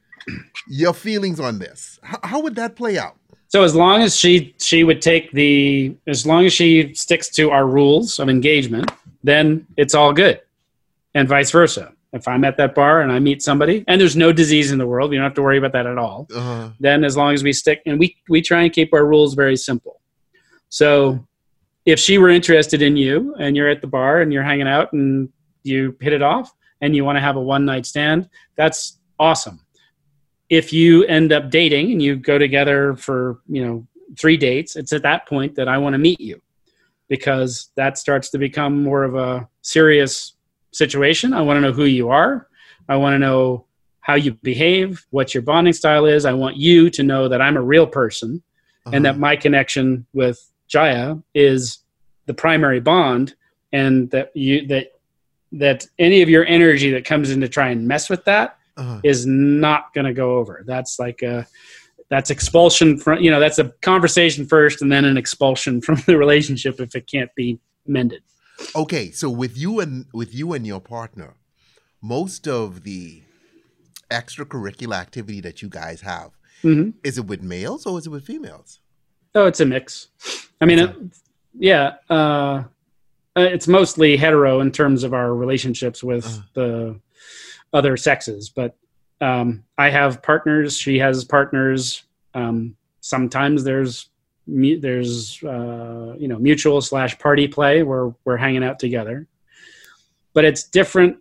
your 0.67 0.95
feelings 0.95 1.39
on 1.39 1.59
this. 1.59 1.99
How, 2.03 2.19
how 2.25 2.41
would 2.41 2.57
that 2.57 2.75
play 2.75 2.99
out? 2.99 3.17
So 3.51 3.63
as 3.63 3.75
long 3.75 4.03
as 4.03 4.17
she 4.17 4.55
she 4.59 4.83
would 4.85 5.03
take 5.03 5.31
the 5.33 5.95
as 6.07 6.27
long 6.27 6.47
as 6.47 6.53
she 6.53 6.95
sticks 6.95 7.29
to 7.31 7.51
our 7.51 7.67
rules 7.67 8.19
of 8.19 8.29
engagement, 8.29 8.91
then 9.23 9.67
it's 9.77 9.95
all 9.95 10.13
good. 10.13 10.41
And 11.15 11.29
vice 11.29 11.51
versa 11.51 11.93
if 12.13 12.27
I'm 12.27 12.45
at 12.45 12.57
that 12.57 12.75
bar 12.75 13.03
and 13.03 13.13
I 13.13 13.19
meet 13.19 13.43
somebody 13.43 13.85
and 13.87 14.01
there's 14.01 14.17
no 14.17 14.33
disease 14.33 14.73
in 14.73 14.79
the 14.79 14.87
world, 14.87 15.13
you 15.13 15.19
don't 15.19 15.25
have 15.25 15.35
to 15.35 15.43
worry 15.43 15.59
about 15.59 15.73
that 15.73 15.87
at 15.87 15.99
all. 15.99 16.27
Uh-huh. 16.35 16.71
Then 16.81 17.05
as 17.05 17.17
long 17.17 17.35
as 17.35 17.43
we 17.43 17.53
stick 17.53 17.83
and 17.87 17.99
we 17.99 18.17
we 18.29 18.43
try 18.43 18.63
and 18.63 18.73
keep 18.73 18.93
our 18.93 19.07
rules 19.07 19.35
very 19.35 19.57
simple. 19.57 20.01
So 20.69 21.27
if 21.87 21.99
she 21.99 22.19
were 22.19 22.29
interested 22.29 22.83
in 22.83 22.97
you 22.97 23.35
and 23.39 23.57
you're 23.57 23.69
at 23.69 23.81
the 23.81 23.87
bar 23.87 24.21
and 24.21 24.33
you're 24.33 24.43
hanging 24.43 24.69
out 24.69 24.93
and 24.93 25.29
you 25.63 25.97
hit 26.01 26.13
it 26.13 26.23
off 26.23 26.53
and 26.81 26.95
you 26.95 27.05
want 27.05 27.17
to 27.17 27.21
have 27.21 27.37
a 27.37 27.41
one 27.41 27.65
night 27.65 27.87
stand, 27.87 28.29
that's 28.57 28.99
awesome. 29.19 29.61
If 30.51 30.73
you 30.73 31.05
end 31.05 31.33
up 31.33 31.51
dating 31.51 31.93
and 31.93 32.03
you 32.03 32.17
go 32.17 32.37
together 32.37 32.97
for, 32.97 33.41
you 33.49 33.65
know, 33.65 33.87
three 34.19 34.37
dates, 34.37 34.77
it's 34.77 34.93
at 34.93 35.03
that 35.03 35.27
point 35.27 35.55
that 35.55 35.69
I 35.69 35.79
want 35.79 35.95
to 35.95 35.99
meet 35.99 36.21
you 36.21 36.43
because 37.09 37.71
that 37.77 37.97
starts 37.97 38.31
to 38.31 38.39
become 38.39 38.83
more 38.83 39.05
of 39.05 39.15
a 39.15 39.49
serious 39.63 40.35
situation. 40.73 41.33
I 41.33 41.43
want 41.43 41.57
to 41.57 41.61
know 41.61 41.73
who 41.73 41.85
you 41.85 42.11
are. 42.11 42.49
I 42.89 42.97
want 42.97 43.15
to 43.15 43.19
know 43.19 43.67
how 44.01 44.15
you 44.15 44.33
behave, 44.35 45.07
what 45.11 45.35
your 45.35 45.43
bonding 45.43 45.73
style 45.73 46.07
is. 46.07 46.25
I 46.25 46.33
want 46.33 46.57
you 46.57 46.91
to 46.91 47.03
know 47.03 47.29
that 47.29 47.41
I'm 47.41 47.57
a 47.57 47.63
real 47.63 47.87
person 47.87 48.43
uh-huh. 48.87 48.97
and 48.97 49.05
that 49.05 49.11
uh-huh. 49.11 49.21
my 49.21 49.37
connection 49.37 50.07
with 50.13 50.51
Jaiya 50.73 51.23
is 51.35 51.79
the 52.27 52.35
primary 52.35 52.81
bond 52.81 53.35
and 53.73 54.11
that 54.11 54.35
you 54.35 54.67
that 54.69 54.93
that 55.53 55.87
any 55.99 56.23
of 56.23 56.29
your 56.29 56.47
energy 56.47 56.93
that 56.93 57.05
comes 57.05 57.31
in 57.31 57.41
to 57.41 57.49
try 57.49 57.71
and 57.71 57.89
mess 57.89 58.09
with 58.09 58.25
that 58.25 58.57
uh-huh. 58.81 59.01
is 59.05 59.27
not 59.27 59.93
going 59.95 60.07
to 60.07 60.15
go 60.15 60.39
over. 60.39 60.65
That's 60.67 60.99
like 60.99 61.23
a 61.23 61.47
that's 62.09 62.31
expulsion 62.31 62.99
from 62.99 63.21
you 63.21 63.31
know 63.31 63.39
that's 63.39 63.59
a 63.59 63.69
conversation 63.83 64.47
first 64.47 64.83
and 64.83 64.91
then 64.91 65.05
an 65.05 65.17
expulsion 65.17 65.81
from 65.81 65.97
the 66.07 66.17
relationship 66.17 66.81
if 66.81 66.95
it 66.95 67.07
can't 67.07 67.33
be 67.35 67.61
mended. 67.87 68.23
Okay, 68.75 69.11
so 69.11 69.31
with 69.31 69.57
you 69.57 69.81
and 69.81 70.07
with 70.13 70.35
you 70.35 70.53
and 70.53 70.67
your 70.67 70.81
partner, 70.81 71.35
most 72.03 72.49
of 72.49 72.83
the 72.83 73.23
extracurricular 74.11 74.97
activity 74.97 75.41
that 75.41 75.63
you 75.63 75.69
guys 75.69 76.01
have 76.01 76.33
mm-hmm. 76.63 76.91
is 77.05 77.19
it 77.19 77.27
with 77.27 77.43
males 77.43 77.87
or 77.87 77.99
is 77.99 78.07
it 78.07 78.11
with 78.11 78.25
females? 78.25 78.81
Oh, 79.35 79.47
it's 79.47 79.61
a 79.61 79.67
mix. 79.67 80.09
I 80.61 80.65
mean, 80.67 80.79
it, 80.81 80.97
yeah, 81.55 81.95
uh, 82.11 82.65
uh, 83.37 83.43
it's 83.43 83.69
mostly 83.69 84.17
hetero 84.17 84.61
in 84.61 84.73
terms 84.73 85.05
of 85.05 85.15
our 85.15 85.35
relationships 85.35 86.03
with 86.03 86.27
uh. 86.27 86.41
the 86.55 87.01
other 87.73 87.97
sexes, 87.97 88.49
but 88.49 88.77
um, 89.21 89.65
I 89.77 89.91
have 89.91 90.23
partners. 90.23 90.77
She 90.77 90.99
has 90.99 91.25
partners. 91.25 92.05
Um, 92.35 92.77
sometimes 93.01 93.65
there's 93.65 94.09
there's 94.47 95.43
uh, 95.45 96.15
you 96.19 96.29
know 96.29 96.39
mutual 96.39 96.81
slash 96.81 97.19
party 97.19 97.47
play 97.47 97.83
where 97.83 98.13
we're 98.25 98.37
hanging 98.37 98.65
out 98.65 98.79
together 98.79 99.27
but 100.33 100.45
it's 100.45 100.65
different 100.65 101.19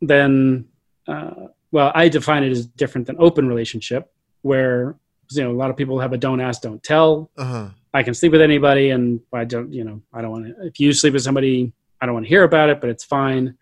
than 0.00 0.66
uh, 1.06 1.46
well 1.70 1.92
i 1.94 2.08
define 2.08 2.42
it 2.42 2.50
as 2.50 2.66
different 2.66 3.06
than 3.06 3.16
open 3.18 3.46
relationship 3.46 4.12
where 4.42 4.96
you 5.30 5.42
know 5.42 5.50
a 5.50 5.52
lot 5.52 5.70
of 5.70 5.76
people 5.76 5.98
have 6.00 6.12
a 6.12 6.18
don't 6.18 6.40
ask 6.40 6.62
don't 6.62 6.82
tell 6.82 7.30
uh-huh. 7.38 7.68
i 7.94 8.02
can 8.02 8.14
sleep 8.14 8.32
with 8.32 8.40
anybody 8.40 8.90
and 8.90 9.20
i 9.32 9.44
don't 9.44 9.72
you 9.72 9.84
know 9.84 10.00
i 10.12 10.20
don't 10.20 10.30
want 10.30 10.46
to 10.46 10.66
if 10.66 10.80
you 10.80 10.92
sleep 10.92 11.12
with 11.12 11.22
somebody 11.22 11.72
i 12.00 12.06
don't 12.06 12.14
want 12.14 12.24
to 12.24 12.28
hear 12.28 12.42
about 12.42 12.68
it 12.68 12.80
but 12.80 12.90
it's 12.90 13.04
fine 13.04 13.56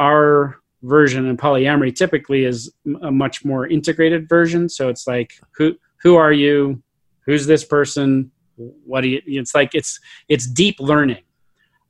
our 0.00 0.60
version 0.82 1.26
and 1.26 1.38
polyamory 1.38 1.94
typically 1.94 2.44
is 2.44 2.72
a 3.02 3.10
much 3.10 3.44
more 3.44 3.66
integrated 3.66 4.28
version. 4.28 4.68
So 4.68 4.88
it's 4.88 5.06
like 5.06 5.32
who 5.56 5.74
who 6.02 6.16
are 6.16 6.32
you? 6.32 6.82
Who's 7.24 7.46
this 7.46 7.64
person? 7.64 8.30
What 8.56 9.02
do 9.02 9.08
you 9.08 9.20
it's 9.26 9.54
like 9.54 9.74
it's 9.74 10.00
it's 10.28 10.46
deep 10.46 10.80
learning 10.80 11.22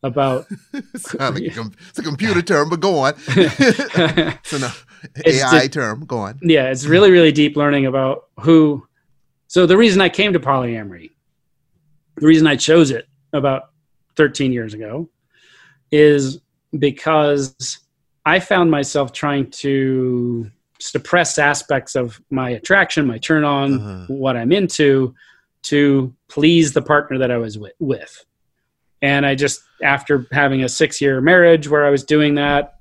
about 0.02 0.46
it's, 0.72 1.14
like 1.14 1.40
a, 1.40 1.44
it's, 1.44 1.98
a, 1.98 2.02
computer 2.02 2.42
term 2.42 2.70
but 2.70 2.80
go 2.80 2.98
on. 2.98 3.14
It's 3.26 4.52
an 4.52 4.64
ai 5.24 5.62
it's 5.62 5.74
term 5.74 6.04
go 6.04 6.18
on. 6.18 6.38
Yeah 6.42 6.70
it's 6.70 6.84
really 6.84 7.10
really 7.10 7.30
deep 7.30 7.56
learning 7.56 7.86
about 7.86 8.24
who 8.40 8.86
so 9.46 9.66
the 9.66 9.76
reason 9.76 10.00
i 10.00 10.08
came 10.08 10.32
to 10.32 10.40
polyamory 10.40 11.10
the 12.16 12.26
reason 12.26 12.46
i 12.46 12.56
chose 12.56 12.90
it 12.90 13.06
about 13.32 13.70
13 14.16 14.52
years 14.52 14.74
ago 14.74 15.08
is 15.92 16.40
because 16.76 17.78
i 18.26 18.38
found 18.38 18.70
myself 18.70 19.12
trying 19.12 19.50
to 19.50 20.50
suppress 20.78 21.38
aspects 21.38 21.94
of 21.94 22.20
my 22.28 22.50
attraction 22.50 23.06
my 23.06 23.16
turn 23.16 23.44
on 23.44 23.80
uh-huh. 23.80 24.04
what 24.08 24.36
i'm 24.36 24.52
into 24.52 25.14
to 25.66 26.14
please 26.28 26.72
the 26.72 26.82
partner 26.82 27.18
that 27.18 27.32
I 27.32 27.38
was 27.38 27.58
with. 27.80 28.24
And 29.02 29.26
I 29.26 29.34
just, 29.34 29.62
after 29.82 30.26
having 30.30 30.62
a 30.62 30.68
six 30.68 31.00
year 31.00 31.20
marriage 31.20 31.68
where 31.68 31.84
I 31.84 31.90
was 31.90 32.04
doing 32.04 32.36
that, 32.36 32.78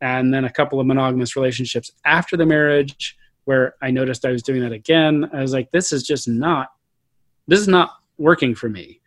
and 0.00 0.32
then 0.32 0.44
a 0.44 0.50
couple 0.50 0.80
of 0.80 0.86
monogamous 0.86 1.36
relationships 1.36 1.90
after 2.04 2.36
the 2.36 2.46
marriage 2.46 3.16
where 3.44 3.74
I 3.82 3.90
noticed 3.90 4.24
I 4.24 4.32
was 4.32 4.42
doing 4.42 4.62
that 4.62 4.72
again, 4.72 5.28
I 5.32 5.40
was 5.40 5.52
like, 5.52 5.70
this 5.72 5.92
is 5.92 6.02
just 6.02 6.26
not, 6.26 6.72
this 7.46 7.60
is 7.60 7.68
not 7.68 7.92
working 8.18 8.54
for 8.54 8.68
me. 8.68 9.00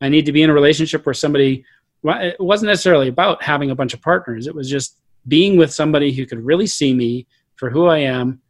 I 0.00 0.08
need 0.08 0.26
to 0.26 0.32
be 0.32 0.42
in 0.42 0.50
a 0.50 0.54
relationship 0.54 1.06
where 1.06 1.14
somebody, 1.14 1.64
well, 2.02 2.20
it 2.20 2.40
wasn't 2.40 2.70
necessarily 2.70 3.08
about 3.08 3.42
having 3.42 3.70
a 3.70 3.76
bunch 3.76 3.94
of 3.94 4.02
partners. 4.02 4.46
It 4.46 4.54
was 4.54 4.68
just 4.68 4.98
being 5.28 5.56
with 5.56 5.72
somebody 5.72 6.12
who 6.12 6.26
could 6.26 6.44
really 6.44 6.66
see 6.66 6.94
me 6.94 7.26
for 7.56 7.70
who 7.70 7.86
I 7.86 7.98
am 7.98 8.40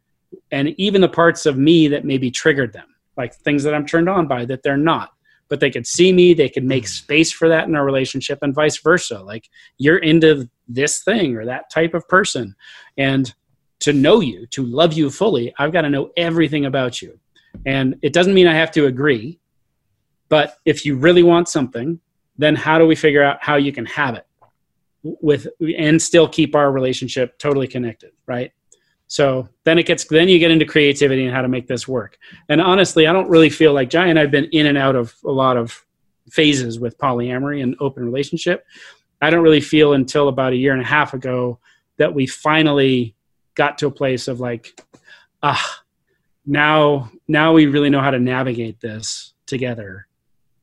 and 0.51 0.69
even 0.79 1.01
the 1.01 1.09
parts 1.09 1.45
of 1.45 1.57
me 1.57 1.87
that 1.87 2.05
maybe 2.05 2.29
triggered 2.29 2.73
them 2.73 2.87
like 3.17 3.33
things 3.33 3.63
that 3.63 3.73
I'm 3.73 3.85
turned 3.85 4.07
on 4.07 4.27
by 4.27 4.45
that 4.45 4.63
they're 4.63 4.77
not. 4.77 5.11
But 5.49 5.59
they 5.59 5.71
could 5.71 5.87
see 5.87 6.11
me, 6.11 6.33
they 6.33 6.49
could 6.49 6.63
make 6.63 6.83
mm. 6.83 6.89
space 6.89 7.31
for 7.31 7.49
that 7.49 7.67
in 7.67 7.75
our 7.75 7.85
relationship, 7.85 8.39
and 8.41 8.53
vice 8.53 8.77
versa. 8.77 9.19
Like 9.19 9.49
you're 9.77 9.97
into 9.97 10.49
this 10.67 11.03
thing 11.03 11.35
or 11.35 11.45
that 11.45 11.69
type 11.69 11.93
of 11.93 12.07
person. 12.07 12.55
And 12.97 13.33
to 13.79 13.93
know 13.93 14.19
you, 14.19 14.45
to 14.47 14.63
love 14.63 14.93
you 14.93 15.09
fully, 15.09 15.53
I've 15.57 15.71
got 15.71 15.81
to 15.81 15.89
know 15.89 16.11
everything 16.17 16.65
about 16.65 17.01
you. 17.01 17.19
And 17.65 17.95
it 18.01 18.13
doesn't 18.13 18.33
mean 18.33 18.47
I 18.47 18.53
have 18.53 18.71
to 18.71 18.85
agree, 18.85 19.39
but 20.29 20.57
if 20.65 20.85
you 20.85 20.97
really 20.97 21.23
want 21.23 21.47
something, 21.47 21.99
then 22.37 22.55
how 22.55 22.77
do 22.77 22.85
we 22.85 22.95
figure 22.95 23.23
out 23.23 23.37
how 23.41 23.55
you 23.55 23.71
can 23.71 23.85
have 23.85 24.15
it? 24.15 24.27
With 25.21 25.47
and 25.77 26.01
still 26.01 26.27
keep 26.27 26.55
our 26.55 26.71
relationship 26.71 27.37
totally 27.39 27.67
connected 27.67 28.11
right? 28.25 28.51
So 29.09 29.47
then 29.63 29.79
it 29.79 29.85
gets 29.85 30.05
then 30.05 30.27
you 30.27 30.37
get 30.37 30.51
into 30.51 30.65
creativity 30.65 31.25
and 31.25 31.33
how 31.33 31.41
to 31.41 31.47
make 31.47 31.67
this 31.67 31.87
work. 31.87 32.17
And 32.49 32.61
honestly 32.61 33.07
i 33.07 33.13
don't 33.13 33.29
really 33.29 33.49
feel 33.49 33.73
like 33.73 33.89
jai 33.89 34.07
and 34.07 34.19
i've 34.19 34.31
been 34.31 34.49
in 34.51 34.65
and 34.65 34.77
out 34.77 34.95
of 34.95 35.15
a 35.25 35.31
lot 35.31 35.57
of 35.57 35.83
phases 36.29 36.79
with 36.79 36.97
polyamory 36.97 37.63
and 37.63 37.75
open 37.79 38.03
relationship. 38.03 38.65
I 39.21 39.29
don't 39.29 39.43
really 39.43 39.61
feel 39.61 39.93
until 39.93 40.27
about 40.27 40.53
a 40.53 40.57
year 40.57 40.73
and 40.73 40.81
a 40.81 40.85
half 40.85 41.13
ago 41.13 41.59
that 41.97 42.13
we 42.13 42.27
finally 42.27 43.15
got 43.55 43.77
to 43.79 43.87
a 43.87 43.91
place 43.91 44.27
of 44.27 44.39
like 44.39 44.79
ah 45.41 45.81
now 46.45 47.09
now 47.27 47.53
we 47.53 47.65
really 47.65 47.89
know 47.89 48.01
how 48.01 48.11
to 48.11 48.19
navigate 48.19 48.79
this 48.79 49.33
together 49.45 50.07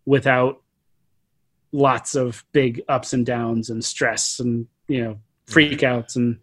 without 0.07 0.63
lots 1.75 2.14
of 2.14 2.45
big 2.53 2.81
ups 2.89 3.12
and 3.12 3.27
downs 3.27 3.68
and 3.68 3.85
stress 3.85 4.39
and 4.39 4.66
you 4.87 5.03
know 5.03 5.18
freakouts 5.47 6.14
and 6.14 6.39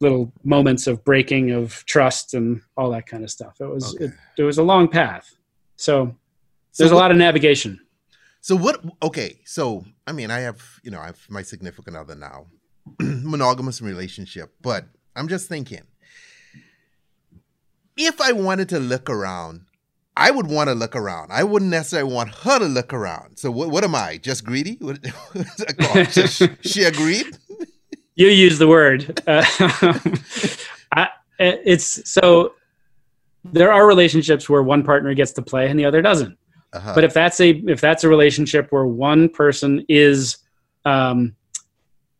little 0.00 0.30
moments 0.44 0.86
of 0.86 1.02
breaking 1.04 1.52
of 1.52 1.82
trust 1.86 2.34
and 2.34 2.60
all 2.76 2.90
that 2.90 3.06
kind 3.06 3.24
of 3.24 3.30
stuff. 3.30 3.56
It 3.60 3.64
was 3.64 3.94
okay. 3.94 4.04
it, 4.04 4.10
it, 4.38 4.42
was 4.42 4.58
a 4.58 4.62
long 4.62 4.88
path. 4.88 5.34
So 5.76 6.14
there's 6.76 6.90
so 6.90 6.94
what, 6.94 7.00
a 7.00 7.02
lot 7.02 7.10
of 7.10 7.16
navigation. 7.16 7.80
So 8.42 8.56
what 8.56 8.84
okay, 9.02 9.40
so 9.44 9.84
I 10.06 10.12
mean 10.12 10.30
I 10.30 10.40
have, 10.40 10.62
you 10.82 10.90
know, 10.90 11.00
I 11.00 11.06
have 11.06 11.20
my 11.30 11.42
significant 11.42 11.96
other 11.96 12.14
now. 12.14 12.46
monogamous 13.00 13.82
relationship, 13.82 14.52
but 14.60 14.84
I'm 15.16 15.28
just 15.28 15.48
thinking 15.48 15.82
if 17.96 18.20
I 18.20 18.32
wanted 18.32 18.68
to 18.68 18.78
look 18.78 19.08
around 19.08 19.62
I 20.16 20.30
would 20.30 20.46
want 20.46 20.68
to 20.68 20.74
look 20.74 20.96
around. 20.96 21.30
I 21.30 21.44
wouldn't 21.44 21.70
necessarily 21.70 22.12
want 22.12 22.30
her 22.30 22.58
to 22.58 22.64
look 22.64 22.94
around. 22.94 23.38
So 23.38 23.50
what, 23.50 23.68
what 23.68 23.84
am 23.84 23.94
I? 23.94 24.18
Just 24.18 24.44
greedy? 24.44 24.78
What, 24.80 26.12
she, 26.12 26.48
she 26.68 26.82
agreed. 26.84 27.26
You 28.18 28.28
use 28.28 28.58
the 28.58 28.66
word. 28.66 29.22
Uh, 29.26 29.44
I, 30.90 31.08
it's 31.38 32.10
so 32.10 32.54
there 33.44 33.70
are 33.70 33.86
relationships 33.86 34.48
where 34.48 34.62
one 34.62 34.82
partner 34.82 35.12
gets 35.12 35.32
to 35.32 35.42
play 35.42 35.68
and 35.68 35.78
the 35.78 35.84
other 35.84 36.00
doesn't. 36.00 36.38
Uh-huh. 36.72 36.92
But 36.94 37.04
if 37.04 37.12
that's 37.12 37.38
a 37.40 37.50
if 37.50 37.82
that's 37.82 38.04
a 38.04 38.08
relationship 38.08 38.72
where 38.72 38.86
one 38.86 39.28
person 39.28 39.84
is, 39.90 40.38
um, 40.86 41.36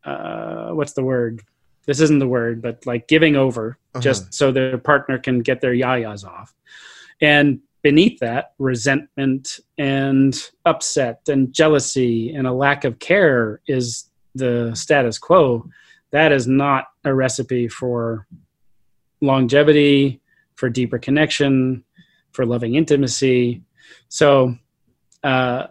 uh, 0.03 0.69
what's 0.69 0.93
the 0.93 1.03
word? 1.03 1.41
This 1.87 1.99
isn't 1.99 2.19
the 2.19 2.27
word, 2.27 2.61
but 2.61 2.85
like 2.85 3.07
giving 3.07 3.35
over 3.35 3.79
uh-huh. 3.95 4.01
just 4.01 4.35
so 4.35 4.51
their 4.51 4.77
partner 4.77 5.17
can 5.17 5.39
get 5.39 5.61
their 5.61 5.73
yayas 5.73 6.23
off, 6.23 6.53
and 7.21 7.59
beneath 7.87 8.19
that, 8.19 8.51
resentment 8.59 9.61
and 9.77 10.51
upset 10.65 11.21
and 11.29 11.53
jealousy 11.53 12.35
and 12.35 12.45
a 12.45 12.51
lack 12.51 12.83
of 12.83 12.99
care 12.99 13.61
is 13.65 14.09
the 14.35 14.75
status 14.75 15.17
quo. 15.17 15.65
That 16.11 16.33
is 16.33 16.47
not 16.47 16.87
a 17.05 17.13
recipe 17.13 17.69
for 17.69 18.27
longevity, 19.21 20.19
for 20.55 20.69
deeper 20.69 20.99
connection, 20.99 21.85
for 22.33 22.45
loving 22.45 22.75
intimacy. 22.75 23.61
So 24.09 24.57
uh, 25.23 25.67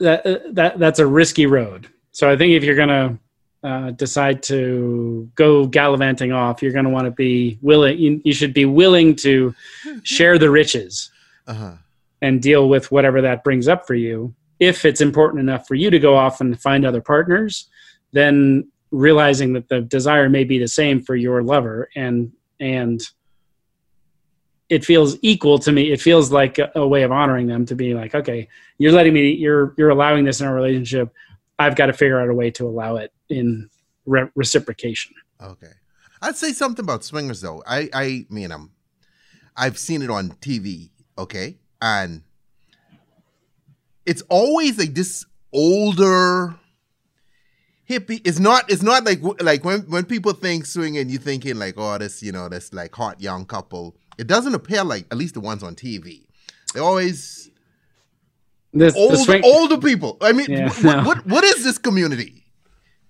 that 0.00 0.54
that 0.54 0.78
that's 0.78 0.98
a 0.98 1.06
risky 1.06 1.44
road. 1.44 1.88
So 2.12 2.30
I 2.30 2.38
think 2.38 2.52
if 2.52 2.64
you're 2.64 2.74
gonna 2.74 3.18
uh, 3.62 3.92
decide 3.92 4.42
to 4.42 5.30
go 5.34 5.66
gallivanting 5.66 6.32
off, 6.32 6.62
you're 6.62 6.72
going 6.72 6.84
to 6.84 6.90
want 6.90 7.04
to 7.04 7.10
be 7.10 7.58
willing. 7.62 7.98
You, 7.98 8.20
you, 8.24 8.32
should 8.32 8.52
be 8.52 8.64
willing 8.64 9.14
to 9.16 9.54
share 10.02 10.38
the 10.38 10.50
riches 10.50 11.10
uh-huh. 11.46 11.74
and 12.20 12.42
deal 12.42 12.68
with 12.68 12.90
whatever 12.90 13.20
that 13.22 13.44
brings 13.44 13.68
up 13.68 13.86
for 13.86 13.94
you. 13.94 14.34
If 14.58 14.84
it's 14.84 15.00
important 15.00 15.40
enough 15.40 15.66
for 15.66 15.74
you 15.74 15.90
to 15.90 15.98
go 15.98 16.16
off 16.16 16.40
and 16.40 16.60
find 16.60 16.84
other 16.84 17.00
partners, 17.00 17.68
then 18.12 18.68
realizing 18.90 19.52
that 19.54 19.68
the 19.68 19.80
desire 19.80 20.28
may 20.28 20.44
be 20.44 20.58
the 20.58 20.68
same 20.68 21.00
for 21.00 21.16
your 21.16 21.42
lover 21.42 21.88
and 21.96 22.32
and 22.60 23.00
it 24.68 24.84
feels 24.84 25.16
equal 25.22 25.58
to 25.58 25.72
me. 25.72 25.92
It 25.92 26.00
feels 26.00 26.30
like 26.32 26.58
a, 26.58 26.70
a 26.76 26.86
way 26.86 27.02
of 27.02 27.12
honoring 27.12 27.46
them 27.46 27.66
to 27.66 27.74
be 27.74 27.94
like, 27.94 28.14
okay, 28.14 28.48
you're 28.78 28.92
letting 28.92 29.12
me, 29.12 29.32
you're 29.32 29.74
you're 29.76 29.90
allowing 29.90 30.24
this 30.24 30.40
in 30.40 30.46
our 30.46 30.54
relationship 30.54 31.12
I've 31.62 31.76
got 31.76 31.86
to 31.86 31.92
figure 31.92 32.20
out 32.20 32.28
a 32.28 32.34
way 32.34 32.50
to 32.52 32.66
allow 32.66 32.96
it 32.96 33.12
in 33.32 33.68
re- 34.06 34.28
reciprocation. 34.34 35.14
Okay, 35.40 35.72
I'd 36.20 36.36
say 36.36 36.52
something 36.52 36.84
about 36.84 37.04
swingers 37.04 37.40
though. 37.40 37.62
I 37.66 37.88
I 37.92 38.26
mean 38.30 38.52
I'm 38.52 38.70
I've 39.56 39.78
seen 39.78 40.02
it 40.02 40.10
on 40.10 40.30
TV. 40.30 40.90
Okay, 41.18 41.58
and 41.80 42.22
it's 44.06 44.22
always 44.28 44.78
like 44.78 44.94
this 44.94 45.24
older 45.52 46.54
hippie. 47.88 48.20
It's 48.24 48.38
not. 48.38 48.70
It's 48.70 48.82
not 48.82 49.04
like 49.04 49.20
like 49.40 49.64
when 49.64 49.80
when 49.82 50.04
people 50.04 50.32
think 50.32 50.66
swinging, 50.66 51.08
you're 51.08 51.20
thinking 51.20 51.56
like 51.56 51.74
oh 51.76 51.98
this 51.98 52.22
you 52.22 52.32
know 52.32 52.48
this 52.48 52.72
like 52.72 52.94
hot 52.94 53.20
young 53.20 53.44
couple. 53.44 53.96
It 54.18 54.26
doesn't 54.26 54.54
appear 54.54 54.84
like 54.84 55.06
at 55.10 55.18
least 55.18 55.34
the 55.34 55.40
ones 55.40 55.62
on 55.62 55.74
TV. 55.74 56.26
They 56.74 56.80
always 56.80 57.50
this, 58.72 58.96
Old, 58.96 59.18
swing- 59.18 59.44
older 59.44 59.76
people. 59.78 60.16
I 60.20 60.32
mean, 60.32 60.46
yeah, 60.48 60.68
what, 60.68 60.82
no. 60.82 61.04
what, 61.04 61.26
what 61.26 61.44
is 61.44 61.62
this 61.62 61.76
community? 61.76 62.41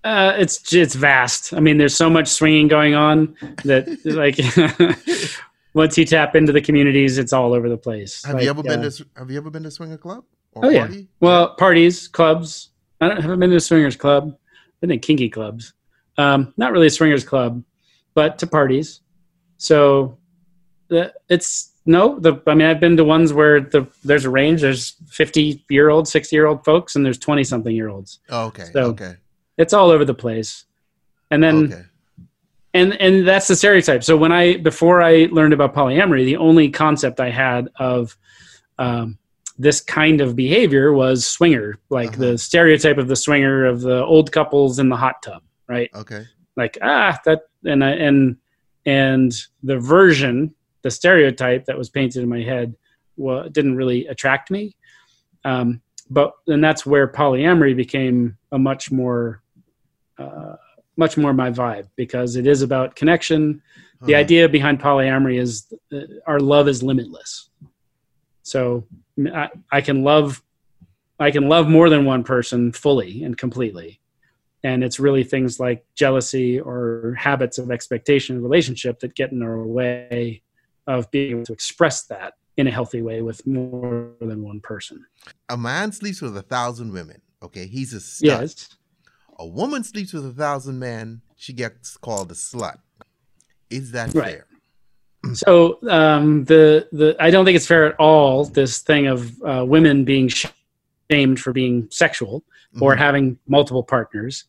Uh, 0.03 0.33
it's 0.37 0.73
it's 0.73 0.95
vast. 0.95 1.53
I 1.53 1.59
mean, 1.59 1.77
there's 1.77 1.95
so 1.95 2.09
much 2.09 2.27
swinging 2.27 2.67
going 2.67 2.93
on 2.93 3.35
that 3.63 3.87
like 4.05 4.37
once 5.73 5.97
you 5.97 6.05
tap 6.05 6.35
into 6.35 6.51
the 6.51 6.61
communities, 6.61 7.17
it's 7.17 7.31
all 7.31 7.53
over 7.53 7.69
the 7.69 7.77
place. 7.77 8.23
Have 8.25 8.35
like, 8.35 8.43
you 8.43 8.49
ever 8.49 8.59
uh, 8.59 8.63
been 8.63 8.81
to 8.81 9.05
Have 9.15 9.31
you 9.31 9.37
ever 9.37 9.49
been 9.49 9.63
to 9.63 9.71
swinger 9.71 9.97
club? 9.97 10.25
oh 10.55 10.61
party? 10.61 10.97
yeah. 10.97 11.01
Well, 11.19 11.55
parties, 11.55 12.07
clubs. 12.07 12.69
I 12.99 13.07
don't 13.07 13.21
haven't 13.21 13.39
been 13.39 13.49
to 13.51 13.57
a 13.57 13.61
swingers 13.61 13.95
club. 13.95 14.37
Been 14.81 14.91
in 14.91 14.99
kinky 14.99 15.29
clubs. 15.29 15.73
Um, 16.17 16.53
not 16.57 16.71
really 16.71 16.87
a 16.87 16.91
swingers 16.91 17.23
club, 17.23 17.63
but 18.13 18.37
to 18.39 18.47
parties. 18.47 19.01
So 19.57 20.17
the, 20.89 21.13
it's 21.29 21.71
no, 21.85 22.19
the 22.19 22.41
I 22.47 22.55
mean 22.55 22.67
I've 22.67 22.79
been 22.79 22.97
to 22.97 23.03
ones 23.03 23.33
where 23.33 23.61
the 23.61 23.87
there's 24.03 24.25
a 24.25 24.29
range. 24.29 24.61
There's 24.61 24.95
50 25.07 25.63
year 25.69 25.89
old, 25.89 26.07
60 26.07 26.35
year 26.35 26.45
old 26.45 26.63
folks, 26.63 26.95
and 26.95 27.05
there's 27.05 27.17
20 27.17 27.43
something 27.43 27.75
year 27.75 27.89
olds. 27.89 28.19
Oh, 28.29 28.47
okay. 28.47 28.65
So 28.73 28.81
okay. 28.87 29.15
It's 29.57 29.73
all 29.73 29.89
over 29.89 30.05
the 30.05 30.13
place, 30.13 30.65
and 31.31 31.43
then. 31.43 31.65
Okay. 31.65 31.83
And 32.75 32.99
and 32.99 33.27
that's 33.27 33.47
the 33.47 33.55
stereotype. 33.55 34.03
So 34.03 34.17
when 34.17 34.31
I 34.31 34.57
before 34.57 35.03
I 35.03 35.27
learned 35.31 35.53
about 35.53 35.75
polyamory, 35.75 36.25
the 36.25 36.37
only 36.37 36.71
concept 36.71 37.19
I 37.19 37.29
had 37.29 37.69
of 37.75 38.17
um, 38.79 39.19
this 39.59 39.79
kind 39.79 40.21
of 40.21 40.35
behavior 40.35 40.91
was 40.91 41.27
swinger, 41.27 41.77
like 41.91 42.13
uh-huh. 42.13 42.17
the 42.17 42.37
stereotype 42.39 42.97
of 42.97 43.07
the 43.07 43.15
swinger 43.15 43.65
of 43.65 43.81
the 43.81 44.03
old 44.03 44.31
couples 44.31 44.79
in 44.79 44.89
the 44.89 44.95
hot 44.95 45.21
tub, 45.21 45.43
right? 45.67 45.91
Okay. 45.93 46.25
Like 46.57 46.79
ah 46.81 47.19
that 47.25 47.41
and 47.63 47.83
I, 47.83 47.91
and 47.91 48.37
and 48.87 49.31
the 49.61 49.77
version 49.77 50.55
the 50.81 50.89
stereotype 50.89 51.65
that 51.65 51.77
was 51.77 51.91
painted 51.91 52.23
in 52.23 52.29
my 52.29 52.41
head 52.41 52.75
well, 53.15 53.47
didn't 53.47 53.75
really 53.75 54.07
attract 54.07 54.49
me. 54.49 54.75
Um, 55.45 55.81
but 56.09 56.33
and 56.47 56.63
that's 56.63 56.85
where 56.85 57.07
polyamory 57.07 57.75
became 57.75 58.37
a 58.51 58.59
much 58.59 58.91
more 58.91 59.42
uh, 60.17 60.55
much 60.97 61.17
more 61.17 61.33
my 61.33 61.49
vibe 61.49 61.87
because 61.95 62.35
it 62.35 62.47
is 62.47 62.61
about 62.61 62.95
connection. 62.95 63.61
Uh-huh. 63.95 64.07
The 64.07 64.15
idea 64.15 64.49
behind 64.49 64.79
polyamory 64.79 65.39
is 65.39 65.73
uh, 65.91 66.01
our 66.27 66.39
love 66.39 66.67
is 66.67 66.83
limitless. 66.83 67.49
So 68.43 68.85
I, 69.33 69.49
I 69.71 69.81
can 69.81 70.03
love 70.03 70.43
I 71.19 71.31
can 71.31 71.47
love 71.47 71.69
more 71.69 71.89
than 71.89 72.05
one 72.05 72.23
person 72.23 72.71
fully 72.71 73.23
and 73.23 73.37
completely. 73.37 74.01
And 74.63 74.83
it's 74.83 74.99
really 74.99 75.23
things 75.23 75.59
like 75.59 75.85
jealousy 75.95 76.59
or 76.59 77.15
habits 77.17 77.57
of 77.57 77.69
expectation 77.69 78.37
in 78.37 78.43
relationship 78.43 78.99
that 78.99 79.13
get 79.15 79.31
in 79.31 79.43
our 79.43 79.63
way 79.63 80.41
of 80.87 81.09
being 81.11 81.31
able 81.31 81.45
to 81.45 81.53
express 81.53 82.03
that 82.05 82.33
in 82.57 82.67
a 82.67 82.71
healthy 82.71 83.01
way 83.01 83.21
with 83.21 83.45
more 83.45 84.11
than 84.21 84.43
one 84.43 84.59
person. 84.59 85.05
A 85.49 85.57
man 85.57 85.91
sleeps 85.91 86.21
with 86.21 86.35
a 86.37 86.41
thousand 86.41 86.91
women. 86.93 87.21
Okay, 87.41 87.67
he's 87.67 87.93
a 87.93 87.99
stud. 87.99 88.41
Yes. 88.41 88.69
A 89.39 89.47
woman 89.47 89.83
sleeps 89.83 90.13
with 90.13 90.25
a 90.25 90.31
thousand 90.31 90.79
men. 90.79 91.21
She 91.35 91.53
gets 91.53 91.97
called 91.97 92.31
a 92.31 92.35
slut. 92.35 92.77
Is 93.69 93.91
that 93.91 94.13
right. 94.13 94.25
fair? 94.25 94.47
So 95.35 95.79
um, 95.89 96.43
the 96.43 96.85
the 96.91 97.15
I 97.17 97.31
don't 97.31 97.45
think 97.45 97.55
it's 97.55 97.65
fair 97.65 97.85
at 97.85 97.95
all. 97.97 98.43
This 98.43 98.79
thing 98.79 99.07
of 99.07 99.31
uh, 99.41 99.63
women 99.65 100.03
being 100.03 100.29
shamed 101.09 101.39
for 101.39 101.53
being 101.53 101.87
sexual 101.91 102.41
mm-hmm. 102.41 102.83
or 102.83 102.95
having 102.97 103.37
multiple 103.47 103.83
partners. 103.83 104.43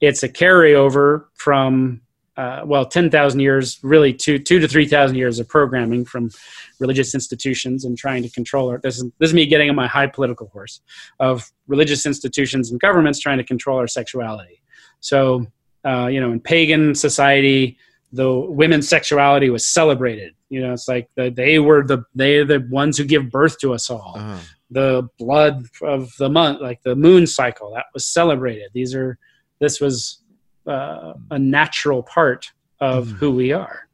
It's 0.00 0.24
a 0.24 0.28
carryover 0.28 1.26
from 1.34 2.00
uh, 2.36 2.62
well, 2.66 2.84
10,000 2.84 3.40
years, 3.40 3.78
really 3.82 4.12
two, 4.12 4.38
two 4.38 4.58
to 4.58 4.68
3,000 4.68 5.16
years 5.16 5.38
of 5.38 5.48
programming 5.48 6.04
from 6.04 6.30
religious 6.78 7.14
institutions 7.14 7.84
and 7.84 7.96
trying 7.96 8.22
to 8.22 8.28
control 8.28 8.68
our, 8.68 8.78
this 8.82 8.98
is, 8.98 9.04
this 9.18 9.30
is 9.30 9.34
me 9.34 9.46
getting 9.46 9.70
on 9.70 9.76
my 9.76 9.86
high 9.86 10.06
political 10.06 10.48
horse 10.48 10.80
of 11.18 11.50
religious 11.66 12.04
institutions 12.04 12.70
and 12.70 12.78
governments 12.80 13.20
trying 13.20 13.38
to 13.38 13.44
control 13.44 13.78
our 13.78 13.86
sexuality. 13.86 14.60
So, 15.00 15.46
uh, 15.86 16.08
you 16.08 16.20
know, 16.20 16.30
in 16.30 16.40
pagan 16.40 16.94
society, 16.94 17.78
the 18.12 18.30
women's 18.30 18.88
sexuality 18.88 19.48
was 19.48 19.66
celebrated. 19.66 20.34
You 20.50 20.60
know, 20.60 20.72
it's 20.74 20.88
like 20.88 21.08
the, 21.16 21.30
they 21.30 21.58
were 21.58 21.86
the, 21.86 22.04
they 22.14 22.44
the 22.44 22.66
ones 22.70 22.98
who 22.98 23.04
give 23.04 23.30
birth 23.30 23.58
to 23.60 23.72
us 23.72 23.88
all. 23.88 24.14
Uh-huh. 24.16 24.38
The 24.70 25.08
blood 25.18 25.66
of 25.82 26.12
the 26.18 26.28
month, 26.28 26.60
like 26.60 26.82
the 26.82 26.96
moon 26.96 27.26
cycle 27.26 27.72
that 27.74 27.86
was 27.94 28.04
celebrated. 28.04 28.70
These 28.74 28.94
are, 28.94 29.16
this 29.58 29.80
was 29.80 30.22
uh, 30.66 31.14
a 31.30 31.38
natural 31.38 32.02
part 32.02 32.52
of 32.80 33.08
Mhm. 33.08 33.16
who 33.18 33.30
we 33.32 33.52
are. 33.52 33.88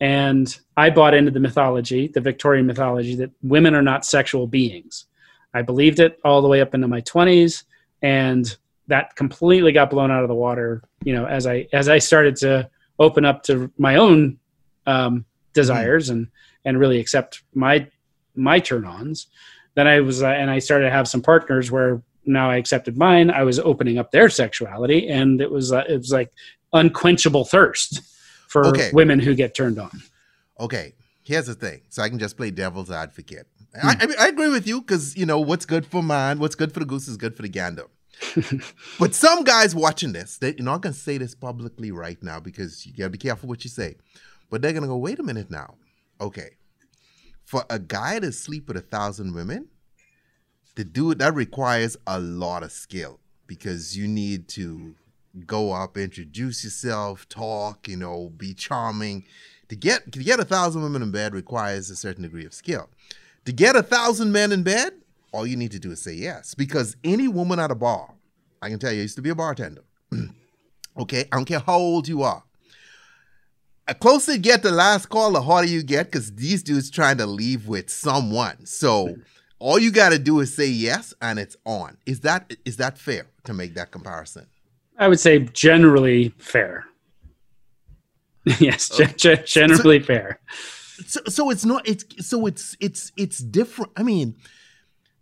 And 0.00 0.56
I 0.76 0.90
bought 0.90 1.14
into 1.14 1.30
the 1.30 1.40
mythology, 1.40 2.08
the 2.08 2.20
Victorian 2.20 2.66
mythology, 2.66 3.16
that 3.16 3.30
women 3.42 3.74
are 3.74 3.82
not 3.82 4.04
sexual 4.04 4.46
beings. 4.46 5.06
I 5.52 5.62
believed 5.62 5.98
it 5.98 6.18
all 6.24 6.40
the 6.40 6.48
way 6.48 6.60
up 6.60 6.74
into 6.74 6.86
my 6.88 7.00
20s, 7.00 7.64
and 8.02 8.56
that 8.86 9.16
completely 9.16 9.72
got 9.72 9.90
blown 9.90 10.10
out 10.10 10.22
of 10.22 10.28
the 10.28 10.34
water. 10.34 10.82
You 11.02 11.14
know, 11.14 11.26
as 11.26 11.46
I 11.46 11.66
as 11.72 11.88
I 11.88 11.98
started 11.98 12.36
to 12.36 12.68
open 12.98 13.24
up 13.24 13.42
to 13.44 13.70
my 13.78 13.96
own 13.96 14.38
um, 14.86 15.24
desires 15.52 16.10
and 16.10 16.28
and 16.64 16.78
really 16.78 17.00
accept 17.00 17.42
my 17.54 17.86
my 18.34 18.60
turn-ons, 18.60 19.26
then 19.74 19.86
I 19.88 20.00
was 20.00 20.22
uh, 20.22 20.28
and 20.28 20.50
I 20.50 20.60
started 20.60 20.84
to 20.84 20.90
have 20.92 21.08
some 21.08 21.22
partners 21.22 21.70
where 21.72 22.02
now 22.28 22.50
I 22.50 22.56
accepted 22.56 22.96
mine. 22.96 23.30
I 23.30 23.42
was 23.42 23.58
opening 23.58 23.98
up 23.98 24.10
their 24.10 24.28
sexuality, 24.28 25.08
and 25.08 25.40
it 25.40 25.50
was 25.50 25.72
uh, 25.72 25.84
it 25.88 25.96
was 25.96 26.12
like 26.12 26.32
unquenchable 26.72 27.44
thirst 27.44 28.00
for 28.48 28.66
Okay. 28.66 28.90
women 28.92 29.18
who 29.18 29.34
get 29.34 29.54
turned 29.54 29.78
on. 29.78 30.02
Okay, 30.60 30.94
here's 31.22 31.46
the 31.46 31.54
thing. 31.54 31.82
So 31.88 32.02
I 32.02 32.08
can 32.08 32.18
just 32.18 32.36
play 32.36 32.50
devil's 32.50 32.90
advocate. 32.90 33.46
I, 33.82 33.96
I, 34.00 34.06
mean, 34.06 34.16
I 34.18 34.28
agree 34.28 34.48
with 34.48 34.66
you 34.66 34.80
because 34.80 35.16
you 35.16 35.26
know 35.26 35.38
what's 35.40 35.66
good 35.66 35.86
for 35.86 36.02
man, 36.02 36.38
what's 36.38 36.54
good 36.54 36.72
for 36.72 36.80
the 36.80 36.86
goose 36.86 37.08
is 37.08 37.16
good 37.16 37.36
for 37.36 37.42
the 37.42 37.48
gander. 37.48 37.86
but 38.98 39.14
some 39.14 39.44
guys 39.44 39.74
watching 39.74 40.12
this, 40.12 40.38
they, 40.38 40.48
you're 40.56 40.64
not 40.64 40.82
going 40.82 40.92
to 40.92 40.98
say 40.98 41.18
this 41.18 41.34
publicly 41.36 41.92
right 41.92 42.20
now 42.22 42.40
because 42.40 42.84
you 42.84 42.92
got 42.92 43.04
to 43.04 43.10
be 43.10 43.18
careful 43.18 43.48
what 43.48 43.62
you 43.62 43.70
say. 43.70 43.94
But 44.50 44.62
they're 44.62 44.72
going 44.72 44.82
to 44.82 44.88
go, 44.88 44.96
wait 44.96 45.20
a 45.20 45.22
minute 45.22 45.50
now. 45.50 45.74
Okay, 46.20 46.56
for 47.44 47.64
a 47.70 47.78
guy 47.78 48.18
to 48.18 48.32
sleep 48.32 48.66
with 48.66 48.76
a 48.76 48.80
thousand 48.80 49.34
women, 49.34 49.68
to 50.78 50.84
do 50.84 51.10
it, 51.10 51.18
that 51.18 51.34
requires 51.34 51.96
a 52.06 52.20
lot 52.20 52.62
of 52.62 52.70
skill 52.70 53.18
because 53.48 53.98
you 53.98 54.06
need 54.06 54.46
to 54.46 54.94
go 55.44 55.72
up, 55.72 55.98
introduce 55.98 56.62
yourself, 56.62 57.28
talk, 57.28 57.88
you 57.88 57.96
know, 57.96 58.30
be 58.36 58.54
charming. 58.54 59.24
To 59.70 59.76
get 59.76 60.12
to 60.12 60.22
get 60.22 60.38
a 60.38 60.44
thousand 60.44 60.82
women 60.82 61.02
in 61.02 61.10
bed 61.10 61.34
requires 61.34 61.90
a 61.90 61.96
certain 61.96 62.22
degree 62.22 62.46
of 62.46 62.54
skill. 62.54 62.88
To 63.44 63.52
get 63.52 63.74
a 63.74 63.82
thousand 63.82 64.30
men 64.30 64.52
in 64.52 64.62
bed, 64.62 64.92
all 65.32 65.48
you 65.48 65.56
need 65.56 65.72
to 65.72 65.80
do 65.80 65.90
is 65.90 66.00
say 66.00 66.12
yes. 66.12 66.54
Because 66.54 66.96
any 67.02 67.26
woman 67.26 67.58
at 67.58 67.72
a 67.72 67.74
bar, 67.74 68.14
I 68.62 68.68
can 68.68 68.78
tell 68.78 68.92
you, 68.92 69.00
I 69.00 69.02
used 69.02 69.16
to 69.16 69.22
be 69.22 69.30
a 69.30 69.34
bartender. 69.34 69.82
okay, 70.96 71.24
I 71.32 71.36
don't 71.36 71.44
care 71.44 71.58
how 71.58 71.78
old 71.78 72.06
you 72.06 72.22
are. 72.22 72.44
The 73.88 73.94
closer 73.94 74.34
you 74.34 74.38
get 74.38 74.62
to 74.62 74.70
last 74.70 75.06
call, 75.08 75.32
the 75.32 75.42
harder 75.42 75.66
you 75.66 75.82
get 75.82 76.06
because 76.06 76.30
these 76.36 76.62
dudes 76.62 76.88
trying 76.88 77.16
to 77.16 77.26
leave 77.26 77.66
with 77.66 77.90
someone. 77.90 78.64
So 78.64 79.16
all 79.58 79.78
you 79.78 79.90
got 79.90 80.10
to 80.10 80.18
do 80.18 80.40
is 80.40 80.54
say 80.54 80.66
yes, 80.66 81.14
and 81.20 81.38
it's 81.38 81.56
on. 81.64 81.96
Is 82.06 82.20
that 82.20 82.54
is 82.64 82.76
that 82.76 82.98
fair 82.98 83.26
to 83.44 83.54
make 83.54 83.74
that 83.74 83.90
comparison? 83.90 84.46
I 84.98 85.08
would 85.08 85.20
say 85.20 85.38
generally 85.40 86.30
fair. 86.38 86.84
yes, 88.58 88.88
gen- 89.16 89.44
generally 89.44 90.00
fair. 90.00 90.40
so, 91.06 91.20
so 91.28 91.50
it's 91.50 91.64
not 91.64 91.86
it's 91.88 92.04
so 92.26 92.46
it's 92.46 92.76
it's 92.80 93.12
it's 93.16 93.38
different 93.38 93.92
i 93.96 94.02
mean 94.02 94.34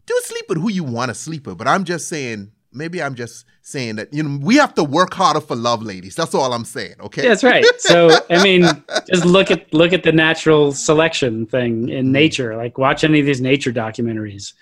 do 0.06 0.14
a 0.18 0.24
sleep 0.24 0.44
with 0.48 0.58
who 0.58 0.70
you 0.70 0.84
want 0.84 1.10
to 1.10 1.14
sleep 1.14 1.46
with 1.46 1.58
but 1.58 1.68
i'm 1.68 1.84
just 1.84 2.08
saying 2.08 2.50
maybe 2.76 3.02
i'm 3.02 3.14
just 3.14 3.44
saying 3.62 3.96
that 3.96 4.12
you 4.12 4.22
know 4.22 4.38
we 4.42 4.56
have 4.56 4.74
to 4.74 4.84
work 4.84 5.12
harder 5.14 5.40
for 5.40 5.56
love 5.56 5.82
ladies 5.82 6.14
that's 6.14 6.34
all 6.34 6.52
i'm 6.52 6.64
saying 6.64 6.94
okay 7.00 7.26
that's 7.26 7.44
right. 7.44 7.64
So 7.78 8.10
I 8.30 8.42
mean, 8.42 8.62
just 9.08 9.24
look 9.24 9.50
at 9.50 9.72
look 9.72 9.92
at 9.92 10.02
the 10.02 10.12
natural 10.12 10.72
selection 10.72 11.46
thing 11.46 11.88
in 11.88 12.06
mm-hmm. 12.06 12.12
nature. 12.12 12.56
Like 12.56 12.78
watch 12.78 13.04
any 13.04 13.20
of 13.20 13.26
these 13.26 13.40
nature 13.40 13.72
documentaries. 13.72 14.52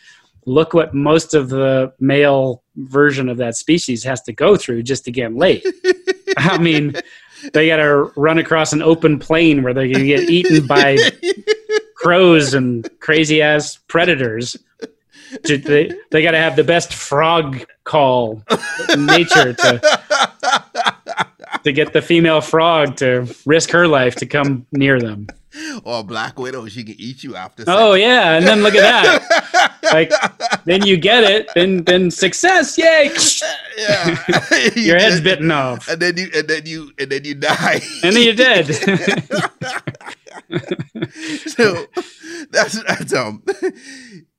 Look 0.46 0.74
what 0.74 0.92
most 0.92 1.32
of 1.34 1.48
the 1.48 1.92
male 2.00 2.62
version 2.76 3.28
of 3.28 3.38
that 3.38 3.56
species 3.56 4.04
has 4.04 4.20
to 4.22 4.32
go 4.32 4.56
through 4.56 4.82
just 4.82 5.04
to 5.06 5.10
get 5.10 5.34
laid. 5.34 5.64
I 6.36 6.58
mean, 6.58 6.94
they 7.54 7.68
got 7.68 7.76
to 7.76 8.12
run 8.16 8.36
across 8.36 8.74
an 8.74 8.82
open 8.82 9.18
plain 9.18 9.62
where 9.62 9.72
they 9.72 9.90
can 9.90 10.04
get 10.04 10.28
eaten 10.28 10.66
by 10.66 10.98
crows 11.96 12.52
and 12.52 12.88
crazy 13.00 13.40
ass 13.40 13.78
predators. 13.88 14.56
They, 15.42 15.90
they 16.10 16.22
got 16.22 16.30
to 16.32 16.38
have 16.38 16.56
the 16.56 16.64
best 16.64 16.92
frog 16.94 17.64
call 17.84 18.42
in 18.92 19.06
nature 19.06 19.52
to 19.52 19.80
to 21.64 21.72
get 21.72 21.92
the 21.92 22.02
female 22.02 22.40
frog 22.40 22.96
to 22.96 23.26
risk 23.46 23.70
her 23.70 23.86
life 23.88 24.14
to 24.16 24.26
come 24.26 24.66
near 24.72 25.00
them. 25.00 25.26
or 25.84 26.02
black 26.02 26.38
widow 26.38 26.66
she 26.66 26.82
can 26.84 26.96
eat 26.98 27.22
you 27.22 27.36
after 27.36 27.64
Oh 27.68 27.94
yeah, 27.94 28.36
and 28.36 28.46
then 28.46 28.62
look 28.62 28.74
at 28.74 28.82
that. 28.82 29.72
Like 29.92 30.10
then 30.64 30.84
you 30.84 30.96
get 30.96 31.24
it, 31.24 31.48
then 31.54 31.84
then 31.84 32.10
success, 32.10 32.76
yay! 32.76 33.10
yeah 33.78 34.18
Your 34.76 34.98
head's 34.98 35.20
bitten 35.20 35.50
off, 35.50 35.88
and 35.88 36.00
then 36.00 36.16
you 36.16 36.30
and 36.34 36.48
then 36.48 36.66
you 36.66 36.90
and 36.98 37.10
then 37.10 37.24
you 37.24 37.34
die 37.34 37.80
and 38.02 38.16
then 38.16 38.22
you're 38.22 38.34
dead. 38.34 38.66
so 41.46 41.86
that's 42.50 42.82
that's 42.84 43.12
um 43.14 43.42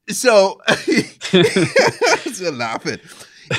so 0.10 0.62
laughing 2.52 3.00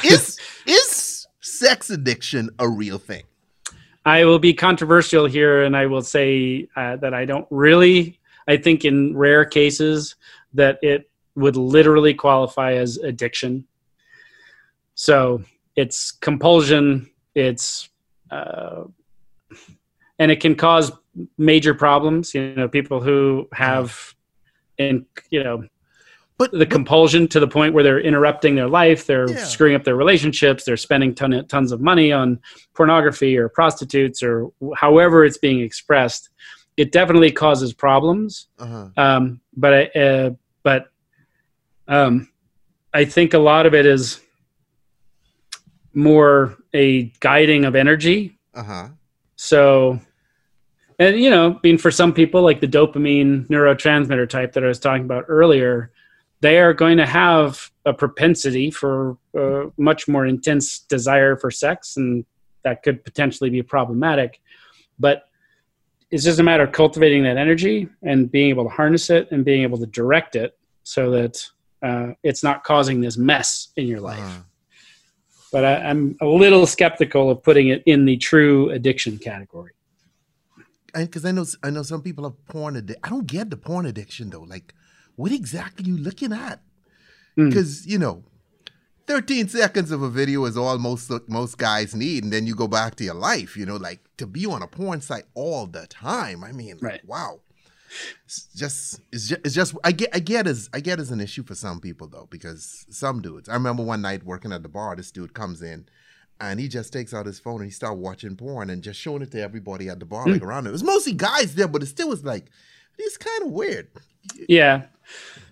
is 0.04 0.38
is 0.66 1.26
sex 1.40 1.90
addiction 1.90 2.50
a 2.58 2.68
real 2.68 2.98
thing 2.98 3.22
I 4.06 4.24
will 4.24 4.38
be 4.38 4.54
controversial 4.54 5.26
here, 5.26 5.64
and 5.64 5.76
I 5.76 5.86
will 5.86 6.00
say 6.00 6.68
uh, 6.76 6.94
that 6.96 7.12
I 7.12 7.24
don't 7.24 7.46
really. 7.50 8.20
I 8.46 8.56
think 8.56 8.84
in 8.84 9.16
rare 9.16 9.44
cases 9.44 10.14
that 10.54 10.78
it 10.80 11.10
would 11.34 11.56
literally 11.56 12.14
qualify 12.14 12.74
as 12.74 12.98
addiction. 12.98 13.66
So 14.94 15.42
it's 15.74 16.12
compulsion. 16.12 17.10
It's 17.34 17.88
uh, 18.30 18.84
and 20.20 20.30
it 20.30 20.38
can 20.38 20.54
cause 20.54 20.92
major 21.36 21.74
problems. 21.74 22.32
You 22.32 22.54
know, 22.54 22.68
people 22.68 23.00
who 23.00 23.48
have, 23.52 24.14
and 24.78 25.04
you 25.30 25.42
know, 25.42 25.64
but 26.38 26.50
the 26.52 26.66
compulsion 26.66 27.26
to 27.28 27.40
the 27.40 27.48
point 27.48 27.72
where 27.72 27.82
they're 27.82 28.00
interrupting 28.00 28.54
their 28.54 28.68
life, 28.68 29.06
they're 29.06 29.30
Yeah. 29.30 29.36
screwing 29.36 29.74
up 29.74 29.84
their 29.84 29.96
relationships, 29.96 30.64
they're 30.64 30.76
spending 30.76 31.14
ton, 31.14 31.46
tons 31.48 31.72
of 31.72 31.80
money 31.80 32.12
on 32.12 32.38
pornography 32.74 33.36
or 33.38 33.48
prostitutes 33.48 34.22
or 34.22 34.50
however 34.76 35.24
it's 35.24 35.38
being 35.38 35.60
expressed. 35.60 36.28
It 36.76 36.92
definitely 36.92 37.32
causes 37.32 37.72
problems, 37.72 38.48
uh-huh 38.58 38.88
um, 38.96 39.40
but 39.56 39.72
I- 39.74 39.98
uh, 39.98 40.30
but 40.62 40.88
um, 41.88 42.28
I 42.92 43.04
think 43.04 43.32
a 43.34 43.38
lot 43.38 43.64
of 43.66 43.74
it 43.74 43.86
is 43.86 44.20
more 45.94 46.56
a 46.74 47.04
guiding 47.20 47.64
of 47.64 47.74
energy 47.74 48.38
uh-huh 48.54 48.88
so, 49.38 50.00
and 50.98 51.20
you 51.20 51.28
know, 51.28 51.52
I 51.52 51.58
mean, 51.62 51.76
for 51.76 51.90
some 51.90 52.14
people, 52.14 52.40
like 52.40 52.62
the 52.62 52.66
dopamine 52.66 53.46
neurotransmitter 53.48 54.26
type 54.26 54.54
that 54.54 54.64
I 54.64 54.66
was 54.66 54.78
talking 54.78 55.04
about 55.04 55.26
earlier, 55.28 55.90
they 56.40 56.58
are 56.58 56.74
going 56.74 56.98
to 56.98 57.06
have 57.06 57.70
a 57.84 57.94
propensity 57.94 58.70
for 58.70 59.16
uh, 59.38 59.66
much 59.78 60.06
more 60.08 60.26
intense 60.26 60.80
desire 60.80 61.36
for 61.36 61.50
sex, 61.50 61.96
and 61.96 62.24
that 62.62 62.82
could 62.82 63.04
potentially 63.04 63.50
be 63.50 63.62
problematic. 63.62 64.40
But 64.98 65.26
it's 66.10 66.24
just 66.24 66.38
a 66.38 66.42
matter 66.42 66.64
of 66.64 66.72
cultivating 66.72 67.24
that 67.24 67.36
energy 67.36 67.88
and 68.02 68.30
being 68.30 68.50
able 68.50 68.64
to 68.64 68.70
harness 68.70 69.10
it 69.10 69.30
and 69.30 69.44
being 69.44 69.62
able 69.62 69.78
to 69.78 69.86
direct 69.86 70.36
it 70.36 70.56
so 70.82 71.10
that 71.10 71.44
uh, 71.82 72.12
it's 72.22 72.42
not 72.42 72.64
causing 72.64 73.00
this 73.00 73.16
mess 73.16 73.68
in 73.76 73.86
your 73.86 74.00
life 74.00 74.20
uh-huh. 74.20 74.42
but 75.52 75.64
I, 75.64 75.74
I'm 75.76 76.16
a 76.20 76.26
little 76.26 76.66
skeptical 76.66 77.30
of 77.30 77.42
putting 77.42 77.68
it 77.68 77.82
in 77.86 78.04
the 78.04 78.16
true 78.16 78.70
addiction 78.70 79.18
category. 79.18 79.72
because 80.94 81.24
I 81.24 81.32
know 81.32 81.44
I 81.62 81.70
know 81.70 81.82
some 81.82 82.02
people 82.02 82.24
have 82.24 82.46
porn 82.46 82.76
addiction. 82.76 83.00
I 83.04 83.08
don't 83.10 83.26
get 83.26 83.50
the 83.50 83.56
porn 83.56 83.86
addiction 83.86 84.30
though. 84.30 84.42
Like, 84.42 84.74
what 85.16 85.32
exactly 85.32 85.86
you 85.86 85.96
looking 85.96 86.32
at? 86.32 86.60
Mm. 87.36 87.48
Because 87.48 87.86
you 87.86 87.98
know, 87.98 88.22
thirteen 89.06 89.48
seconds 89.48 89.90
of 89.90 90.02
a 90.02 90.08
video 90.08 90.44
is 90.44 90.56
all 90.56 90.78
most 90.78 91.10
most 91.28 91.58
guys 91.58 91.94
need, 91.94 92.24
and 92.24 92.32
then 92.32 92.46
you 92.46 92.54
go 92.54 92.68
back 92.68 92.94
to 92.96 93.04
your 93.04 93.14
life. 93.14 93.56
You 93.56 93.66
know, 93.66 93.76
like 93.76 94.00
to 94.18 94.26
be 94.26 94.46
on 94.46 94.62
a 94.62 94.66
porn 94.66 95.00
site 95.00 95.24
all 95.34 95.66
the 95.66 95.86
time. 95.86 96.44
I 96.44 96.52
mean, 96.52 96.78
like, 96.80 97.02
wow. 97.06 97.40
It's 98.24 98.48
just 98.54 99.00
it's 99.12 99.28
just, 99.28 99.40
it's 99.44 99.54
just 99.54 99.74
I 99.84 99.92
get 99.92 100.10
I 100.12 100.18
get 100.18 100.46
as 100.46 100.68
I 100.74 100.80
get 100.80 100.98
as 100.98 101.10
an 101.12 101.20
issue 101.20 101.44
for 101.44 101.54
some 101.54 101.80
people 101.80 102.08
though 102.08 102.26
because 102.30 102.84
some 102.90 103.22
dudes 103.22 103.48
I 103.48 103.54
remember 103.54 103.84
one 103.84 104.02
night 104.02 104.24
working 104.24 104.52
at 104.52 104.64
the 104.64 104.68
bar 104.68 104.96
this 104.96 105.12
dude 105.12 105.32
comes 105.34 105.62
in 105.62 105.86
and 106.40 106.60
he 106.60 106.68
just 106.68 106.92
takes 106.92 107.14
out 107.14 107.26
his 107.26 107.38
phone 107.38 107.60
and 107.60 107.66
he 107.66 107.70
start 107.70 107.96
watching 107.96 108.36
porn 108.36 108.70
and 108.70 108.82
just 108.82 109.00
showing 109.00 109.22
it 109.22 109.30
to 109.32 109.40
everybody 109.40 109.88
at 109.88 110.00
the 110.00 110.04
bar 110.04 110.26
like 110.26 110.42
around 110.42 110.66
him. 110.66 110.70
It 110.70 110.72
was 110.72 110.84
mostly 110.84 111.12
guys 111.12 111.54
there, 111.54 111.68
but 111.68 111.82
it 111.82 111.86
still 111.86 112.08
was 112.08 112.24
like 112.24 112.50
it's 112.98 113.16
kind 113.16 113.42
of 113.44 113.50
weird. 113.50 113.88
Yeah. 114.48 114.84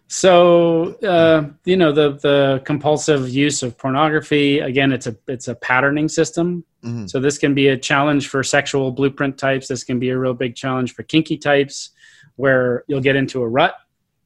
So 0.09 0.95
uh, 1.03 1.51
you 1.65 1.77
know 1.77 1.93
the 1.93 2.13
the 2.13 2.63
compulsive 2.65 3.29
use 3.29 3.63
of 3.63 3.77
pornography 3.79 4.61
again 4.61 4.93
it's 4.93 5.07
a 5.07 5.17
it's 5.29 5.49
a 5.49 5.55
patterning 5.55 6.09
system. 6.09 6.65
Mhm. 6.85 7.09
So 7.09 7.19
this 7.19 7.39
can 7.39 7.55
be 7.55 7.69
a 7.69 7.77
challenge 7.77 8.29
for 8.29 8.43
sexual 8.43 8.93
blueprint 8.93 9.39
types. 9.39 9.69
This 9.69 9.85
can 9.85 9.99
be 9.99 10.11
a 10.11 10.19
real 10.19 10.35
big 10.35 10.55
challenge 10.55 10.95
for 10.95 11.03
kinky 11.03 11.39
types, 11.39 11.91
where 12.37 12.85
you'll 12.87 13.01
get 13.01 13.17
into 13.17 13.43
a 13.43 13.49
rut. 13.49 13.75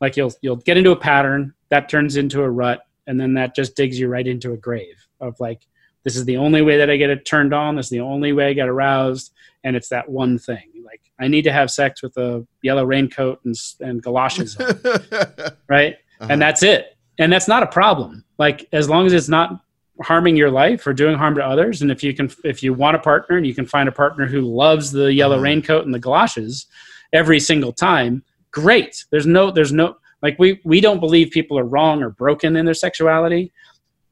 Like 0.00 0.16
you'll 0.16 0.32
you'll 0.42 0.56
get 0.56 0.76
into 0.76 0.90
a 0.90 0.96
pattern 0.96 1.54
that 1.70 1.88
turns 1.88 2.16
into 2.16 2.42
a 2.42 2.50
rut, 2.50 2.80
and 3.06 3.18
then 3.20 3.34
that 3.34 3.54
just 3.54 3.76
digs 3.76 3.98
you 3.98 4.08
right 4.08 4.26
into 4.26 4.52
a 4.52 4.56
grave 4.56 4.96
of 5.20 5.38
like, 5.40 5.60
this 6.04 6.16
is 6.16 6.24
the 6.24 6.36
only 6.36 6.62
way 6.62 6.78
that 6.78 6.90
I 6.90 6.96
get 6.96 7.10
it 7.10 7.24
turned 7.24 7.52
on. 7.54 7.76
This 7.76 7.86
is 7.86 7.90
the 7.90 8.00
only 8.00 8.32
way 8.32 8.48
I 8.48 8.52
get 8.52 8.68
aroused, 8.68 9.32
and 9.68 9.76
it's 9.76 9.90
that 9.90 10.08
one 10.08 10.38
thing. 10.38 10.72
Like 10.82 11.02
I 11.20 11.28
need 11.28 11.42
to 11.42 11.52
have 11.52 11.70
sex 11.70 12.02
with 12.02 12.16
a 12.16 12.46
yellow 12.62 12.84
raincoat 12.84 13.40
and 13.44 13.54
and 13.80 14.02
galoshes, 14.02 14.56
on, 14.56 14.80
right? 15.68 15.96
Uh-huh. 16.20 16.28
And 16.30 16.40
that's 16.40 16.62
it. 16.62 16.96
And 17.18 17.30
that's 17.30 17.48
not 17.48 17.62
a 17.62 17.66
problem. 17.66 18.24
Like 18.38 18.66
as 18.72 18.88
long 18.88 19.04
as 19.06 19.12
it's 19.12 19.28
not 19.28 19.60
harming 20.02 20.36
your 20.36 20.50
life 20.50 20.86
or 20.86 20.94
doing 20.94 21.18
harm 21.18 21.34
to 21.34 21.44
others, 21.44 21.82
and 21.82 21.90
if 21.90 22.02
you 22.02 22.14
can, 22.14 22.30
if 22.44 22.62
you 22.62 22.72
want 22.72 22.96
a 22.96 23.00
partner 23.00 23.36
and 23.36 23.46
you 23.46 23.54
can 23.54 23.66
find 23.66 23.90
a 23.90 23.92
partner 23.92 24.26
who 24.26 24.40
loves 24.40 24.90
the 24.90 25.12
yellow 25.12 25.34
uh-huh. 25.34 25.44
raincoat 25.44 25.84
and 25.84 25.94
the 25.94 25.98
galoshes 25.98 26.66
every 27.12 27.38
single 27.38 27.72
time, 27.72 28.22
great. 28.50 29.04
There's 29.10 29.26
no, 29.26 29.50
there's 29.50 29.72
no 29.72 29.96
like 30.22 30.38
we 30.38 30.60
we 30.64 30.80
don't 30.80 30.98
believe 30.98 31.30
people 31.30 31.58
are 31.58 31.64
wrong 31.64 32.02
or 32.02 32.08
broken 32.08 32.56
in 32.56 32.64
their 32.64 32.74
sexuality. 32.74 33.52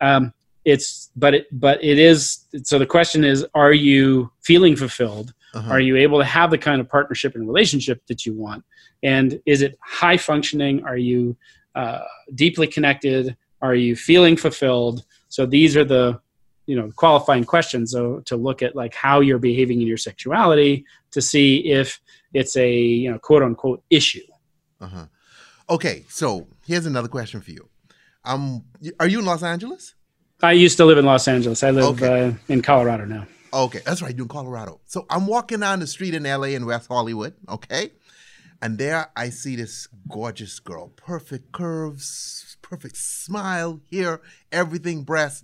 Um, 0.03 0.35
it's 0.67 1.11
but 1.17 1.33
it 1.33 1.47
but 1.51 1.83
it 1.83 1.99
is 1.99 2.45
so 2.65 2.79
the 2.79 2.85
question 2.85 3.25
is 3.25 3.47
are 3.55 3.73
you 3.73 4.31
feeling 4.43 4.77
fulfilled 4.77 5.33
uh-huh. 5.57 5.73
are 5.73 5.81
you 5.81 5.97
able 5.97 6.19
to 6.19 6.25
have 6.25 6.51
the 6.51 6.59
kind 6.59 6.81
of 6.81 6.89
partnership 6.89 7.35
and 7.35 7.47
relationship 7.47 8.01
that 8.07 8.27
you 8.27 8.33
want 8.33 8.65
and 9.03 9.41
is 9.47 9.63
it 9.63 9.79
high 9.81 10.17
functioning 10.17 10.85
are 10.85 10.97
you 10.97 11.37
uh, 11.75 12.01
deeply 12.35 12.67
connected 12.67 13.37
are 13.63 13.75
you 13.75 13.97
feeling 13.97 14.37
fulfilled 14.37 15.05
so 15.29 15.47
these 15.47 15.77
are 15.77 15.85
the 15.85 16.21
you 16.67 16.77
know 16.77 16.91
qualifying 16.97 17.45
questions 17.45 17.93
so, 17.93 18.21
to 18.21 18.37
look 18.37 18.63
at 18.63 18.75
like 18.75 18.95
how 18.95 19.21
you're 19.21 19.39
behaving 19.39 19.81
in 19.81 19.87
your 19.87 19.97
sexuality 19.97 20.85
to 21.11 21.21
see 21.21 21.59
if 21.71 22.01
it's 22.33 22.57
a 22.57 22.73
you 22.73 23.11
know 23.11 23.19
quote 23.19 23.43
unquote 23.43 23.83
issue 23.91 24.27
uh-huh. 24.81 25.07
okay 25.71 26.05
so 26.09 26.47
here's 26.67 26.87
another 26.87 27.09
question 27.09 27.41
for 27.41 27.51
you 27.51 27.69
um 28.25 28.65
are 29.01 29.09
you 29.09 29.19
in 29.19 29.25
los 29.25 29.43
angeles 29.43 29.95
I 30.43 30.53
used 30.53 30.77
to 30.77 30.85
live 30.85 30.99
in 30.99 31.07
Los 31.07 31.29
Angeles. 31.29 31.63
I 31.63 31.71
live 31.71 32.03
okay. 32.03 32.29
uh, 32.29 32.33
in 32.49 32.61
Colorado 32.61 33.07
now. 33.07 33.27
Okay, 33.65 33.81
that's 33.85 34.03
right. 34.03 34.15
You're 34.15 34.25
in 34.25 34.29
Colorado. 34.29 34.81
So 34.85 35.07
I'm 35.09 35.27
walking 35.27 35.61
down 35.61 35.81
the 35.81 35.87
street 35.87 36.15
in 36.15 36.25
LA 36.25 36.49
in 36.49 36.67
West 36.67 36.89
Hollywood. 36.89 37.35
Okay, 37.49 37.93
and 38.61 38.79
there 38.79 39.11
I 39.17 39.31
see 39.31 39.57
this 39.57 39.89
gorgeous 40.09 40.59
girl, 40.61 40.89
perfect 40.97 41.53
curves, 41.53 42.57
perfect 42.63 42.97
smile, 42.97 43.81
here, 43.91 44.21
everything, 44.53 45.03
breasts, 45.03 45.43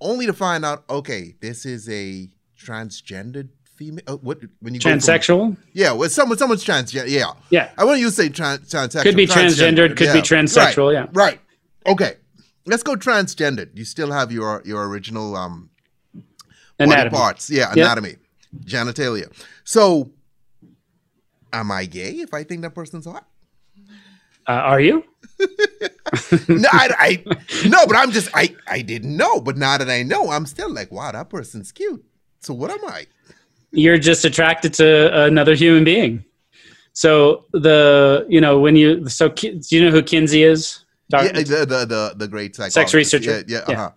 only 0.00 0.26
to 0.26 0.32
find 0.32 0.64
out, 0.64 0.84
okay, 0.90 1.34
this 1.40 1.64
is 1.64 1.88
a 1.88 2.28
transgendered 2.62 3.48
female. 3.64 4.04
Uh, 4.06 4.16
what 4.16 4.40
when 4.60 4.74
you 4.74 4.80
transsexual? 4.80 5.54
From, 5.54 5.64
yeah, 5.72 5.92
well, 5.92 6.08
someone 6.10 6.38
someone's 6.38 6.62
trans. 6.62 6.92
Yeah, 6.92 7.04
yeah. 7.04 7.32
Yeah. 7.50 7.70
I 7.78 7.84
want 7.84 8.00
you 8.00 8.06
to 8.06 8.12
say 8.12 8.28
trans 8.28 8.70
transsexual. 8.70 9.02
Could 9.02 9.16
be 9.16 9.26
transgendered. 9.26 9.96
Could 9.96 10.08
yeah. 10.08 10.12
be 10.12 10.20
transsexual. 10.20 10.92
Right, 10.92 11.04
yeah. 11.04 11.06
Right. 11.12 11.40
Okay 11.86 12.16
let's 12.66 12.82
go 12.82 12.96
transgendered. 12.96 13.76
You 13.76 13.84
still 13.84 14.12
have 14.12 14.30
your 14.30 14.62
your 14.64 14.88
original 14.88 15.36
um 15.36 15.70
anatomy. 16.78 17.10
body 17.10 17.10
parts. 17.10 17.50
Yeah, 17.50 17.72
anatomy, 17.72 18.16
yep. 18.64 18.86
genitalia. 18.86 19.32
So, 19.64 20.10
am 21.52 21.70
I 21.70 21.86
gay 21.86 22.12
if 22.12 22.34
I 22.34 22.44
think 22.44 22.62
that 22.62 22.74
person's 22.74 23.06
hot? 23.06 23.26
Uh, 24.48 24.52
are 24.52 24.80
you? 24.80 25.04
no, 26.48 26.68
I, 26.72 26.94
I, 26.98 27.24
no, 27.68 27.86
but 27.86 27.96
I'm 27.96 28.12
just 28.12 28.30
I 28.34 28.54
I 28.68 28.82
didn't 28.82 29.16
know, 29.16 29.40
but 29.40 29.56
now 29.56 29.76
that 29.76 29.90
I 29.90 30.02
know, 30.02 30.30
I'm 30.30 30.46
still 30.46 30.72
like, 30.72 30.92
wow, 30.92 31.12
that 31.12 31.28
person's 31.28 31.72
cute. 31.72 32.04
So 32.40 32.54
what 32.54 32.70
am 32.70 32.84
I? 32.84 33.06
You're 33.72 33.98
just 33.98 34.24
attracted 34.24 34.72
to 34.74 35.24
another 35.24 35.54
human 35.54 35.84
being. 35.84 36.24
So 36.92 37.44
the 37.52 38.24
you 38.28 38.40
know 38.40 38.60
when 38.60 38.76
you 38.76 39.08
so 39.08 39.28
do 39.28 39.60
you 39.68 39.84
know 39.84 39.90
who 39.90 40.02
Kinsey 40.02 40.44
is? 40.44 40.84
yeah, 41.12 41.32
the, 41.32 41.42
the, 41.42 41.84
the 41.84 42.14
the 42.16 42.28
great 42.28 42.56
sex 42.56 42.94
researcher. 42.94 43.44
Yeah, 43.46 43.64
yeah. 43.68 43.74
Uh-huh. 43.74 43.90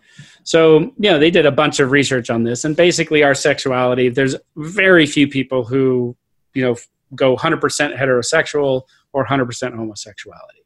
So 0.49 0.79
you 0.79 1.11
know 1.11 1.19
they 1.19 1.29
did 1.29 1.45
a 1.45 1.51
bunch 1.51 1.79
of 1.79 1.91
research 1.91 2.31
on 2.31 2.43
this, 2.43 2.65
and 2.65 2.75
basically 2.75 3.21
our 3.21 3.35
sexuality. 3.35 4.09
There's 4.09 4.35
very 4.55 5.05
few 5.05 5.27
people 5.27 5.63
who 5.63 6.17
you 6.55 6.63
know 6.63 6.75
go 7.13 7.35
100% 7.35 7.95
heterosexual 7.95 8.81
or 9.13 9.27
100% 9.27 9.75
homosexuality. 9.75 10.63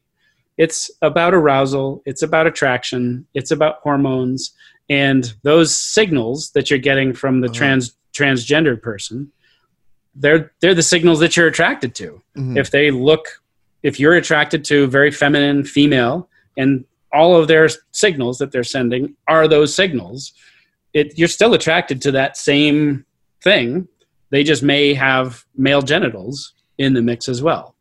It's 0.56 0.90
about 1.02 1.34
arousal. 1.34 2.02
It's 2.06 2.22
about 2.22 2.46
attraction. 2.46 3.26
It's 3.34 3.50
about 3.50 3.80
hormones, 3.82 4.54
and 4.88 5.34
those 5.42 5.76
signals 5.76 6.52
that 6.52 6.70
you're 6.70 6.78
getting 6.78 7.12
from 7.12 7.42
the 7.42 7.48
uh-huh. 7.48 7.54
trans 7.54 7.94
transgendered 8.14 8.80
person. 8.80 9.30
They're 10.14 10.50
they're 10.62 10.74
the 10.74 10.82
signals 10.82 11.20
that 11.20 11.36
you're 11.36 11.48
attracted 11.48 11.94
to. 11.96 12.22
Mm-hmm. 12.38 12.56
If 12.56 12.70
they 12.70 12.90
look 12.90 13.42
if 13.82 14.00
you're 14.00 14.14
attracted 14.14 14.64
to 14.64 14.86
very 14.86 15.10
feminine 15.10 15.62
female 15.62 16.30
and 16.56 16.86
all 17.14 17.36
of 17.36 17.48
their 17.48 17.68
signals 17.92 18.38
that 18.38 18.52
they're 18.52 18.64
sending 18.64 19.16
are 19.28 19.48
those 19.48 19.74
signals. 19.74 20.32
It, 20.92 21.18
you're 21.18 21.28
still 21.28 21.54
attracted 21.54 22.02
to 22.02 22.12
that 22.12 22.36
same 22.36 23.04
thing. 23.42 23.88
They 24.30 24.44
just 24.44 24.62
may 24.62 24.94
have 24.94 25.44
male 25.56 25.82
genitals 25.82 26.54
in 26.78 26.94
the 26.94 27.02
mix 27.02 27.28
as 27.28 27.42
well. 27.42 27.74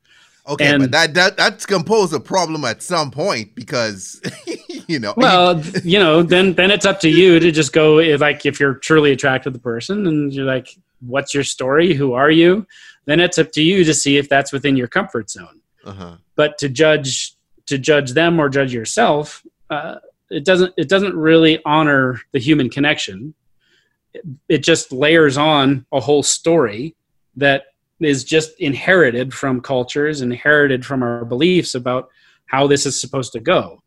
Okay 0.45 0.65
and, 0.65 0.83
but 0.83 0.91
that, 0.91 1.13
that 1.13 1.37
that's 1.37 1.65
gonna 1.65 1.85
pose 1.85 2.11
a 2.11 2.19
problem 2.19 2.65
at 2.65 2.83
some 2.83 3.11
point 3.11 3.55
because 3.55 4.21
you 4.87 4.99
know. 4.99 5.13
Well 5.15 5.61
you 5.83 5.97
know 5.97 6.21
then 6.21 6.53
then 6.53 6.69
it's 6.69 6.85
up 6.85 6.99
to 7.01 7.09
you 7.09 7.39
to 7.39 7.49
just 7.51 7.71
go 7.71 7.99
if, 7.99 8.19
like 8.19 8.45
if 8.45 8.59
you're 8.59 8.73
truly 8.75 9.13
attracted 9.13 9.51
to 9.51 9.57
the 9.57 9.63
person 9.63 10.05
and 10.05 10.33
you're 10.33 10.45
like 10.45 10.67
what's 10.99 11.33
your 11.33 11.43
story? 11.43 11.93
Who 11.93 12.13
are 12.13 12.31
you? 12.31 12.67
Then 13.05 13.19
it's 13.19 13.37
up 13.37 13.51
to 13.53 13.61
you 13.61 13.83
to 13.85 13.93
see 13.93 14.17
if 14.17 14.27
that's 14.27 14.51
within 14.51 14.75
your 14.75 14.87
comfort 14.87 15.29
zone. 15.29 15.61
Uh-huh. 15.85 16.15
but 16.37 16.57
to 16.57 16.69
judge 16.69 17.32
to 17.67 17.77
judge 17.77 18.11
them 18.11 18.39
or 18.39 18.49
judge 18.49 18.73
yourself, 18.73 19.45
uh, 19.69 19.95
it 20.29 20.45
doesn't 20.45 20.73
it 20.77 20.89
doesn't 20.89 21.15
really 21.15 21.61
honor 21.65 22.19
the 22.31 22.39
human 22.39 22.69
connection. 22.69 23.33
It, 24.47 24.59
just 24.59 24.91
layers 24.91 25.37
on 25.37 25.85
a 25.91 25.99
whole 25.99 26.21
story 26.21 26.95
that 27.35 27.63
is 27.99 28.23
just 28.23 28.51
inherited 28.59 29.33
from 29.33 29.59
cultures, 29.59 30.21
inherited 30.21 30.85
from 30.85 31.01
our 31.01 31.25
beliefs 31.25 31.73
about 31.73 32.09
how 32.45 32.67
this 32.67 32.85
is 32.85 32.99
supposed 33.01 33.31
to 33.33 33.39
go. 33.39 33.81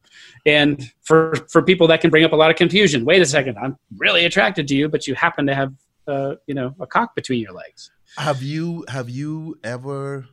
And 0.45 0.93
for 1.03 1.37
for 1.49 1.62
people 1.62 1.87
that 1.89 2.01
can 2.01 2.11
bring 2.11 2.24
up 2.24 2.33
a 2.33 2.37
lot 2.37 2.51
of 2.51 2.57
confusion. 2.57 3.05
Wait 3.05 3.22
a 3.22 3.27
second, 3.27 3.57
I'm 3.59 3.77
really 3.97 4.24
attracted 4.24 4.66
to 4.68 4.74
you, 4.74 4.89
but 4.89 5.07
you 5.07 5.14
happen 5.14 5.47
to 5.47 5.55
have 5.55 5.74
uh, 6.07 6.35
you 6.47 6.55
know 6.55 6.74
a 6.81 6.87
cock 6.87 7.14
between 7.14 7.41
your 7.41 7.53
legs. 7.53 7.91
Have 8.16 8.43
you 8.43 8.85
have 8.89 9.11
you 9.11 9.59
ever 9.62 10.27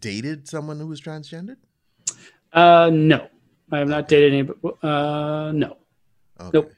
dated 0.00 0.48
someone 0.48 0.80
who 0.80 0.86
was 0.86 1.00
transgendered? 1.00 1.56
Uh, 2.54 2.90
no, 2.92 3.28
I 3.72 3.78
have 3.78 3.88
not 3.88 4.08
dated 4.08 4.32
any. 4.32 4.48
Uh, 4.82 5.52
no, 5.52 5.76
okay. 6.40 6.50
nope. 6.52 6.72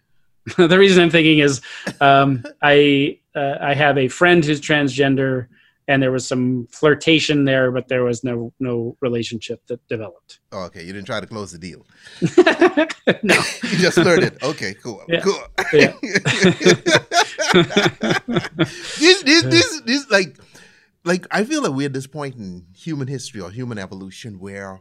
the 0.57 0.79
reason 0.79 1.03
I'm 1.03 1.11
thinking 1.11 1.41
is, 1.41 1.61
um, 2.01 2.45
I 2.63 3.19
uh, 3.35 3.57
I 3.61 3.75
have 3.75 3.99
a 3.99 4.09
friend 4.09 4.45
who's 4.45 4.61
transgender, 4.61 5.49
and 5.89 6.03
there 6.03 6.13
was 6.13 6.27
some 6.27 6.69
flirtation 6.71 7.45
there, 7.45 7.71
but 7.73 7.89
there 7.89 8.05
was 8.05 8.25
no 8.25 8.53
no 8.61 8.97
relationship 9.01 9.61
that 9.67 9.87
developed. 9.89 10.39
Oh, 10.53 10.63
okay, 10.65 10.85
you 10.85 10.93
didn't 10.93 11.07
try 11.07 11.21
to 11.21 11.27
close 11.27 11.53
the 11.53 11.59
deal. 11.59 11.85
no, 13.23 13.35
you 13.65 13.79
just 13.79 13.99
flirted. 13.99 14.43
Okay, 14.43 14.75
cool, 14.75 15.03
yeah. 15.09 15.21
cool. 15.21 15.43
Yeah. 15.73 15.93
this, 18.99 19.23
this, 19.23 19.43
this, 19.43 19.81
this, 19.85 20.11
like, 20.11 20.39
like 21.05 21.27
I 21.33 21.45
feel 21.45 21.63
that 21.63 21.73
we're 21.73 21.87
at 21.87 21.93
this 21.93 22.07
point 22.07 22.37
in 22.37 22.67
human 22.75 23.09
history 23.09 23.41
or 23.41 23.51
human 23.51 23.79
evolution 23.79 24.39
where 24.39 24.81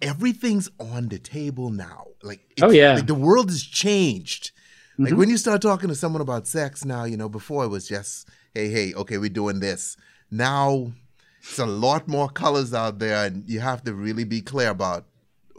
everything's 0.00 0.70
on 0.78 1.08
the 1.08 1.18
table 1.18 1.70
now. 1.70 2.06
Like, 2.22 2.40
oh 2.62 2.70
yeah, 2.70 2.94
like 2.94 3.06
the 3.06 3.14
world 3.14 3.50
has 3.50 3.62
changed. 3.62 4.52
Like 4.96 5.08
mm-hmm. 5.08 5.18
when 5.18 5.28
you 5.28 5.36
start 5.36 5.60
talking 5.60 5.88
to 5.88 5.94
someone 5.94 6.22
about 6.22 6.46
sex 6.46 6.84
now, 6.84 7.04
you 7.04 7.16
know, 7.16 7.28
before 7.28 7.64
it 7.64 7.68
was 7.68 7.88
just, 7.88 8.28
hey, 8.54 8.68
hey, 8.68 8.94
okay, 8.94 9.18
we're 9.18 9.28
doing 9.28 9.58
this. 9.58 9.96
Now 10.30 10.92
it's 11.40 11.58
a 11.58 11.66
lot 11.66 12.08
more 12.08 12.28
colors 12.28 12.72
out 12.72 12.98
there, 12.98 13.26
and 13.26 13.48
you 13.48 13.60
have 13.60 13.82
to 13.84 13.94
really 13.94 14.24
be 14.24 14.40
clear 14.40 14.70
about, 14.70 15.06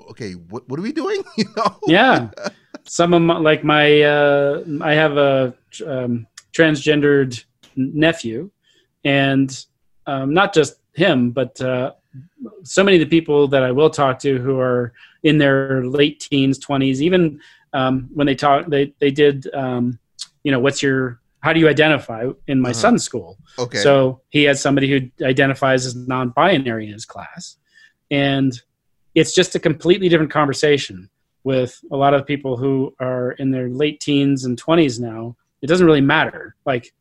okay, 0.10 0.34
what 0.34 0.68
what 0.68 0.80
are 0.80 0.84
we 0.84 0.92
doing? 0.92 1.24
you 1.38 1.46
know? 1.56 1.80
Yeah. 1.86 2.30
Some 2.88 3.14
of 3.14 3.22
my, 3.22 3.38
like 3.38 3.64
my, 3.64 4.02
uh, 4.02 4.64
I 4.82 4.94
have 4.94 5.18
a 5.18 5.54
um, 5.86 6.28
transgendered 6.54 7.44
nephew, 7.76 8.52
and 9.04 9.66
um, 10.08 10.34
not 10.34 10.54
just 10.54 10.76
him, 10.94 11.32
but 11.32 11.60
uh, 11.62 11.92
so 12.64 12.84
many 12.84 13.02
of 13.02 13.10
the 13.10 13.18
people 13.20 13.48
that 13.50 13.64
I 13.64 13.72
will 13.72 13.90
talk 13.90 14.20
to 14.20 14.38
who 14.38 14.60
are 14.60 14.94
in 15.24 15.38
their 15.38 15.86
late 15.86 16.20
teens, 16.20 16.60
20s, 16.60 17.00
even 17.00 17.40
um, 17.74 18.10
when 18.14 18.28
they 18.28 18.36
talk, 18.36 18.68
they, 18.68 18.94
they 19.00 19.12
did, 19.12 19.48
um, 19.54 20.00
you 20.44 20.52
know, 20.52 20.60
what's 20.60 20.82
your, 20.82 21.20
how 21.42 21.54
do 21.54 21.60
you 21.60 21.68
identify 21.68 22.28
in 22.48 22.60
my 22.60 22.70
uh-huh. 22.70 22.80
son's 22.80 23.04
school? 23.04 23.38
Okay. 23.60 23.78
So 23.78 24.22
he 24.30 24.44
has 24.44 24.62
somebody 24.62 24.90
who 24.90 25.26
identifies 25.26 25.86
as 25.86 25.96
non 25.96 26.30
binary 26.30 26.88
in 26.88 26.94
his 26.94 27.06
class. 27.06 27.58
And 28.10 28.60
it's 29.14 29.34
just 29.34 29.56
a 29.56 29.60
completely 29.60 30.10
different 30.10 30.32
conversation 30.32 31.10
with 31.44 31.80
a 31.92 31.98
lot 31.98 32.14
of 32.14 32.26
people 32.26 32.58
who 32.58 32.94
are 33.00 33.34
in 33.34 33.52
their 33.52 33.70
late 33.70 34.00
teens 34.00 34.46
and 34.46 34.62
20s 34.62 35.00
now. 35.00 35.36
It 35.62 35.68
doesn't 35.68 35.86
really 35.86 36.02
matter. 36.02 36.56
Like, 36.66 36.94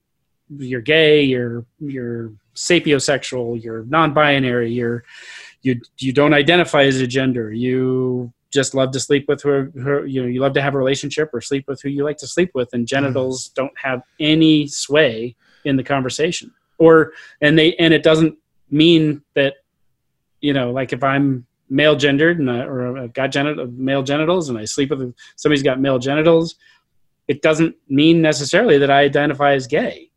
you're 0.59 0.81
gay, 0.81 1.23
you're 1.23 1.65
you're 1.81 2.33
sapiosexual, 2.55 3.63
you're 3.63 3.85
non-binary, 3.85 4.73
you're 4.73 5.05
you 5.63 5.81
you 5.99 6.13
don't 6.13 6.35
identify 6.35 6.85
as 6.85 7.01
a 7.01 7.07
gender, 7.07 7.53
you 7.53 8.33
just 8.51 8.75
love 8.75 8.93
to 8.93 9.01
sleep 9.01 9.27
with 9.29 9.43
who, 9.43 9.71
who 9.75 10.05
you 10.05 10.23
know 10.23 10.29
you 10.29 10.41
love 10.41 10.53
to 10.55 10.63
have 10.63 10.75
a 10.75 10.79
relationship 10.79 11.31
or 11.33 11.41
sleep 11.41 11.65
with 11.67 11.81
who 11.83 11.89
you 11.89 12.05
like 12.05 12.19
to 12.19 12.27
sleep 12.27 12.51
with 12.55 12.69
and 12.73 12.87
genitals 12.87 13.49
mm. 13.49 13.55
don't 13.55 13.77
have 13.77 14.03
any 14.21 14.67
sway 14.69 15.35
in 15.65 15.77
the 15.77 15.83
conversation 15.83 16.53
or 16.79 17.13
and 17.41 17.59
they 17.59 17.75
and 17.77 17.93
it 17.93 18.05
doesn't 18.05 18.39
mean 18.71 19.21
that 19.35 19.55
you 20.41 20.53
know 20.53 20.71
like 20.71 20.93
if 20.93 21.03
i'm 21.03 21.45
male 21.71 21.97
gendered 21.97 22.39
and 22.39 22.51
I, 22.51 22.61
or 22.61 22.97
I've 22.99 23.13
got 23.13 23.29
genital, 23.33 23.67
male 23.67 24.03
genitals 24.03 24.49
and 24.49 24.59
I 24.59 24.65
sleep 24.65 24.91
with 24.91 25.15
somebody's 25.37 25.63
got 25.63 25.81
male 25.81 25.99
genitals, 25.99 26.57
it 27.27 27.43
doesn't 27.43 27.77
mean 27.89 28.21
necessarily 28.21 28.79
that 28.79 28.91
I 28.91 29.01
identify 29.01 29.55
as 29.55 29.67
gay. 29.67 30.11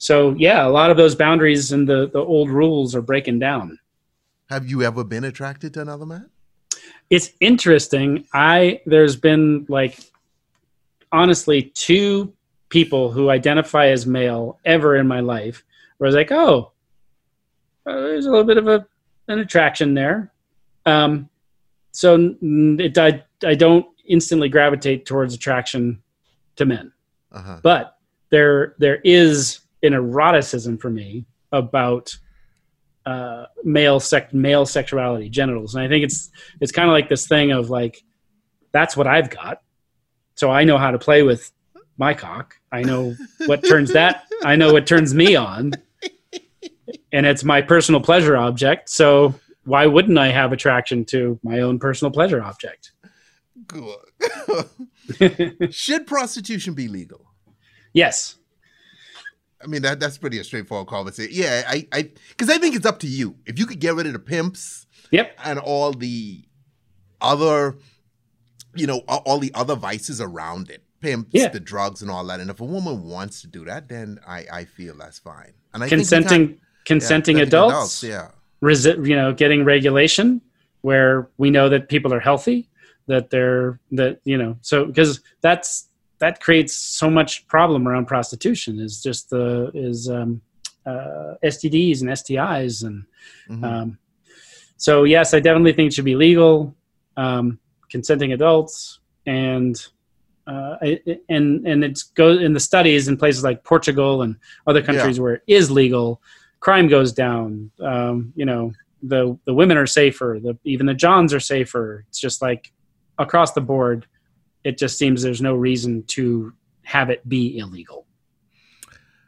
So 0.00 0.34
yeah, 0.38 0.66
a 0.66 0.70
lot 0.70 0.90
of 0.90 0.96
those 0.96 1.14
boundaries 1.14 1.72
and 1.72 1.86
the, 1.86 2.08
the 2.10 2.20
old 2.20 2.48
rules 2.48 2.94
are 2.96 3.02
breaking 3.02 3.38
down. 3.38 3.78
Have 4.48 4.66
you 4.66 4.82
ever 4.82 5.04
been 5.04 5.24
attracted 5.24 5.74
to 5.74 5.82
another 5.82 6.06
man? 6.06 6.30
It's 7.10 7.32
interesting. 7.38 8.24
I 8.32 8.80
there's 8.86 9.14
been 9.14 9.66
like 9.68 10.00
honestly 11.12 11.62
two 11.74 12.32
people 12.70 13.12
who 13.12 13.28
identify 13.28 13.88
as 13.88 14.06
male 14.06 14.58
ever 14.64 14.96
in 14.96 15.06
my 15.06 15.20
life 15.20 15.62
where 15.98 16.06
I 16.06 16.08
was 16.08 16.14
like, 16.14 16.32
oh, 16.32 16.72
uh, 17.84 17.92
there's 17.92 18.24
a 18.24 18.30
little 18.30 18.44
bit 18.44 18.56
of 18.56 18.68
a 18.68 18.86
an 19.28 19.38
attraction 19.40 19.92
there. 19.92 20.32
Um, 20.86 21.28
so 21.92 22.36
it, 22.40 22.96
I, 22.96 23.22
I 23.44 23.54
don't 23.54 23.86
instantly 24.06 24.48
gravitate 24.48 25.04
towards 25.04 25.34
attraction 25.34 26.02
to 26.56 26.64
men, 26.64 26.90
uh-huh. 27.32 27.60
but 27.62 27.98
there 28.30 28.76
there 28.78 29.00
is 29.04 29.59
an 29.82 29.94
eroticism 29.94 30.78
for 30.78 30.90
me 30.90 31.26
about 31.52 32.16
uh, 33.06 33.46
male 33.64 34.00
sex 34.00 34.32
male 34.32 34.66
sexuality 34.66 35.28
genitals, 35.28 35.74
and 35.74 35.84
I 35.84 35.88
think 35.88 36.04
it's 36.04 36.30
it's 36.60 36.72
kind 36.72 36.88
of 36.88 36.92
like 36.92 37.08
this 37.08 37.26
thing 37.26 37.52
of 37.52 37.70
like 37.70 38.02
that's 38.72 38.96
what 38.96 39.06
I've 39.06 39.30
got, 39.30 39.62
so 40.34 40.50
I 40.50 40.64
know 40.64 40.78
how 40.78 40.90
to 40.90 40.98
play 40.98 41.22
with 41.22 41.50
my 41.96 42.14
cock. 42.14 42.56
I 42.72 42.82
know 42.82 43.14
what 43.46 43.66
turns 43.66 43.92
that. 43.92 44.24
I 44.42 44.56
know 44.56 44.72
what 44.72 44.86
turns 44.86 45.14
me 45.14 45.36
on, 45.36 45.72
and 47.12 47.26
it's 47.26 47.44
my 47.44 47.62
personal 47.62 48.00
pleasure 48.00 48.36
object. 48.36 48.90
So 48.90 49.34
why 49.64 49.86
wouldn't 49.86 50.18
I 50.18 50.28
have 50.28 50.52
attraction 50.52 51.04
to 51.06 51.38
my 51.42 51.60
own 51.60 51.78
personal 51.78 52.10
pleasure 52.10 52.42
object? 52.42 52.92
Should 55.70 56.06
prostitution 56.06 56.74
be 56.74 56.88
legal? 56.88 57.26
Yes. 57.92 58.36
I 59.62 59.66
mean 59.66 59.82
that 59.82 60.00
that's 60.00 60.18
pretty 60.18 60.38
a 60.38 60.44
straightforward 60.44 60.88
conversation. 60.88 61.32
Yeah, 61.34 61.62
I 61.68 61.86
I 61.92 62.10
because 62.28 62.48
I 62.48 62.58
think 62.58 62.74
it's 62.74 62.86
up 62.86 62.98
to 63.00 63.06
you. 63.06 63.36
If 63.46 63.58
you 63.58 63.66
could 63.66 63.78
get 63.78 63.94
rid 63.94 64.06
of 64.06 64.12
the 64.12 64.18
pimps, 64.18 64.86
yep, 65.10 65.38
and 65.44 65.58
all 65.58 65.92
the 65.92 66.44
other, 67.20 67.76
you 68.74 68.86
know, 68.86 68.98
all 69.08 69.38
the 69.38 69.52
other 69.54 69.76
vices 69.76 70.20
around 70.20 70.70
it, 70.70 70.82
pimps, 71.00 71.30
yeah. 71.32 71.48
the 71.48 71.60
drugs, 71.60 72.00
and 72.00 72.10
all 72.10 72.24
that. 72.26 72.40
And 72.40 72.50
if 72.50 72.60
a 72.60 72.64
woman 72.64 73.04
wants 73.04 73.42
to 73.42 73.46
do 73.46 73.64
that, 73.66 73.88
then 73.88 74.18
I 74.26 74.46
I 74.52 74.64
feel 74.64 74.96
that's 74.96 75.18
fine. 75.18 75.52
And 75.74 75.84
I 75.84 75.88
consenting 75.88 76.58
consenting 76.86 77.36
yeah, 77.36 77.44
adults, 77.44 78.02
adults, 78.02 78.02
yeah, 78.02 78.28
resi- 78.62 79.06
you 79.06 79.14
know, 79.14 79.32
getting 79.34 79.64
regulation 79.64 80.40
where 80.80 81.28
we 81.36 81.50
know 81.50 81.68
that 81.68 81.90
people 81.90 82.14
are 82.14 82.20
healthy, 82.20 82.70
that 83.08 83.28
they're 83.28 83.78
that 83.92 84.20
you 84.24 84.38
know, 84.38 84.56
so 84.62 84.86
because 84.86 85.20
that's 85.42 85.89
that 86.20 86.40
creates 86.40 86.74
so 86.74 87.10
much 87.10 87.46
problem 87.48 87.88
around 87.88 88.06
prostitution 88.06 88.78
is 88.78 89.02
just 89.02 89.30
the 89.30 89.70
is 89.74 90.08
um, 90.08 90.40
uh, 90.86 91.34
STDs 91.42 92.00
and 92.00 92.10
STIs 92.10 92.84
and 92.84 93.04
mm-hmm. 93.48 93.64
um, 93.64 93.98
so 94.76 95.04
yes, 95.04 95.34
I 95.34 95.40
definitely 95.40 95.74
think 95.74 95.88
it 95.88 95.94
should 95.94 96.06
be 96.06 96.16
legal, 96.16 96.74
um, 97.16 97.58
consenting 97.90 98.32
adults, 98.32 99.00
and 99.26 99.76
uh, 100.46 100.76
and 101.28 101.66
and 101.66 101.84
it's 101.84 102.04
goes 102.04 102.40
in 102.40 102.54
the 102.54 102.60
studies 102.60 103.08
in 103.08 103.18
places 103.18 103.44
like 103.44 103.62
Portugal 103.62 104.22
and 104.22 104.36
other 104.66 104.82
countries 104.82 105.18
yeah. 105.18 105.22
where 105.22 105.34
it 105.34 105.42
is 105.46 105.70
legal 105.70 106.22
crime 106.60 106.88
goes 106.88 107.12
down. 107.12 107.70
Um, 107.80 108.32
you 108.36 108.44
know, 108.44 108.72
the 109.02 109.36
the 109.46 109.54
women 109.54 109.76
are 109.76 109.86
safer. 109.86 110.38
The 110.40 110.56
even 110.64 110.86
the 110.86 110.94
Johns 110.94 111.34
are 111.34 111.40
safer. 111.40 112.04
It's 112.08 112.20
just 112.20 112.40
like 112.40 112.70
across 113.18 113.52
the 113.52 113.62
board. 113.62 114.06
It 114.64 114.78
just 114.78 114.98
seems 114.98 115.22
there's 115.22 115.42
no 115.42 115.54
reason 115.54 116.02
to 116.08 116.52
have 116.82 117.10
it 117.10 117.26
be 117.28 117.58
illegal. 117.58 118.06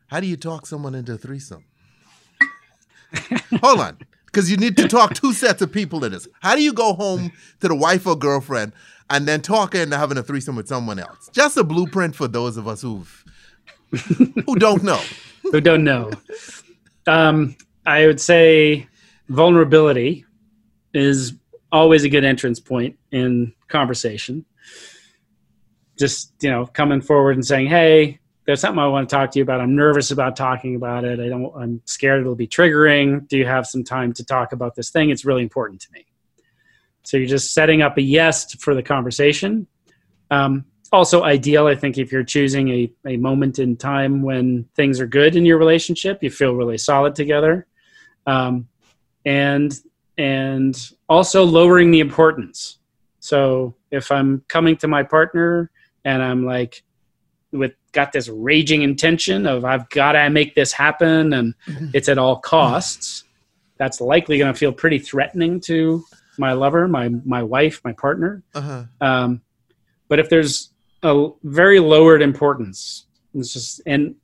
How 0.08 0.20
do 0.20 0.26
you 0.26 0.36
talk 0.36 0.66
someone 0.66 0.94
into 0.94 1.14
a 1.14 1.16
threesome? 1.16 1.64
Hold 3.62 3.80
on, 3.80 3.98
because 4.26 4.50
you 4.50 4.56
need 4.56 4.76
to 4.76 4.88
talk 4.88 5.14
two 5.14 5.32
sets 5.32 5.62
of 5.62 5.72
people 5.72 6.04
in 6.04 6.12
this. 6.12 6.28
How 6.40 6.54
do 6.54 6.62
you 6.62 6.72
go 6.72 6.92
home 6.92 7.32
to 7.60 7.68
the 7.68 7.74
wife 7.74 8.06
or 8.06 8.16
girlfriend 8.16 8.72
and 9.10 9.26
then 9.26 9.40
talk 9.40 9.74
into 9.74 9.96
having 9.96 10.18
a 10.18 10.22
threesome 10.22 10.56
with 10.56 10.68
someone 10.68 10.98
else? 10.98 11.30
Just 11.32 11.56
a 11.56 11.64
blueprint 11.64 12.14
for 12.14 12.28
those 12.28 12.56
of 12.56 12.68
us 12.68 12.82
who've 12.82 13.24
who 14.46 14.56
don't 14.56 14.82
know. 14.82 15.00
who 15.42 15.60
don't 15.60 15.84
know. 15.84 16.10
Um, 17.06 17.56
I 17.84 18.06
would 18.06 18.20
say 18.20 18.86
vulnerability 19.28 20.24
is 20.94 21.34
always 21.70 22.04
a 22.04 22.08
good 22.08 22.24
entrance 22.24 22.60
point 22.60 22.98
in 23.10 23.52
conversation. 23.68 24.44
Just 25.98 26.32
you 26.40 26.50
know, 26.50 26.66
coming 26.66 27.00
forward 27.00 27.36
and 27.36 27.44
saying, 27.44 27.68
"Hey, 27.68 28.18
there's 28.46 28.60
something 28.60 28.78
I 28.78 28.86
want 28.86 29.08
to 29.08 29.14
talk 29.14 29.30
to 29.32 29.38
you 29.38 29.42
about. 29.42 29.60
I'm 29.60 29.76
nervous 29.76 30.10
about 30.10 30.36
talking 30.36 30.74
about 30.76 31.04
it. 31.04 31.20
I 31.20 31.28
don't. 31.28 31.52
I'm 31.56 31.80
scared 31.84 32.20
it'll 32.20 32.34
be 32.34 32.48
triggering. 32.48 33.28
Do 33.28 33.36
you 33.36 33.46
have 33.46 33.66
some 33.66 33.84
time 33.84 34.12
to 34.14 34.24
talk 34.24 34.52
about 34.52 34.74
this 34.74 34.90
thing? 34.90 35.10
It's 35.10 35.24
really 35.24 35.42
important 35.42 35.80
to 35.82 35.88
me." 35.92 36.06
So 37.04 37.16
you're 37.16 37.26
just 37.26 37.52
setting 37.52 37.82
up 37.82 37.98
a 37.98 38.02
yes 38.02 38.54
for 38.54 38.74
the 38.74 38.82
conversation. 38.82 39.66
Um, 40.30 40.64
also 40.92 41.24
ideal 41.24 41.66
i 41.66 41.74
think 41.74 41.98
if 41.98 42.12
you're 42.12 42.22
choosing 42.22 42.68
a, 42.68 42.92
a 43.06 43.16
moment 43.16 43.58
in 43.58 43.76
time 43.76 44.22
when 44.22 44.64
things 44.76 45.00
are 45.00 45.06
good 45.06 45.34
in 45.34 45.44
your 45.44 45.58
relationship 45.58 46.22
you 46.22 46.30
feel 46.30 46.54
really 46.54 46.78
solid 46.78 47.14
together 47.14 47.66
um, 48.26 48.68
and 49.24 49.80
and 50.18 50.90
also 51.08 51.42
lowering 51.42 51.90
the 51.90 52.00
importance 52.00 52.78
so 53.18 53.74
if 53.90 54.12
i'm 54.12 54.44
coming 54.48 54.76
to 54.76 54.86
my 54.86 55.02
partner 55.02 55.70
and 56.04 56.22
i'm 56.22 56.44
like 56.44 56.82
with 57.52 57.72
got 57.92 58.12
this 58.12 58.28
raging 58.28 58.82
intention 58.82 59.46
of 59.46 59.64
i've 59.64 59.88
got 59.90 60.12
to 60.12 60.30
make 60.30 60.54
this 60.54 60.72
happen 60.72 61.32
and 61.32 61.54
mm-hmm. 61.66 61.88
it's 61.94 62.08
at 62.08 62.18
all 62.18 62.36
costs 62.36 63.24
that's 63.78 64.00
likely 64.00 64.38
going 64.38 64.52
to 64.52 64.58
feel 64.58 64.72
pretty 64.72 64.98
threatening 64.98 65.60
to 65.60 66.04
my 66.38 66.52
lover 66.52 66.88
my 66.88 67.08
my 67.24 67.42
wife 67.42 67.80
my 67.84 67.92
partner 67.92 68.42
uh-huh. 68.54 68.84
um, 69.00 69.40
but 70.08 70.18
if 70.18 70.28
there's 70.28 70.72
a 71.02 71.28
very 71.42 71.80
lowered 71.80 72.22
importance. 72.22 73.06
It's 73.34 73.52
just, 73.52 73.82
and 73.86 74.14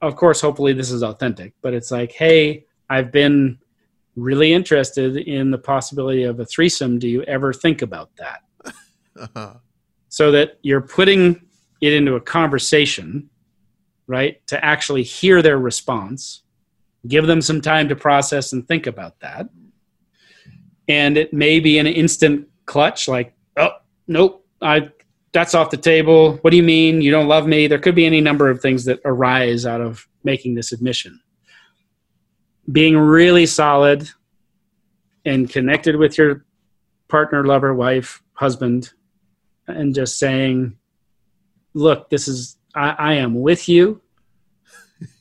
of 0.00 0.16
course, 0.16 0.40
hopefully 0.40 0.72
this 0.72 0.90
is 0.90 1.02
authentic, 1.02 1.54
but 1.62 1.74
it's 1.74 1.90
like, 1.90 2.12
hey, 2.12 2.64
I've 2.88 3.10
been 3.10 3.58
really 4.16 4.52
interested 4.52 5.16
in 5.16 5.50
the 5.50 5.58
possibility 5.58 6.24
of 6.24 6.40
a 6.40 6.44
threesome. 6.44 6.98
Do 6.98 7.08
you 7.08 7.22
ever 7.24 7.52
think 7.52 7.82
about 7.82 8.10
that? 8.16 8.40
uh-huh. 9.20 9.54
So 10.18 10.32
that 10.32 10.58
you're 10.62 10.80
putting 10.80 11.40
it 11.80 11.92
into 11.92 12.16
a 12.16 12.20
conversation, 12.20 13.30
right? 14.08 14.44
To 14.48 14.64
actually 14.64 15.04
hear 15.04 15.42
their 15.42 15.60
response, 15.60 16.42
give 17.06 17.28
them 17.28 17.40
some 17.40 17.60
time 17.60 17.88
to 17.88 17.94
process 17.94 18.52
and 18.52 18.66
think 18.66 18.88
about 18.88 19.20
that. 19.20 19.48
And 20.88 21.16
it 21.16 21.32
may 21.32 21.60
be 21.60 21.78
an 21.78 21.86
instant 21.86 22.48
clutch, 22.66 23.06
like, 23.06 23.32
oh, 23.58 23.70
nope, 24.08 24.44
I 24.60 24.90
that's 25.30 25.54
off 25.54 25.70
the 25.70 25.76
table. 25.76 26.38
What 26.38 26.50
do 26.50 26.56
you 26.56 26.64
mean 26.64 27.00
you 27.00 27.12
don't 27.12 27.28
love 27.28 27.46
me? 27.46 27.68
There 27.68 27.78
could 27.78 27.94
be 27.94 28.04
any 28.04 28.20
number 28.20 28.50
of 28.50 28.60
things 28.60 28.86
that 28.86 28.98
arise 29.04 29.66
out 29.66 29.80
of 29.80 30.04
making 30.24 30.56
this 30.56 30.72
admission. 30.72 31.20
Being 32.72 32.98
really 32.98 33.46
solid 33.46 34.10
and 35.24 35.48
connected 35.48 35.94
with 35.94 36.18
your 36.18 36.44
partner, 37.06 37.46
lover, 37.46 37.72
wife, 37.72 38.20
husband, 38.32 38.94
and 39.68 39.94
just 39.94 40.18
saying, 40.18 40.76
look, 41.74 42.10
this 42.10 42.28
is, 42.28 42.56
I, 42.74 42.90
I 42.90 43.14
am 43.14 43.40
with 43.40 43.68
you. 43.68 44.00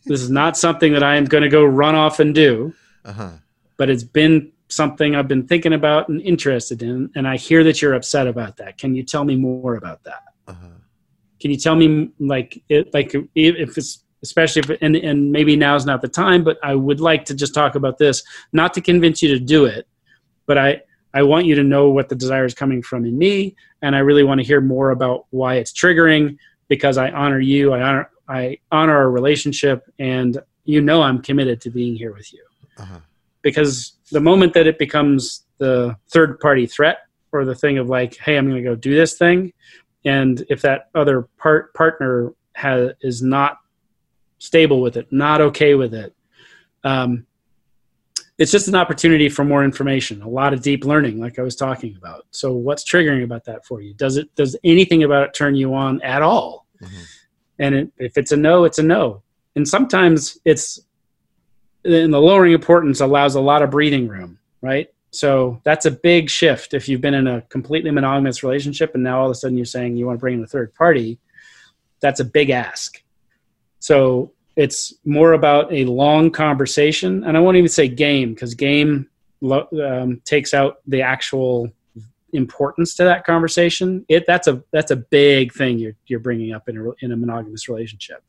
this 0.06 0.22
is 0.22 0.30
not 0.30 0.58
something 0.58 0.94
that 0.94 1.04
I 1.04 1.16
am 1.16 1.26
going 1.26 1.44
to 1.44 1.50
go 1.50 1.64
run 1.64 1.96
off 1.96 2.20
and 2.20 2.34
do. 2.34 2.74
Uh-huh. 3.06 3.32
But 3.78 3.90
it's 3.90 4.04
been 4.04 4.52
something 4.70 5.16
I've 5.16 5.28
been 5.28 5.48
thinking 5.48 5.74
about 5.74 6.10
and 6.10 6.22
interested 6.22 6.82
in, 6.82 7.10
and 7.16 7.28
I 7.28 7.38
hear 7.38 7.64
that 7.64 7.82
you're 7.82 7.94
upset 7.94 8.28
about 8.28 8.58
that. 8.58 8.78
Can 8.78 8.96
you 8.96 9.04
tell 9.04 9.24
me 9.24 9.36
more 9.36 9.76
about 9.76 10.04
that? 10.04 10.24
Uh-huh. 10.48 10.68
Can 11.40 11.52
you 11.52 11.58
tell 11.58 11.76
me 11.76 12.10
like 12.20 12.62
it, 12.70 12.94
like 12.94 13.14
if 13.36 13.78
it's 13.78 14.04
especially 14.24 14.62
if 14.62 14.82
and 14.82 14.96
and 14.96 15.32
maybe 15.32 15.56
now's 15.56 15.86
not 15.86 16.02
the 16.02 16.08
time, 16.08 16.44
but 16.44 16.58
I 16.64 16.76
would 16.76 17.00
like 17.00 17.26
to 17.26 17.36
just 17.36 17.54
talk 17.54 17.76
about 17.76 17.98
this, 17.98 18.24
not 18.52 18.74
to 18.74 18.82
convince 18.82 19.22
you 19.22 19.30
to 19.30 19.40
do 19.40 19.66
it, 19.66 19.88
but 20.46 20.58
I 20.58 20.82
I 21.14 21.24
want 21.24 21.46
you 21.46 21.56
to 21.56 21.64
know 21.64 21.90
what 21.90 22.10
the 22.10 22.16
desire 22.16 22.46
is 22.46 22.54
coming 22.54 22.82
from 22.82 23.06
in 23.06 23.18
me, 23.18 23.56
and 23.82 23.96
I 23.96 24.00
really 24.00 24.24
want 24.24 24.40
to 24.42 24.48
hear 24.48 24.62
more 24.62 24.92
about 24.92 25.26
why 25.30 25.56
it's 25.56 25.72
triggering 25.72 26.38
because 26.68 26.98
I 26.98 27.12
honor 27.12 27.40
you, 27.40 27.74
I 27.74 27.82
honor 27.82 28.10
I 28.30 28.58
honor 28.72 28.98
our 28.98 29.10
relationship, 29.10 29.84
and 30.00 30.38
you 30.66 30.82
know 30.82 31.02
I'm 31.02 31.22
committed 31.22 31.62
to 31.62 31.70
being 31.70 31.96
here 31.96 32.14
with 32.14 32.34
you. 32.34 32.44
Uh-huh 32.78 33.00
because 33.48 33.94
the 34.12 34.20
moment 34.20 34.54
that 34.54 34.68
it 34.68 34.78
becomes 34.78 35.46
the 35.58 35.96
third 36.10 36.38
party 36.42 36.66
threat 36.66 37.08
or 37.32 37.46
the 37.46 37.56
thing 37.56 37.78
of 37.78 37.88
like, 37.88 38.18
hey, 38.18 38.38
I'm 38.38 38.46
going 38.46 38.62
to 38.62 38.70
go 38.70 38.76
do 38.76 38.94
this 38.94 39.18
thing, 39.18 39.54
and 40.04 40.46
if 40.50 40.62
that 40.64 40.90
other 40.94 41.30
part 41.38 41.74
partner 41.74 42.34
has 42.54 42.92
is 43.00 43.22
not 43.22 43.60
stable 44.40 44.82
with 44.82 44.98
it, 44.98 45.12
not 45.12 45.40
okay 45.40 45.76
with 45.76 45.94
it, 45.94 46.14
um, 46.84 47.26
it's 48.38 48.52
just 48.52 48.68
an 48.68 48.76
opportunity 48.76 49.30
for 49.30 49.44
more 49.44 49.64
information, 49.64 50.22
a 50.22 50.30
lot 50.30 50.54
of 50.54 50.62
deep 50.62 50.86
learning, 50.86 51.20
like 51.20 51.40
I 51.40 51.42
was 51.42 51.56
talking 51.56 51.96
about. 51.98 52.28
So, 52.32 52.54
what's 52.54 52.84
triggering 52.84 53.24
about 53.24 53.46
that 53.46 53.66
for 53.66 53.82
you? 53.82 53.94
Does 53.94 54.18
it 54.18 54.34
does 54.36 54.56
anything 54.64 55.04
about 55.04 55.24
it 55.24 55.34
turn 55.34 55.56
you 55.56 55.74
on 55.74 56.02
at 56.02 56.22
all? 56.22 56.68
Mm-hmm. 56.82 57.02
And 57.60 57.76
it, 57.76 57.92
if 57.98 58.18
it's 58.18 58.32
a 58.32 58.38
no, 58.38 58.66
it's 58.66 58.78
a 58.78 58.84
no. 58.84 59.24
And 59.56 59.68
sometimes 59.68 60.38
it's 60.46 60.80
in 61.84 62.12
the 62.12 62.22
lowering 62.22 62.54
importance 62.54 63.02
allows 63.02 63.36
a 63.36 63.42
lot 63.42 63.64
of 63.64 63.72
breathing 63.72 64.08
room, 64.08 64.38
right? 64.62 64.88
So 65.12 65.60
that's 65.64 65.86
a 65.86 65.92
big 65.92 66.30
shift 66.30 66.74
if 66.74 66.88
you've 66.88 67.02
been 67.02 67.14
in 67.14 67.28
a 67.28 67.42
completely 67.44 67.90
monogamous 67.92 68.44
relationship 68.44 68.94
and 68.94 69.04
now 69.04 69.20
all 69.20 69.26
of 69.26 69.32
a 69.32 69.36
sudden 69.36 69.58
you're 69.58 69.66
saying 69.66 69.98
you 69.98 70.06
want 70.06 70.18
to 70.18 70.20
bring 70.20 70.36
in 70.36 70.44
a 70.44 70.48
third 70.48 70.74
party. 70.76 71.18
That's 72.02 72.20
a 72.20 72.26
big 72.26 72.52
ask. 72.52 73.02
So 73.80 74.34
it's 74.58 74.96
more 75.06 75.34
about 75.34 75.72
a 75.72 75.86
long 75.86 76.32
conversation, 76.32 77.24
and 77.24 77.38
I 77.38 77.40
won't 77.40 77.58
even 77.58 77.70
say 77.70 77.88
game 77.88 78.34
because 78.34 78.56
game 78.56 79.08
um, 79.52 80.20
takes 80.26 80.54
out 80.54 80.80
the 80.88 81.04
actual 81.04 81.72
importance 82.34 82.96
to 82.96 83.04
that 83.04 83.24
conversation. 83.24 84.04
It 84.10 84.26
that's 84.26 84.48
a 84.48 84.64
that's 84.74 84.90
a 84.90 84.96
big 84.96 85.54
thing 85.54 85.78
you're 85.78 85.96
you're 86.08 86.20
bringing 86.20 86.54
up 86.54 86.68
in 86.68 86.78
a 86.78 87.06
in 87.06 87.12
a 87.12 87.16
monogamous 87.16 87.70
relationship. 87.70 88.24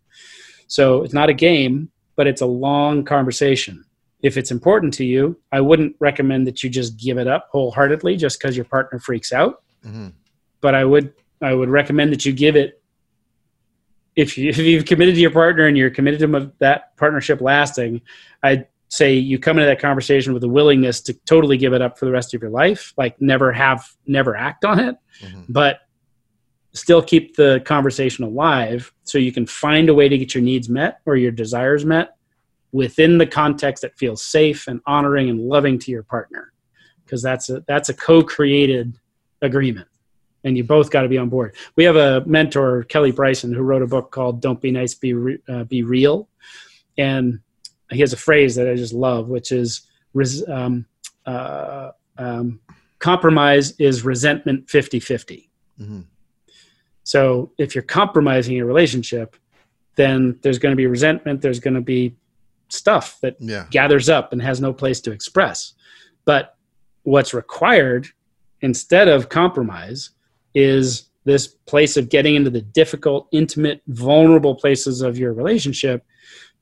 So 0.67 1.03
it's 1.03 1.15
not 1.15 1.31
a 1.31 1.35
game, 1.35 1.91
but 2.15 2.27
it's 2.27 2.43
a 2.43 2.47
long 2.47 3.05
conversation. 3.05 3.85
If 4.23 4.37
it's 4.37 4.51
important 4.51 4.93
to 4.95 5.07
you, 5.07 5.41
I 5.51 5.63
wouldn't 5.63 5.97
recommend 5.99 6.47
that 6.47 6.63
you 6.63 6.69
just 6.69 6.99
give 6.99 7.17
it 7.17 7.27
up 7.27 7.49
wholeheartedly 7.53 8.17
just 8.17 8.39
because 8.39 8.55
your 8.55 8.67
partner 8.67 8.99
freaks 8.99 9.33
out. 9.33 9.63
Mm-hmm. 9.83 10.09
But 10.61 10.75
I 10.75 10.85
would 10.85 11.15
I 11.41 11.55
would 11.55 11.71
recommend 11.71 12.13
that 12.13 12.27
you 12.27 12.33
give 12.33 12.55
it 12.55 12.78
if, 14.19 14.37
you, 14.37 14.51
if 14.51 14.59
you've 14.59 14.85
committed 14.85 15.15
to 15.15 15.21
your 15.21 15.31
partner 15.31 15.69
and 15.69 15.79
you're 15.79 15.91
committed 15.91 16.19
to 16.19 16.53
that 16.59 16.97
partnership 16.97 17.41
lasting, 17.41 18.03
I'd 18.43 18.67
say 18.89 19.15
you 19.15 19.39
come 19.39 19.59
into 19.59 19.69
that 19.69 19.79
conversation 19.79 20.35
with 20.35 20.43
a 20.43 20.49
willingness 20.49 21.01
to 21.03 21.15
totally 21.25 21.57
give 21.57 21.73
it 21.73 21.81
up 21.81 21.97
for 21.97 22.05
the 22.05 22.11
rest 22.11 22.35
of 22.35 22.43
your 22.43 22.51
life, 22.51 22.93
like 22.97 23.21
never 23.23 23.53
have, 23.53 23.89
never 24.09 24.35
act 24.37 24.65
on 24.65 24.81
it, 24.81 24.97
mm-hmm. 25.21 25.43
but 25.49 25.83
still 26.73 27.01
keep 27.01 27.37
the 27.37 27.63
conversation 27.65 28.25
alive 28.25 28.93
so 29.05 29.19
you 29.19 29.31
can 29.31 29.47
find 29.47 29.89
a 29.89 29.95
way 29.95 30.09
to 30.09 30.19
get 30.19 30.35
your 30.35 30.43
needs 30.43 30.69
met 30.69 31.01
or 31.07 31.17
your 31.17 31.31
desires 31.31 31.85
met 31.85 32.17
within 32.73 33.19
the 33.19 33.27
context 33.27 33.83
that 33.83 33.97
feels 33.97 34.21
safe 34.21 34.67
and 34.67 34.81
honoring 34.85 35.31
and 35.31 35.41
loving 35.41 35.79
to 35.79 35.93
your 35.93 36.03
partner 36.03 36.53
because 37.05 37.23
that's 37.23 37.49
a 37.49 37.65
that's 37.69 37.89
a 37.89 37.95
co-created 37.95 38.99
agreement 39.43 39.89
and 40.45 40.57
you 40.57 40.65
both 40.65 40.91
got 40.91 41.03
to 41.03 41.09
be 41.09 41.19
on 41.19 41.29
board. 41.29 41.57
We 41.77 41.85
have 41.85 41.97
a 41.97 42.23
mentor, 42.27 42.85
Kelly 42.85 43.11
Bryson, 43.11 43.53
who 43.53 43.63
wrote 43.63 43.83
a 43.83 43.87
book 43.87 44.11
called 44.11 44.41
"Don't 44.41 44.61
Be 44.61 44.71
Nice, 44.71 44.95
Be 44.95 45.13
Re- 45.13 45.39
uh, 45.49 45.65
Be 45.65 45.83
Real," 45.83 46.29
and 46.97 47.41
he 47.91 48.01
has 48.01 48.13
a 48.13 48.17
phrase 48.17 48.55
that 48.57 48.69
I 48.69 48.75
just 48.75 48.93
love, 48.93 49.29
which 49.29 49.53
is 49.53 49.83
um, 50.49 50.87
uh, 51.27 51.91
um, 52.17 52.61
"compromise 52.99 53.73
is 53.79 54.05
resentment 54.05 54.67
50-50. 54.67 55.49
Mm-hmm. 55.81 56.01
So 57.05 57.53
if 57.59 57.75
you're 57.75 57.83
compromising 57.83 58.55
your 58.57 58.67
relationship, 58.67 59.37
then 59.95 60.39
there's 60.43 60.59
going 60.59 60.73
to 60.73 60.77
be 60.77 60.87
resentment. 60.87 61.41
There's 61.41 61.61
going 61.61 61.75
to 61.75 61.81
be 61.81 62.15
stuff 62.69 63.19
that 63.23 63.37
yeah. 63.41 63.67
gathers 63.71 64.09
up 64.09 64.33
and 64.33 64.43
has 64.43 64.61
no 64.61 64.73
place 64.73 65.01
to 65.01 65.13
express. 65.13 65.73
But 66.25 66.57
what's 67.03 67.33
required 67.33 68.09
instead 68.61 69.09
of 69.09 69.29
compromise 69.29 70.11
is 70.59 71.09
this 71.25 71.47
place 71.47 71.97
of 71.97 72.09
getting 72.09 72.35
into 72.35 72.51
the 72.51 72.63
difficult, 72.63 73.29
intimate, 73.31 73.81
vulnerable 73.87 74.57
places 74.57 75.03
of 75.03 75.17
your 75.17 75.33
relationship 75.33 76.05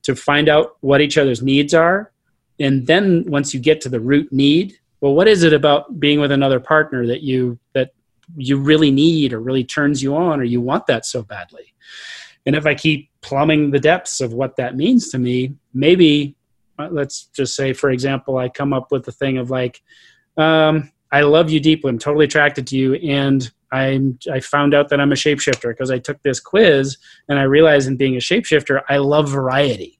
to 0.03 0.15
find 0.15 0.51
out 0.51 0.77
what 0.81 1.01
each 1.01 1.17
other's 1.17 1.43
needs 1.43 1.73
are. 1.73 2.13
And 2.61 2.87
then 2.87 3.25
once 3.27 3.55
you 3.55 3.61
get 3.61 3.81
to 3.83 3.89
the 3.89 4.01
root 4.01 4.31
need, 4.31 4.75
well, 5.01 5.15
what 5.15 5.29
is 5.29 5.45
it 5.45 5.55
about 5.55 5.99
being 5.99 6.21
with 6.21 6.31
another 6.31 6.61
partner 6.61 7.07
that 7.07 7.23
you 7.23 7.59
that 7.73 7.93
you 8.37 8.59
really 8.59 8.91
need 8.91 9.33
or 9.33 9.41
really 9.41 9.65
turns 9.65 10.03
you 10.03 10.15
on 10.15 10.41
or 10.41 10.45
you 10.45 10.61
want 10.61 10.87
that 10.89 11.07
so 11.07 11.23
badly? 11.23 11.75
And 12.45 12.55
if 12.55 12.67
I 12.67 12.75
keep 12.75 13.09
plumbing 13.23 13.71
the 13.71 13.81
depths 13.81 14.21
of 14.21 14.35
what 14.35 14.57
that 14.57 14.77
means 14.77 15.09
to 15.11 15.19
me, 15.19 15.55
maybe 15.73 16.37
uh, 16.79 16.89
let's 16.91 17.25
just 17.35 17.55
say, 17.55 17.73
for 17.73 17.91
example, 17.91 18.37
I 18.37 18.51
come 18.51 18.75
up 18.75 18.93
with 18.93 19.05
the 19.05 19.13
thing 19.13 19.39
of 19.39 19.51
like, 19.51 19.83
um, 20.37 20.93
I 21.11 21.23
love 21.23 21.51
you 21.51 21.61
deeply. 21.61 21.89
I'm 21.89 21.99
totally 21.99 22.27
attracted 22.27 22.67
to 22.69 22.77
you, 22.77 22.95
and 22.95 23.51
I'm 23.73 24.19
I 24.33 24.41
found 24.41 24.75
out 24.75 24.89
that 24.91 25.01
I'm 25.01 25.13
a 25.13 25.17
shapeshifter 25.17 25.71
because 25.71 25.91
I 25.91 25.99
took 25.99 26.23
this 26.23 26.41
quiz 26.41 26.99
and 27.29 27.39
I 27.39 27.43
realized 27.43 27.89
in 27.89 27.97
being 27.97 28.15
a 28.15 28.21
shapeshifter 28.21 28.83
I 28.89 28.99
love 28.99 29.29
variety. 29.29 29.99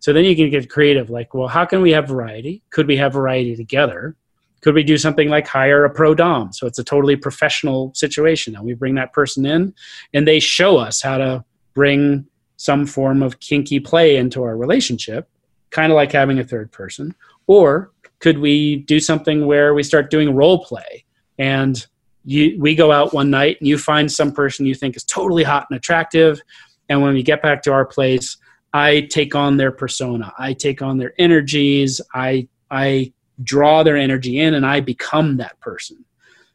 So 0.00 0.12
then 0.12 0.24
you 0.24 0.36
can 0.36 0.50
get 0.50 0.70
creative 0.70 1.10
like, 1.10 1.34
well, 1.34 1.48
how 1.48 1.64
can 1.64 1.80
we 1.80 1.90
have 1.92 2.08
variety? 2.08 2.62
Could 2.70 2.86
we 2.86 2.96
have 2.96 3.12
variety 3.12 3.56
together? 3.56 4.16
Could 4.62 4.74
we 4.74 4.82
do 4.82 4.98
something 4.98 5.28
like 5.28 5.46
hire 5.46 5.84
a 5.84 5.90
pro 5.90 6.14
dom? 6.14 6.52
So 6.52 6.66
it's 6.66 6.78
a 6.78 6.84
totally 6.84 7.16
professional 7.16 7.92
situation 7.94 8.56
and 8.56 8.64
we 8.64 8.74
bring 8.74 8.94
that 8.96 9.12
person 9.12 9.46
in 9.46 9.74
and 10.12 10.26
they 10.26 10.40
show 10.40 10.76
us 10.76 11.02
how 11.02 11.18
to 11.18 11.44
bring 11.74 12.26
some 12.56 12.86
form 12.86 13.22
of 13.22 13.40
kinky 13.40 13.80
play 13.80 14.16
into 14.16 14.42
our 14.42 14.56
relationship, 14.56 15.28
kind 15.70 15.92
of 15.92 15.96
like 15.96 16.12
having 16.12 16.38
a 16.38 16.44
third 16.44 16.72
person. 16.72 17.14
Or 17.46 17.92
could 18.18 18.38
we 18.38 18.76
do 18.76 18.98
something 18.98 19.46
where 19.46 19.74
we 19.74 19.82
start 19.82 20.10
doing 20.10 20.34
role 20.34 20.64
play 20.64 21.04
and 21.38 21.86
you, 22.26 22.60
we 22.60 22.74
go 22.74 22.92
out 22.92 23.14
one 23.14 23.30
night 23.30 23.56
and 23.60 23.68
you 23.68 23.78
find 23.78 24.10
some 24.10 24.32
person 24.32 24.66
you 24.66 24.74
think 24.74 24.96
is 24.96 25.04
totally 25.04 25.44
hot 25.44 25.66
and 25.70 25.76
attractive. 25.76 26.40
And 26.88 27.00
when 27.00 27.14
we 27.14 27.22
get 27.22 27.40
back 27.40 27.62
to 27.62 27.72
our 27.72 27.86
place 27.86 28.36
i 28.76 29.00
take 29.02 29.34
on 29.34 29.56
their 29.56 29.72
persona. 29.72 30.34
I 30.38 30.52
take 30.52 30.82
on 30.82 30.98
their 30.98 31.14
energies. 31.18 32.00
I 32.12 32.48
i 32.70 33.12
draw 33.42 33.82
their 33.82 33.96
energy 33.96 34.38
in 34.38 34.54
and 34.54 34.66
i 34.66 34.80
become 34.80 35.36
that 35.38 35.58
person. 35.60 36.04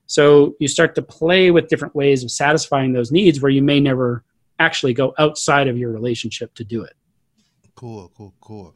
So 0.05 0.55
you 0.59 0.67
start 0.67 0.93
to 0.95 1.01
play 1.01 1.51
with 1.51 1.67
different 1.67 1.95
ways 1.95 2.24
of 2.24 2.32
satisfying 2.32 2.91
those 2.91 3.11
needs 3.11 3.41
where 3.41 3.51
you 3.51 3.61
may 3.61 3.80
never 3.80 4.24
actually 4.59 4.93
go 4.93 5.13
outside 5.17 5.67
of 5.67 5.78
your 5.78 5.91
relationship 5.91 6.53
to 6.55 6.63
do 6.63 6.84
it. 6.84 6.93
Cool 7.76 8.11
cool 8.15 8.34
cool. 8.39 8.76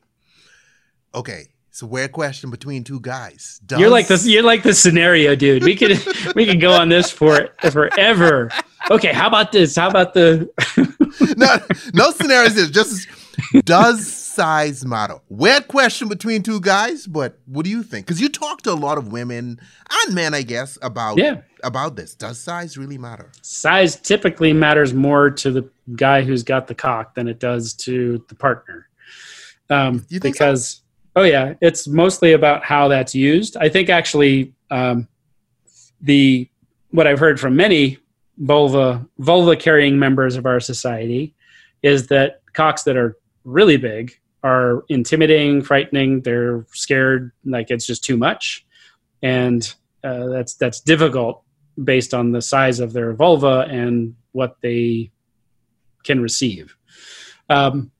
Okay 1.13 1.47
it's 1.75 1.81
a 1.81 1.87
weird 1.87 2.13
question 2.13 2.51
between 2.51 2.85
two 2.85 3.01
guys. 3.01 3.59
Does... 3.65 3.81
You're 3.81 3.89
like 3.89 4.07
this. 4.07 4.25
You're 4.25 4.43
like 4.43 4.63
the 4.63 4.73
scenario, 4.73 5.35
dude. 5.35 5.61
We 5.61 5.75
could 5.75 5.99
we 6.33 6.45
could 6.45 6.61
go 6.61 6.71
on 6.71 6.87
this 6.87 7.11
for 7.11 7.49
forever. 7.69 8.49
Okay, 8.89 9.11
how 9.11 9.27
about 9.27 9.51
this? 9.51 9.75
How 9.75 9.89
about 9.89 10.13
the? 10.13 10.49
no, 11.35 11.57
no 11.93 12.11
scenarios. 12.11 12.71
Just 12.71 13.09
does 13.65 14.07
size 14.07 14.85
matter? 14.85 15.15
Weird 15.27 15.67
question 15.67 16.07
between 16.07 16.43
two 16.43 16.61
guys, 16.61 17.07
but 17.07 17.39
what 17.45 17.65
do 17.65 17.69
you 17.71 17.83
think? 17.83 18.05
Because 18.05 18.21
you 18.21 18.29
talk 18.29 18.61
to 18.61 18.71
a 18.71 18.79
lot 18.79 18.97
of 18.97 19.11
women 19.11 19.59
and 20.05 20.15
men, 20.15 20.33
I 20.33 20.43
guess, 20.43 20.77
about 20.81 21.17
yeah. 21.17 21.41
about 21.61 21.97
this. 21.97 22.15
Does 22.15 22.39
size 22.39 22.77
really 22.77 22.97
matter? 22.97 23.33
Size 23.41 23.97
typically 23.97 24.53
matters 24.53 24.93
more 24.93 25.29
to 25.29 25.51
the 25.51 25.69
guy 25.97 26.21
who's 26.21 26.43
got 26.43 26.67
the 26.67 26.75
cock 26.75 27.15
than 27.15 27.27
it 27.27 27.39
does 27.39 27.73
to 27.73 28.23
the 28.29 28.35
partner. 28.35 28.87
Um, 29.69 30.05
because. 30.21 30.69
So? 30.69 30.84
Oh 31.15 31.23
yeah, 31.23 31.53
it's 31.61 31.87
mostly 31.87 32.33
about 32.33 32.63
how 32.63 32.87
that's 32.87 33.15
used. 33.15 33.55
I 33.57 33.69
think 33.69 33.89
actually 33.89 34.53
um, 34.69 35.07
the 36.01 36.49
what 36.91 37.07
I've 37.07 37.19
heard 37.19 37.39
from 37.39 37.55
many 37.55 37.97
vulva 38.37 39.07
vulva 39.17 39.55
carrying 39.55 39.97
members 39.97 40.35
of 40.35 40.45
our 40.45 40.59
society 40.59 41.33
is 41.81 42.07
that 42.07 42.41
cocks 42.53 42.83
that 42.83 42.97
are 42.97 43.17
really 43.45 43.77
big 43.77 44.19
are 44.43 44.83
intimidating, 44.89 45.61
frightening. 45.61 46.21
They're 46.21 46.65
scared, 46.71 47.31
like 47.45 47.71
it's 47.71 47.85
just 47.85 48.03
too 48.03 48.17
much, 48.17 48.65
and 49.21 49.73
uh, 50.03 50.27
that's 50.27 50.55
that's 50.55 50.81
difficult 50.81 51.43
based 51.83 52.13
on 52.13 52.31
the 52.31 52.41
size 52.41 52.79
of 52.79 52.93
their 52.93 53.13
vulva 53.13 53.67
and 53.69 54.15
what 54.33 54.57
they 54.61 55.11
can 56.03 56.21
receive. 56.21 56.75
Um, 57.49 57.91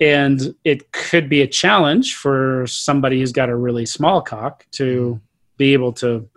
and 0.00 0.54
it 0.64 0.92
could 0.92 1.28
be 1.28 1.42
a 1.42 1.46
challenge 1.46 2.16
for 2.16 2.66
somebody 2.66 3.20
who's 3.20 3.32
got 3.32 3.50
a 3.50 3.56
really 3.56 3.84
small 3.84 4.22
cock 4.22 4.66
to 4.72 5.20
be 5.58 5.74
able 5.74 5.92
to 5.92 6.28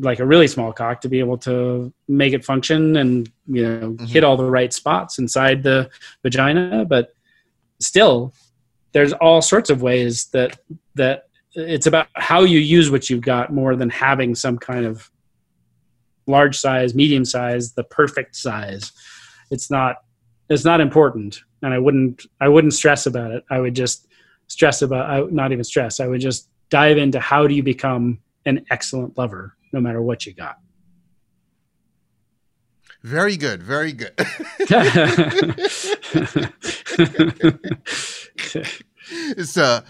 like 0.00 0.20
a 0.20 0.26
really 0.26 0.48
small 0.48 0.72
cock 0.72 1.02
to 1.02 1.08
be 1.08 1.18
able 1.18 1.36
to 1.36 1.92
make 2.08 2.32
it 2.32 2.44
function 2.44 2.96
and 2.96 3.30
you 3.46 3.62
know 3.62 3.90
mm-hmm. 3.90 4.06
hit 4.06 4.24
all 4.24 4.36
the 4.36 4.44
right 4.44 4.72
spots 4.72 5.18
inside 5.18 5.62
the 5.62 5.88
vagina. 6.22 6.84
But 6.84 7.14
still 7.78 8.34
there's 8.92 9.12
all 9.12 9.42
sorts 9.42 9.70
of 9.70 9.82
ways 9.82 10.26
that 10.26 10.58
that 10.94 11.28
it's 11.52 11.86
about 11.86 12.08
how 12.14 12.42
you 12.42 12.58
use 12.58 12.90
what 12.90 13.08
you've 13.08 13.22
got 13.22 13.52
more 13.52 13.76
than 13.76 13.90
having 13.90 14.34
some 14.34 14.58
kind 14.58 14.84
of 14.84 15.10
large 16.26 16.58
size 16.58 16.94
medium 16.94 17.24
size 17.24 17.72
the 17.74 17.84
perfect 17.84 18.34
size. 18.34 18.92
It's 19.50 19.70
not 19.70 19.96
it's 20.48 20.64
not 20.64 20.80
important 20.80 21.42
and 21.62 21.72
i 21.74 21.78
wouldn't 21.78 22.26
i 22.40 22.48
wouldn't 22.48 22.74
stress 22.74 23.06
about 23.06 23.30
it 23.30 23.44
i 23.50 23.58
would 23.58 23.74
just 23.74 24.08
stress 24.46 24.82
about 24.82 25.08
I, 25.10 25.20
not 25.30 25.52
even 25.52 25.64
stress 25.64 26.00
i 26.00 26.06
would 26.06 26.20
just 26.20 26.48
dive 26.68 26.98
into 26.98 27.20
how 27.20 27.46
do 27.46 27.54
you 27.54 27.62
become 27.62 28.18
an 28.44 28.64
excellent 28.70 29.18
lover 29.18 29.56
no 29.72 29.80
matter 29.80 30.00
what 30.00 30.24
you 30.26 30.32
got. 30.32 30.58
Very 33.02 33.36
good. 33.36 33.62
Very 33.62 33.92
good. 33.92 34.12
it's 39.36 39.56
a 39.56 39.84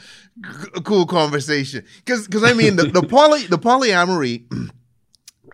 cool 0.84 1.06
conversation 1.06 1.84
because 2.04 2.26
because 2.26 2.44
I 2.44 2.52
mean 2.52 2.76
the, 2.76 2.84
the 2.84 3.02
poly 3.02 3.46
the 3.46 3.58
polyamory 3.58 4.44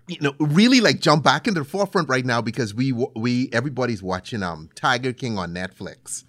you 0.09 0.19
know 0.21 0.35
really 0.39 0.81
like 0.81 1.01
jump 1.01 1.23
back 1.23 1.47
in 1.47 1.55
the 1.55 1.65
forefront 1.65 2.09
right 2.09 2.25
now 2.25 2.41
because 2.41 2.75
we 2.75 2.93
we 3.15 3.49
everybody's 3.53 4.03
watching 4.03 4.43
um 4.43 4.69
Tiger 4.75 5.13
King 5.13 5.39
on 5.39 5.55
Netflix 5.55 6.25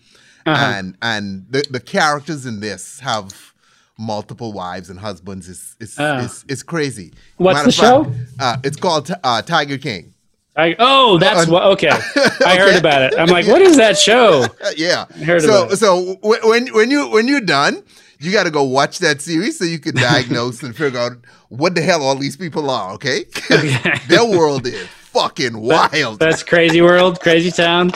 uh-huh. 0.45 0.73
and 0.77 0.97
and 1.01 1.45
the 1.49 1.65
the 1.69 1.79
characters 1.79 2.45
in 2.45 2.59
this 2.59 2.99
have 2.99 3.53
multiple 3.97 4.53
wives 4.53 4.89
and 4.89 4.99
husbands 4.99 5.47
is 5.47 5.75
is 5.79 5.99
uh, 5.99 6.21
is, 6.25 6.45
is, 6.47 6.63
crazy. 6.63 7.13
What's 7.37 7.57
Matter 7.57 7.65
the 7.65 7.71
show? 7.71 8.13
uh, 8.39 8.57
it's 8.63 8.77
called 8.77 9.11
uh, 9.23 9.41
Tiger 9.41 9.77
King. 9.77 10.13
I, 10.55 10.75
oh, 10.77 11.17
that's 11.17 11.47
uh, 11.47 11.51
what. 11.51 11.63
Okay, 11.63 11.89
I 12.45 12.57
heard 12.57 12.75
about 12.75 13.01
it. 13.01 13.17
I'm 13.17 13.27
like, 13.27 13.47
what 13.53 13.61
is 13.61 13.77
that 13.77 13.97
show? 13.97 14.45
yeah, 14.77 15.05
I 15.09 15.23
heard 15.23 15.41
so, 15.41 15.63
about 15.63 15.73
it. 15.73 15.77
So 15.77 16.17
when 16.21 16.67
when 16.73 16.91
you 16.91 17.09
when 17.09 17.27
you're 17.27 17.41
done, 17.41 17.83
you 18.23 18.31
got 18.31 18.43
to 18.43 18.51
go 18.51 18.63
watch 18.63 18.99
that 18.99 19.21
series 19.21 19.59
so 19.59 19.65
you 19.65 19.79
can 19.79 19.95
diagnose 19.95 20.63
and 20.63 20.75
figure 20.75 20.99
out 20.99 21.13
what 21.49 21.75
the 21.75 21.81
hell 21.81 22.01
all 22.01 22.15
these 22.15 22.37
people 22.37 22.69
are. 22.69 22.93
Okay, 22.93 23.25
okay. 23.51 23.99
their 24.07 24.25
world 24.25 24.65
is 24.65 24.87
fucking 24.87 25.57
wild. 25.59 26.19
That's 26.19 26.43
crazy 26.43 26.81
world, 26.81 27.19
crazy 27.19 27.51
town. 27.51 27.91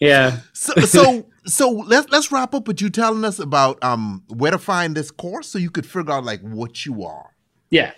Yeah. 0.00 0.40
So 0.52 0.74
so 0.80 1.26
so 1.44 1.70
let's 1.70 2.10
let's 2.10 2.32
wrap 2.32 2.54
up 2.54 2.66
with 2.66 2.80
you 2.80 2.90
telling 2.90 3.24
us 3.24 3.38
about 3.38 3.82
um 3.84 4.24
where 4.28 4.50
to 4.50 4.58
find 4.58 4.96
this 4.96 5.10
course 5.10 5.48
so 5.48 5.58
you 5.58 5.70
could 5.70 5.86
figure 5.86 6.12
out 6.12 6.24
like 6.24 6.40
what 6.40 6.84
you 6.84 7.04
are. 7.04 7.30
Yeah. 7.70 7.92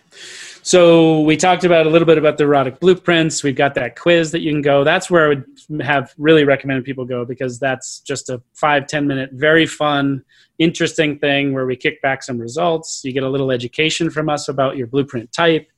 So 0.64 1.20
we 1.20 1.36
talked 1.36 1.62
about 1.64 1.86
a 1.86 1.90
little 1.90 2.06
bit 2.06 2.16
about 2.16 2.38
the 2.38 2.44
erotic 2.44 2.80
blueprints. 2.80 3.42
We've 3.42 3.54
got 3.54 3.74
that 3.74 3.96
quiz 3.96 4.32
that 4.32 4.40
you 4.40 4.50
can 4.50 4.62
go. 4.62 4.82
That's 4.82 5.10
where 5.10 5.26
I 5.26 5.28
would 5.28 5.44
have 5.82 6.14
really 6.16 6.44
recommended 6.44 6.86
people 6.86 7.04
go 7.04 7.26
because 7.26 7.58
that's 7.58 8.00
just 8.00 8.30
a 8.30 8.40
five 8.54 8.86
ten 8.86 9.06
minute, 9.06 9.28
very 9.34 9.66
fun, 9.66 10.24
interesting 10.58 11.18
thing 11.18 11.52
where 11.52 11.66
we 11.66 11.76
kick 11.76 12.00
back 12.00 12.22
some 12.22 12.38
results. 12.38 13.02
You 13.04 13.12
get 13.12 13.24
a 13.24 13.28
little 13.28 13.50
education 13.50 14.08
from 14.08 14.30
us 14.30 14.48
about 14.48 14.78
your 14.78 14.86
blueprint 14.86 15.30
type. 15.32 15.68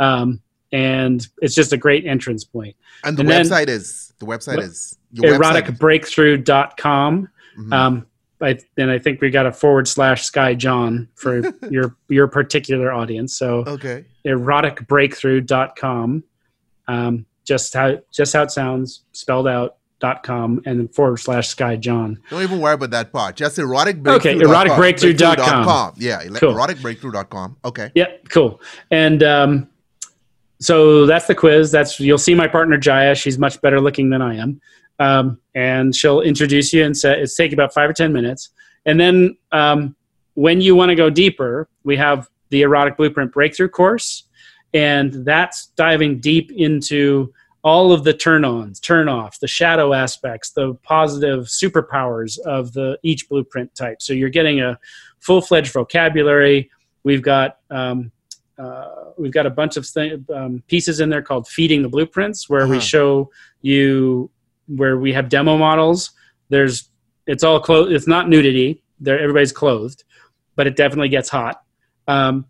Um, 0.00 0.42
and 0.72 1.24
it's 1.40 1.54
just 1.54 1.72
a 1.72 1.76
great 1.76 2.04
entrance 2.04 2.42
point. 2.42 2.74
And 3.04 3.16
the 3.16 3.20
and 3.20 3.30
website 3.30 3.66
then, 3.66 3.76
is 3.76 4.14
the 4.18 4.26
website 4.26 4.58
is 4.58 4.98
eroticbreakthrough.com. 5.14 7.28
Mm-hmm. 7.56 7.72
Um, 7.72 8.06
I, 8.44 8.58
and 8.76 8.90
I 8.90 8.98
think 8.98 9.20
we 9.20 9.30
got 9.30 9.46
a 9.46 9.52
forward 9.52 9.88
slash 9.88 10.30
Skyy 10.30 10.56
John 10.56 11.08
for 11.14 11.42
your 11.70 11.96
your 12.08 12.28
particular 12.28 12.92
audience. 12.92 13.36
So 13.36 13.64
okay, 13.66 14.04
eroticbreakthrough.com. 14.26 16.24
Um, 16.86 17.26
just 17.44 17.74
how 17.74 17.98
just 18.12 18.32
how 18.32 18.42
it 18.42 18.50
sounds, 18.50 19.04
spelled 19.12 19.48
out 19.48 19.76
dot 20.00 20.22
com 20.22 20.60
and 20.66 20.78
then 20.78 20.88
forward 20.88 21.18
slash 21.18 21.54
Skyy 21.54 21.80
John. 21.80 22.20
Don't 22.30 22.42
even 22.42 22.60
worry 22.60 22.74
about 22.74 22.90
that 22.90 23.12
part. 23.12 23.36
Just 23.36 23.58
erotic 23.58 24.02
breakthrough. 24.02 24.32
Okay, 24.32 24.44
eroticbreakthrough.com. 24.44 25.64
com. 25.64 25.94
Yeah, 25.96 26.22
cool. 26.34 26.54
eroticbreakthrough.com. 26.54 27.56
Okay. 27.64 27.90
Yep, 27.94 28.28
cool. 28.28 28.60
And 28.90 29.22
um, 29.22 29.68
so 30.60 31.06
that's 31.06 31.26
the 31.26 31.34
quiz. 31.34 31.70
That's 31.70 31.98
you'll 32.00 32.18
see 32.18 32.34
my 32.34 32.48
partner 32.48 32.78
Jaiya. 32.78 33.16
She's 33.16 33.38
much 33.38 33.60
better 33.60 33.80
looking 33.80 34.10
than 34.10 34.20
I 34.22 34.36
am 34.36 34.60
um, 34.98 35.38
and 35.54 35.94
she'll 35.94 36.20
introduce 36.20 36.72
you 36.72 36.84
and 36.84 36.96
say 36.96 37.20
it's 37.20 37.34
take 37.34 37.52
about 37.52 37.72
five 37.72 37.88
or 37.88 37.92
ten 37.92 38.12
minutes. 38.12 38.50
And 38.86 39.00
then 39.00 39.36
um, 39.52 39.96
when 40.34 40.60
you 40.60 40.74
want 40.76 40.90
to 40.90 40.94
go 40.94 41.10
deeper 41.10 41.68
we 41.84 41.96
have 41.96 42.28
the 42.50 42.62
erotic 42.62 42.96
blueprint 42.96 43.32
breakthrough 43.32 43.68
course. 43.68 44.24
And 44.72 45.24
that's 45.24 45.66
diving 45.76 46.18
deep 46.18 46.50
into 46.50 47.32
all 47.62 47.92
of 47.92 48.04
the 48.04 48.12
turn-ons 48.12 48.78
turn-offs 48.80 49.38
the 49.38 49.48
shadow 49.48 49.94
aspects 49.94 50.50
the 50.50 50.74
positive 50.82 51.46
superpowers 51.46 52.38
of 52.40 52.72
the 52.74 52.98
each 53.02 53.28
blueprint 53.28 53.74
type. 53.74 54.02
So 54.02 54.12
you're 54.12 54.28
getting 54.28 54.60
a 54.60 54.78
full-fledged 55.20 55.72
vocabulary. 55.72 56.70
We've 57.04 57.22
got 57.22 57.58
um, 57.70 58.10
uh, 58.58 59.12
we've 59.16 59.32
got 59.32 59.46
a 59.46 59.50
bunch 59.50 59.76
of 59.76 59.90
th- 59.90 60.20
um, 60.32 60.62
pieces 60.68 61.00
in 61.00 61.08
there 61.08 61.22
called 61.22 61.48
feeding 61.48 61.82
the 61.82 61.88
blueprints 61.88 62.48
where 62.48 62.62
uh-huh. 62.62 62.72
we 62.72 62.80
show 62.80 63.30
you 63.62 64.30
where 64.66 64.98
we 64.98 65.12
have 65.12 65.28
demo 65.28 65.56
models. 65.56 66.12
There's 66.48 66.88
it's 67.26 67.44
all 67.44 67.60
clothed. 67.60 67.92
It's 67.92 68.06
not 68.06 68.28
nudity. 68.28 68.82
There, 69.00 69.18
everybody's 69.18 69.52
clothed, 69.52 70.04
but 70.56 70.66
it 70.66 70.76
definitely 70.76 71.08
gets 71.08 71.28
hot. 71.28 71.62
Um, 72.06 72.46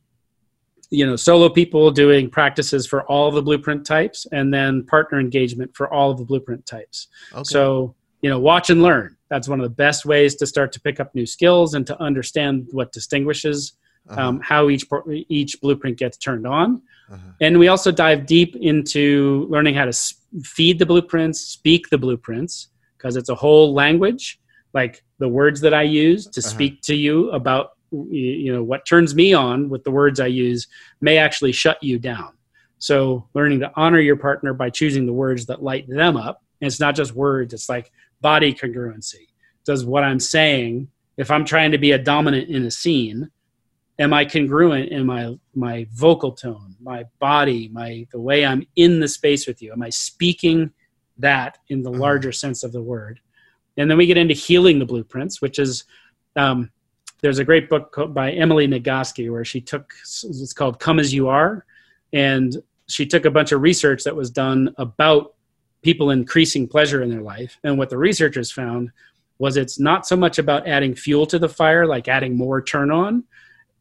you 0.91 1.07
know, 1.07 1.17
solo 1.17 1.49
people 1.49 1.91
doing 1.91 2.31
practices 2.31 2.87
for 2.87 3.03
all 3.05 3.31
the 3.31 3.43
blueprint 3.43 3.87
types, 3.87 4.27
and 4.33 4.53
then 4.53 4.85
partner 4.87 5.19
engagement 5.19 5.75
for 5.75 5.93
all 5.93 6.11
of 6.11 6.19
the 6.19 6.25
blueprint 6.25 6.67
types. 6.67 7.09
Okay. 7.33 7.43
So 7.45 7.95
you 8.23 8.31
know, 8.31 8.39
watch 8.39 8.71
and 8.71 8.83
learn. 8.83 9.17
That's 9.29 9.49
one 9.49 9.61
of 9.61 9.65
the 9.65 9.75
best 9.75 10.07
ways 10.07 10.35
to 10.37 10.47
start 10.47 10.73
to 10.73 10.81
pick 10.81 10.99
up 11.01 11.15
new 11.15 11.27
skills 11.27 11.75
and 11.75 11.87
to 11.87 12.01
understand 12.01 12.69
what 12.71 12.93
distinguishes 12.93 13.77
uh-huh. 14.09 14.21
um, 14.21 14.41
how 14.41 14.69
each 14.69 14.87
each 15.29 15.61
blueprint 15.61 15.99
gets 15.99 16.17
turned 16.17 16.47
on. 16.47 16.83
Uh-huh. 17.11 17.33
And 17.41 17.59
we 17.59 17.69
also 17.69 17.91
dive 17.91 18.27
deep 18.27 18.57
into 18.57 19.47
learning 19.51 19.75
how 19.75 19.85
to 19.85 19.93
feed 20.43 20.79
the 20.79 20.87
blueprints, 20.87 21.41
speak 21.41 21.91
the 21.91 21.99
blueprints, 21.99 22.69
because 22.97 23.17
it's 23.17 23.29
a 23.29 23.35
whole 23.35 23.75
language. 23.75 24.41
Like 24.73 25.05
the 25.19 25.29
words 25.29 25.61
that 25.61 25.75
I 25.75 25.83
use 25.83 26.27
to 26.27 26.41
uh-huh. 26.41 26.49
speak 26.49 26.83
to 26.83 26.95
you 26.95 27.31
about, 27.31 27.73
you 27.91 28.53
know, 28.53 28.63
what 28.63 28.87
turns 28.87 29.15
me 29.15 29.33
on 29.33 29.69
with 29.69 29.85
the 29.85 29.91
words 29.91 30.19
I 30.19 30.27
use 30.27 30.67
may 31.01 31.19
actually 31.19 31.53
shut 31.53 31.81
you 31.83 31.99
down. 31.99 32.33
So 32.79 33.29
learning 33.35 33.61
to 33.61 33.73
honor 33.77 34.01
your 34.01 34.17
partner 34.17 34.53
by 34.53 34.71
choosing 34.71 35.07
the 35.07 35.13
words 35.13 35.47
that 35.47 35.63
light 35.63 35.89
them 35.89 36.17
up. 36.17 36.43
And 36.61 36.67
it's 36.67 36.81
not 36.81 36.97
just 36.97 37.15
words, 37.15 37.55
it's 37.55 37.69
like 37.69 37.93
body 38.21 38.53
congruency. 38.53 39.29
Does 39.65 39.85
what 39.85 40.03
I'm 40.03 40.21
saying, 40.21 40.89
if 41.17 41.31
I'm 41.31 41.45
trying 41.45 41.71
to 41.71 41.79
be 41.79 41.93
a 41.93 41.99
dominant 41.99 42.49
in 42.51 42.65
a 42.65 42.71
scene, 42.71 43.31
am 43.99 44.13
I 44.13 44.25
congruent 44.25 44.91
in 44.91 45.07
my 45.07 45.37
my 45.55 45.87
vocal 45.93 46.33
tone, 46.33 46.75
my 46.81 47.05
body, 47.19 47.69
my 47.73 48.07
the 48.13 48.21
way 48.21 48.45
I'm 48.45 48.67
in 48.77 49.01
the 49.01 49.09
space 49.09 49.47
with 49.47 49.63
you? 49.63 49.73
Am 49.73 49.83
I 49.83 49.91
speaking 49.91 50.71
that 51.19 51.59
in 51.69 51.83
the 51.83 51.91
mm-hmm. 51.91 52.01
larger 52.01 52.33
sense 52.33 52.63
of 52.65 52.73
the 52.73 52.83
word? 52.83 53.21
And 53.77 53.91
then 53.91 53.99
we 53.99 54.07
get 54.07 54.17
into 54.17 54.35
healing 54.35 54.79
the 54.79 54.87
blueprints, 54.87 55.41
which 55.41 55.59
is 55.59 55.85
um, 56.37 56.71
there's 57.23 57.39
a 57.39 57.45
great 57.45 57.69
book 57.69 57.97
by 58.13 58.33
Emily 58.33 58.67
Nagoski 58.67 59.31
where 59.31 59.45
she 59.45 59.61
took 59.61 59.93
it's 60.03 60.53
called 60.53 60.81
"Come 60.81 60.99
as 60.99 61.15
You 61.15 61.29
Are," 61.29 61.65
and 62.13 62.57
she 62.87 63.07
took 63.07 63.25
a 63.25 63.31
bunch 63.31 63.53
of 63.53 63.63
research 63.63 64.05
that 64.05 64.15
was 64.15 64.31
done 64.31 64.75
about 64.79 65.35
people 65.83 66.11
increasing 66.11 66.67
pleasure 66.67 67.03
in 67.03 67.11
their 67.11 67.23
life, 67.23 67.59
and 67.65 67.79
what 67.79 67.91
the 67.91 67.99
researchers 67.99 68.51
found 68.51 68.91
was 69.39 69.57
it's 69.57 69.81
not 69.81 70.07
so 70.07 70.17
much 70.17 70.39
about 70.39 70.67
adding 70.67 70.95
fuel 70.95 71.27
to 71.27 71.39
the 71.39 71.49
fire, 71.49 71.87
like 71.87 72.09
adding 72.09 72.37
more 72.37 72.63
turn 72.63 72.91
on, 72.91 73.25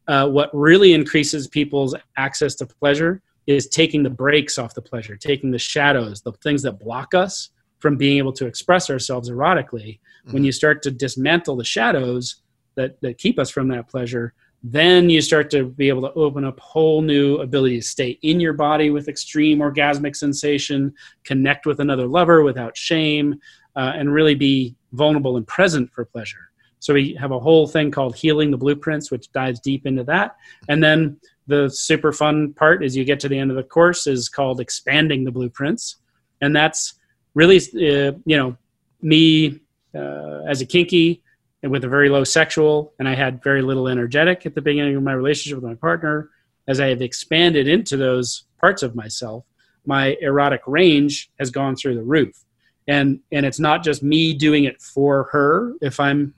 uh, 0.08 0.28
what 0.28 0.50
really 0.52 0.92
increases 0.92 1.48
people's 1.48 1.94
access 2.16 2.54
to 2.56 2.66
pleasure 2.66 3.22
is 3.46 3.68
taking 3.68 4.02
the 4.02 4.10
brakes 4.10 4.58
off 4.58 4.74
the 4.74 4.82
pleasure, 4.82 5.16
taking 5.16 5.50
the 5.50 5.58
shadows, 5.58 6.22
the 6.22 6.32
things 6.32 6.62
that 6.62 6.80
block 6.80 7.14
us 7.14 7.50
from 7.78 7.96
being 7.96 8.18
able 8.18 8.32
to 8.32 8.46
express 8.46 8.88
ourselves 8.90 9.30
erotically. 9.30 9.98
Mm-hmm. 10.24 10.32
When 10.32 10.44
you 10.44 10.52
start 10.52 10.82
to 10.82 10.90
dismantle 10.90 11.56
the 11.56 11.64
shadows 11.64 12.36
that, 12.74 13.00
that 13.02 13.18
keep 13.18 13.38
us 13.38 13.50
from 13.50 13.68
that 13.68 13.88
pleasure, 13.88 14.32
then 14.62 15.10
you 15.10 15.20
start 15.20 15.50
to 15.50 15.64
be 15.66 15.90
able 15.90 16.00
to 16.00 16.12
open 16.14 16.42
up 16.42 16.58
whole 16.58 17.02
new 17.02 17.36
ability 17.36 17.76
to 17.76 17.86
stay 17.86 18.18
in 18.22 18.40
your 18.40 18.54
body 18.54 18.88
with 18.88 19.08
extreme 19.08 19.58
orgasmic 19.58 20.16
sensation, 20.16 20.94
connect 21.22 21.66
with 21.66 21.80
another 21.80 22.06
lover 22.06 22.42
without 22.42 22.74
shame, 22.74 23.38
uh, 23.76 23.92
and 23.94 24.12
really 24.12 24.34
be 24.34 24.74
vulnerable 24.92 25.36
and 25.36 25.46
present 25.46 25.92
for 25.92 26.06
pleasure. 26.06 26.50
So 26.84 26.92
we 26.92 27.16
have 27.18 27.30
a 27.30 27.40
whole 27.40 27.66
thing 27.66 27.90
called 27.90 28.14
Healing 28.14 28.50
the 28.50 28.58
Blueprints, 28.58 29.10
which 29.10 29.32
dives 29.32 29.58
deep 29.58 29.86
into 29.86 30.04
that. 30.04 30.36
And 30.68 30.84
then 30.84 31.16
the 31.46 31.70
super 31.70 32.12
fun 32.12 32.52
part 32.52 32.84
as 32.84 32.94
you 32.94 33.06
get 33.06 33.18
to 33.20 33.28
the 33.30 33.38
end 33.38 33.50
of 33.50 33.56
the 33.56 33.62
course 33.62 34.06
is 34.06 34.28
called 34.28 34.60
Expanding 34.60 35.24
the 35.24 35.30
Blueprints. 35.30 35.96
And 36.42 36.54
that's 36.54 36.92
really, 37.32 37.56
uh, 37.56 38.12
you 38.26 38.36
know, 38.36 38.58
me 39.00 39.62
uh, 39.94 40.42
as 40.46 40.60
a 40.60 40.66
kinky 40.66 41.22
and 41.62 41.72
with 41.72 41.84
a 41.84 41.88
very 41.88 42.10
low 42.10 42.22
sexual, 42.22 42.92
and 42.98 43.08
I 43.08 43.14
had 43.14 43.42
very 43.42 43.62
little 43.62 43.88
energetic 43.88 44.44
at 44.44 44.54
the 44.54 44.60
beginning 44.60 44.94
of 44.94 45.02
my 45.02 45.14
relationship 45.14 45.56
with 45.56 45.64
my 45.64 45.76
partner. 45.76 46.28
As 46.68 46.80
I 46.80 46.88
have 46.88 47.00
expanded 47.00 47.66
into 47.66 47.96
those 47.96 48.44
parts 48.60 48.82
of 48.82 48.94
myself, 48.94 49.46
my 49.86 50.18
erotic 50.20 50.60
range 50.66 51.30
has 51.38 51.50
gone 51.50 51.76
through 51.76 51.94
the 51.94 52.02
roof. 52.02 52.44
And, 52.88 53.20
and 53.32 53.46
it's 53.46 53.58
not 53.58 53.82
just 53.82 54.02
me 54.02 54.34
doing 54.34 54.64
it 54.64 54.82
for 54.82 55.30
her 55.32 55.72
if 55.80 55.98
I'm 55.98 56.34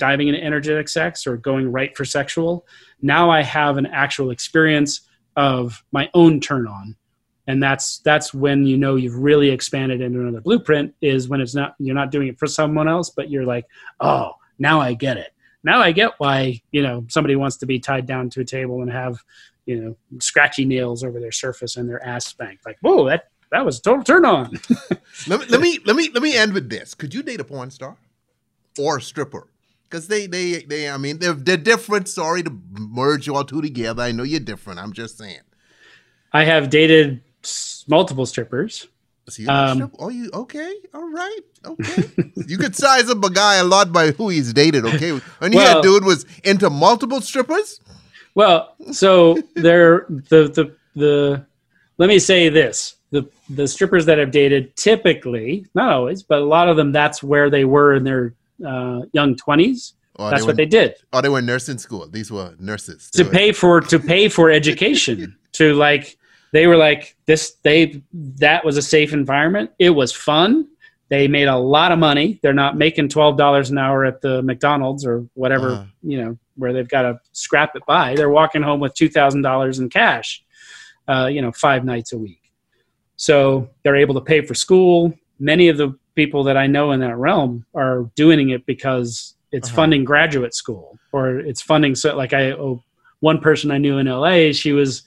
diving 0.00 0.26
into 0.26 0.42
energetic 0.42 0.88
sex 0.88 1.26
or 1.26 1.36
going 1.36 1.70
right 1.70 1.96
for 1.96 2.04
sexual. 2.04 2.66
Now 3.00 3.30
I 3.30 3.42
have 3.42 3.76
an 3.76 3.86
actual 3.86 4.30
experience 4.30 5.02
of 5.36 5.84
my 5.92 6.10
own 6.14 6.40
turn 6.40 6.66
on. 6.66 6.96
And 7.46 7.62
that's 7.62 7.98
that's 8.00 8.34
when 8.34 8.66
you 8.66 8.76
know 8.76 8.96
you've 8.96 9.14
really 9.14 9.50
expanded 9.50 10.00
into 10.00 10.20
another 10.20 10.40
blueprint 10.40 10.94
is 11.00 11.28
when 11.28 11.40
it's 11.40 11.54
not 11.54 11.74
you're 11.78 11.94
not 11.94 12.10
doing 12.10 12.28
it 12.28 12.38
for 12.38 12.46
someone 12.46 12.88
else, 12.88 13.10
but 13.10 13.30
you're 13.30 13.46
like, 13.46 13.66
oh, 14.00 14.32
now 14.58 14.80
I 14.80 14.94
get 14.94 15.16
it. 15.16 15.32
Now 15.62 15.80
I 15.80 15.92
get 15.92 16.12
why, 16.18 16.60
you 16.72 16.82
know, 16.82 17.04
somebody 17.08 17.36
wants 17.36 17.58
to 17.58 17.66
be 17.66 17.78
tied 17.78 18.06
down 18.06 18.30
to 18.30 18.40
a 18.40 18.44
table 18.44 18.82
and 18.82 18.90
have, 18.90 19.22
you 19.70 19.80
know 19.80 19.96
scratchy 20.18 20.64
nails 20.64 21.04
over 21.04 21.20
their 21.20 21.32
surface 21.32 21.76
and 21.76 21.88
their 21.88 22.04
ass 22.04 22.26
spanked. 22.26 22.66
Like, 22.66 22.78
whoa, 22.80 23.08
that 23.08 23.30
that 23.52 23.64
was 23.64 23.78
a 23.78 23.82
total 23.82 24.04
turn 24.04 24.24
on. 24.24 24.58
let, 25.28 25.40
me, 25.40 25.46
let 25.46 25.60
me 25.60 25.78
let 25.84 25.96
me 25.96 26.10
let 26.12 26.22
me 26.22 26.36
end 26.36 26.52
with 26.52 26.68
this. 26.68 26.94
Could 26.94 27.14
you 27.14 27.22
date 27.22 27.40
a 27.40 27.44
porn 27.44 27.70
star 27.70 27.96
or 28.78 28.98
a 28.98 29.02
stripper? 29.02 29.46
Because 29.90 30.06
they 30.06 30.26
they 30.26 30.62
they 30.62 30.88
I 30.88 30.96
mean 30.98 31.18
they're 31.18 31.32
they're 31.32 31.56
different. 31.56 32.08
Sorry 32.08 32.42
to 32.44 32.56
merge 32.70 33.26
you 33.26 33.34
all 33.34 33.44
two 33.44 33.60
together. 33.60 34.02
I 34.02 34.12
know 34.12 34.22
you're 34.22 34.38
different. 34.40 34.78
I'm 34.78 34.92
just 34.92 35.18
saying. 35.18 35.40
I 36.32 36.44
have 36.44 36.70
dated 36.70 37.22
multiple 37.88 38.24
strippers. 38.26 38.86
So 39.28 39.48
um, 39.48 39.92
oh, 39.98 40.08
you 40.08 40.28
okay? 40.32 40.74
All 40.92 41.08
right, 41.08 41.40
okay. 41.64 42.10
you 42.48 42.58
could 42.58 42.74
size 42.74 43.08
up 43.08 43.22
a 43.22 43.30
guy 43.30 43.56
a 43.56 43.64
lot 43.64 43.92
by 43.92 44.10
who 44.10 44.28
he's 44.28 44.52
dated. 44.52 44.84
Okay, 44.84 45.10
and 45.10 45.54
well, 45.54 45.76
yeah, 45.76 45.82
dude 45.82 46.04
was 46.04 46.26
into 46.42 46.68
multiple 46.68 47.20
strippers. 47.20 47.80
Well, 48.34 48.74
so 48.92 49.38
they're 49.54 50.06
the 50.08 50.48
the 50.48 50.74
the. 50.96 51.46
Let 51.98 52.08
me 52.08 52.18
say 52.18 52.48
this: 52.48 52.96
the 53.10 53.28
the 53.48 53.68
strippers 53.68 54.06
that 54.06 54.18
I've 54.18 54.32
dated 54.32 54.74
typically, 54.76 55.66
not 55.74 55.92
always, 55.92 56.24
but 56.24 56.40
a 56.40 56.44
lot 56.44 56.68
of 56.68 56.76
them, 56.76 56.90
that's 56.90 57.22
where 57.22 57.50
they 57.50 57.64
were 57.64 57.94
in 57.94 58.02
their 58.02 58.34
uh, 58.66 59.02
young 59.12 59.36
twenties. 59.36 59.94
Oh, 60.16 60.28
that's 60.28 60.42
they 60.42 60.46
what 60.46 60.56
they 60.56 60.66
did. 60.66 60.94
Oh, 61.12 61.20
they 61.20 61.28
were 61.28 61.40
nursing 61.40 61.78
school. 61.78 62.06
These 62.06 62.30
were 62.30 62.54
nurses 62.58 63.10
to 63.12 63.24
pay 63.24 63.52
for 63.52 63.80
to 63.80 63.98
pay 63.98 64.28
for 64.28 64.50
education. 64.50 65.36
to 65.52 65.74
like, 65.74 66.18
they 66.52 66.66
were 66.66 66.76
like 66.76 67.16
this. 67.26 67.56
They 67.62 68.02
that 68.12 68.64
was 68.64 68.76
a 68.76 68.82
safe 68.82 69.12
environment. 69.12 69.70
It 69.78 69.90
was 69.90 70.12
fun. 70.12 70.68
They 71.08 71.26
made 71.26 71.48
a 71.48 71.56
lot 71.56 71.90
of 71.90 71.98
money. 71.98 72.38
They're 72.42 72.52
not 72.52 72.76
making 72.76 73.08
twelve 73.08 73.36
dollars 73.36 73.70
an 73.70 73.78
hour 73.78 74.04
at 74.04 74.20
the 74.20 74.42
McDonald's 74.42 75.06
or 75.06 75.26
whatever 75.34 75.70
uh-huh. 75.70 75.84
you 76.02 76.22
know 76.22 76.38
where 76.56 76.72
they've 76.72 76.88
got 76.88 77.02
to 77.02 77.18
scrap 77.32 77.74
it 77.74 77.82
by. 77.86 78.14
They're 78.14 78.30
walking 78.30 78.62
home 78.62 78.80
with 78.80 78.94
two 78.94 79.08
thousand 79.08 79.42
dollars 79.42 79.78
in 79.78 79.88
cash. 79.88 80.42
Uh, 81.08 81.26
you 81.26 81.42
know, 81.42 81.50
five 81.50 81.84
nights 81.84 82.12
a 82.12 82.18
week. 82.18 82.52
So 83.16 83.68
they're 83.82 83.96
able 83.96 84.14
to 84.14 84.20
pay 84.20 84.42
for 84.42 84.54
school. 84.54 85.12
Many 85.38 85.68
of 85.68 85.76
the 85.76 85.98
people 86.20 86.44
that 86.44 86.58
I 86.58 86.66
know 86.66 86.92
in 86.92 87.00
that 87.00 87.16
realm 87.16 87.64
are 87.74 88.10
doing 88.14 88.50
it 88.50 88.66
because 88.66 89.34
it's 89.52 89.68
uh-huh. 89.68 89.76
funding 89.76 90.04
graduate 90.04 90.54
school 90.54 90.98
or 91.12 91.38
it's 91.38 91.62
funding. 91.62 91.94
So, 91.94 92.14
like 92.14 92.34
I, 92.34 92.52
oh, 92.52 92.84
one 93.20 93.38
person 93.40 93.70
I 93.70 93.78
knew 93.78 93.96
in 93.96 94.06
LA, 94.06 94.52
she 94.52 94.72
was 94.72 95.04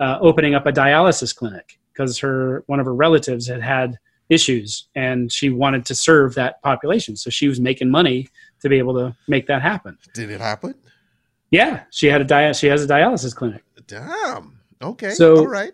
uh, 0.00 0.18
opening 0.20 0.54
up 0.54 0.66
a 0.66 0.72
dialysis 0.72 1.34
clinic 1.34 1.78
because 1.90 2.18
her 2.18 2.62
one 2.66 2.78
of 2.78 2.84
her 2.84 2.94
relatives 2.94 3.48
had 3.48 3.62
had 3.62 3.98
issues 4.28 4.88
and 4.94 5.32
she 5.32 5.48
wanted 5.48 5.86
to 5.86 5.94
serve 5.94 6.34
that 6.34 6.60
population. 6.60 7.16
So 7.16 7.30
she 7.30 7.48
was 7.48 7.58
making 7.58 7.90
money 7.90 8.28
to 8.60 8.68
be 8.68 8.76
able 8.76 8.94
to 8.96 9.16
make 9.28 9.46
that 9.46 9.62
happen. 9.62 9.96
Did 10.12 10.30
it 10.30 10.42
happen? 10.42 10.74
Yeah, 11.50 11.84
she 11.90 12.08
had 12.08 12.20
a 12.20 12.24
dia- 12.24 12.52
she 12.52 12.66
has 12.66 12.84
a 12.84 12.86
dialysis 12.86 13.34
clinic. 13.34 13.64
Damn. 13.86 14.60
Okay. 14.82 15.12
So 15.12 15.38
all 15.38 15.46
right 15.46 15.72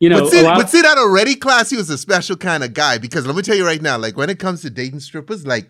you 0.00 0.08
know, 0.08 0.20
but 0.20 0.30
see, 0.30 0.42
but 0.42 0.70
see 0.70 0.80
that 0.80 0.96
already, 0.96 1.36
Classy 1.36 1.76
was 1.76 1.90
a 1.90 1.98
special 1.98 2.34
kind 2.34 2.64
of 2.64 2.72
guy 2.72 2.96
because 2.96 3.26
let 3.26 3.36
me 3.36 3.42
tell 3.42 3.54
you 3.54 3.66
right 3.66 3.82
now, 3.82 3.98
like 3.98 4.16
when 4.16 4.30
it 4.30 4.38
comes 4.38 4.62
to 4.62 4.70
dating 4.70 5.00
strippers, 5.00 5.46
like 5.46 5.68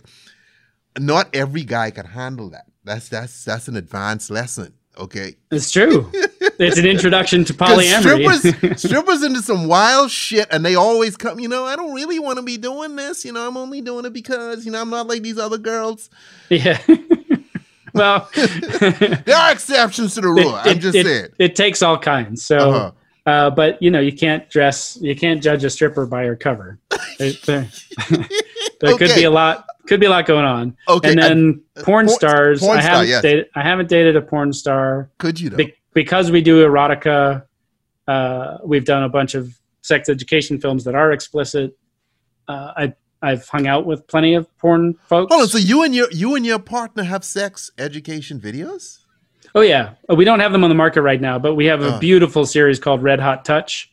not 0.96 1.34
every 1.34 1.64
guy 1.64 1.90
can 1.90 2.06
handle 2.06 2.48
that. 2.50 2.66
That's 2.84 3.08
that's 3.08 3.44
that's 3.44 3.66
an 3.66 3.76
advanced 3.76 4.30
lesson. 4.30 4.72
Okay, 4.96 5.34
it's 5.50 5.72
true. 5.72 6.08
it's 6.12 6.78
an 6.78 6.86
introduction 6.86 7.44
to 7.46 7.54
polyamory. 7.54 8.38
strippers, 8.38 8.80
strippers 8.82 9.22
into 9.24 9.42
some 9.42 9.66
wild 9.66 10.12
shit, 10.12 10.46
and 10.52 10.64
they 10.64 10.76
always 10.76 11.16
come. 11.16 11.40
You 11.40 11.48
know, 11.48 11.64
I 11.64 11.74
don't 11.74 11.92
really 11.92 12.20
want 12.20 12.36
to 12.36 12.42
be 12.42 12.56
doing 12.56 12.94
this. 12.94 13.24
You 13.24 13.32
know, 13.32 13.48
I'm 13.48 13.56
only 13.56 13.80
doing 13.80 14.04
it 14.04 14.12
because 14.12 14.64
you 14.64 14.70
know 14.70 14.80
I'm 14.80 14.90
not 14.90 15.08
like 15.08 15.22
these 15.22 15.38
other 15.38 15.58
girls. 15.58 16.08
Yeah. 16.50 16.80
well, 17.94 18.28
there 18.34 19.36
are 19.36 19.50
exceptions 19.50 20.14
to 20.14 20.20
the 20.20 20.28
rule. 20.28 20.54
It, 20.56 20.66
I'm 20.66 20.78
just 20.78 20.96
it, 20.96 21.06
saying. 21.06 21.28
It 21.40 21.56
takes 21.56 21.82
all 21.82 21.98
kinds. 21.98 22.44
So. 22.44 22.56
Uh-huh 22.58 22.92
uh, 23.26 23.50
but 23.50 23.80
you 23.82 23.90
know, 23.90 24.00
you 24.00 24.12
can't 24.12 24.48
dress, 24.50 24.98
you 25.00 25.14
can't 25.14 25.42
judge 25.42 25.64
a 25.64 25.70
stripper 25.70 26.06
by 26.06 26.24
her 26.24 26.36
cover. 26.36 26.78
there, 27.18 27.32
there, 27.46 27.68
there 28.08 28.94
okay. 28.94 29.06
could 29.06 29.14
be 29.14 29.24
a 29.24 29.30
lot, 29.30 29.66
could 29.86 30.00
be 30.00 30.06
a 30.06 30.10
lot 30.10 30.26
going 30.26 30.44
on. 30.44 30.76
Okay, 30.88 31.10
and 31.10 31.18
then 31.20 31.62
uh, 31.76 31.82
porn, 31.82 32.08
stars. 32.08 32.60
Porn 32.60 32.78
I 32.78 32.82
haven't 32.82 33.08
yes. 33.08 33.22
dated. 33.22 33.48
I 33.54 33.62
haven't 33.62 33.88
dated 33.88 34.16
a 34.16 34.22
porn 34.22 34.52
star. 34.52 35.10
Could 35.18 35.40
you? 35.40 35.50
Be, 35.50 35.74
because 35.92 36.30
we 36.30 36.40
do 36.40 36.64
erotica. 36.64 37.44
Uh, 38.06 38.58
we've 38.64 38.84
done 38.84 39.02
a 39.02 39.08
bunch 39.08 39.34
of 39.34 39.58
sex 39.82 40.08
education 40.08 40.60
films 40.60 40.84
that 40.84 40.94
are 40.94 41.12
explicit. 41.12 41.76
Uh, 42.48 42.72
I 42.76 42.94
I've 43.22 43.46
hung 43.48 43.66
out 43.66 43.84
with 43.84 44.06
plenty 44.06 44.34
of 44.34 44.46
porn 44.58 44.94
folks. 44.94 45.32
Hold 45.32 45.42
on, 45.42 45.48
so 45.48 45.58
you 45.58 45.82
and 45.82 45.94
your 45.94 46.10
you 46.10 46.34
and 46.34 46.46
your 46.46 46.58
partner 46.58 47.02
have 47.02 47.24
sex 47.24 47.70
education 47.76 48.40
videos? 48.40 48.99
Oh 49.54 49.62
yeah, 49.62 49.94
uh, 50.08 50.14
we 50.14 50.24
don't 50.24 50.40
have 50.40 50.52
them 50.52 50.62
on 50.64 50.70
the 50.70 50.76
market 50.76 51.02
right 51.02 51.20
now, 51.20 51.38
but 51.38 51.54
we 51.54 51.66
have 51.66 51.82
a 51.82 51.94
uh. 51.94 51.98
beautiful 51.98 52.46
series 52.46 52.78
called 52.78 53.02
Red 53.02 53.20
Hot 53.20 53.44
Touch, 53.44 53.90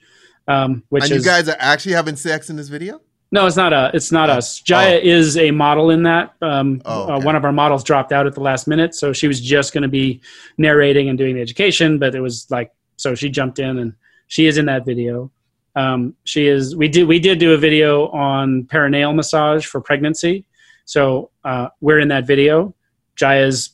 um, 0.48 0.84
which 0.90 1.06
and 1.06 1.14
is, 1.14 1.26
you 1.26 1.30
guys 1.30 1.50
are 1.50 1.58
actually 1.60 1.94
having 1.94 2.16
sex 2.16 2.50
in 2.50 2.56
this 2.56 2.68
video. 2.68 3.02
No, 3.32 3.46
it's 3.46 3.58
not 3.58 3.74
a. 3.74 3.92
It's 3.94 4.12
not 4.12 4.30
oh. 4.30 4.34
us. 4.34 4.62
Jaiya 4.62 4.98
oh. 4.98 5.00
is 5.04 5.38
a 5.38 5.52
model 5.52 5.90
in 5.90 6.04
that. 6.04 6.34
Um, 6.42 6.82
oh, 6.86 6.92
uh, 6.92 7.04
okay. 7.04 7.14
uh, 7.14 7.26
one 7.26 7.36
of 7.36 7.44
our 7.44 7.52
models 7.52 7.84
dropped 7.84 8.12
out 8.12 8.26
at 8.26 8.36
the 8.36 8.42
last 8.42 8.68
minute, 8.68 8.96
so 8.96 9.12
she 9.12 9.28
was 9.28 9.42
just 9.42 9.74
going 9.74 9.82
to 9.82 9.90
be 9.90 10.22
narrating 10.58 11.10
and 11.10 11.18
doing 11.18 11.36
the 11.36 11.42
education, 11.42 12.00
but 12.00 12.16
it 12.16 12.22
was 12.22 12.50
like 12.50 12.72
so 12.96 13.16
she 13.16 13.30
jumped 13.30 13.60
in 13.60 13.78
and 13.80 13.94
she 14.28 14.48
is 14.48 14.58
in 14.58 14.66
that 14.66 14.86
video. 14.86 15.32
Um, 15.76 16.16
she 16.24 16.48
is. 16.48 16.76
We 16.76 16.88
did. 16.88 17.08
We 17.08 17.20
did 17.20 17.40
do 17.40 17.54
a 17.54 17.58
video 17.58 18.08
on 18.10 18.64
perineal 18.64 19.14
massage 19.14 19.66
for 19.66 19.82
pregnancy, 19.82 20.46
so 20.86 21.30
uh, 21.44 21.70
we're 21.82 22.00
in 22.00 22.08
that 22.08 22.26
video. 22.26 22.74
Jaiya's 23.18 23.72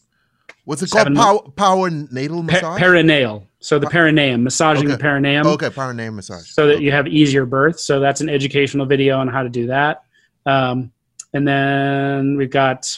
What's 0.66 0.82
it 0.82 0.92
called? 0.92 1.14
Power, 1.14 1.42
power 1.56 1.90
natal 1.90 2.44
massage? 2.44 2.82
perineal. 2.82 3.48
So 3.60 3.80
the 3.80 3.88
perineum, 3.88 4.44
massaging 4.44 4.86
okay. 4.86 4.94
the 4.94 4.98
perineum. 4.98 5.48
Okay, 5.48 5.70
perineum 5.70 6.16
massage. 6.18 6.50
So 6.50 6.68
that 6.68 6.76
okay. 6.76 6.84
you 6.84 6.92
have 6.92 7.08
easier 7.08 7.46
birth. 7.46 7.80
So 7.80 8.00
that's 8.00 8.22
an 8.22 8.30
educational 8.30 8.86
video 8.86 9.18
on 9.20 9.28
how 9.28 9.44
to 9.44 9.50
do 9.50 9.68
that. 9.68 10.04
Um, 10.46 10.92
and 11.34 11.48
then 11.48 12.38
we've 12.38 12.50
got 12.50 12.98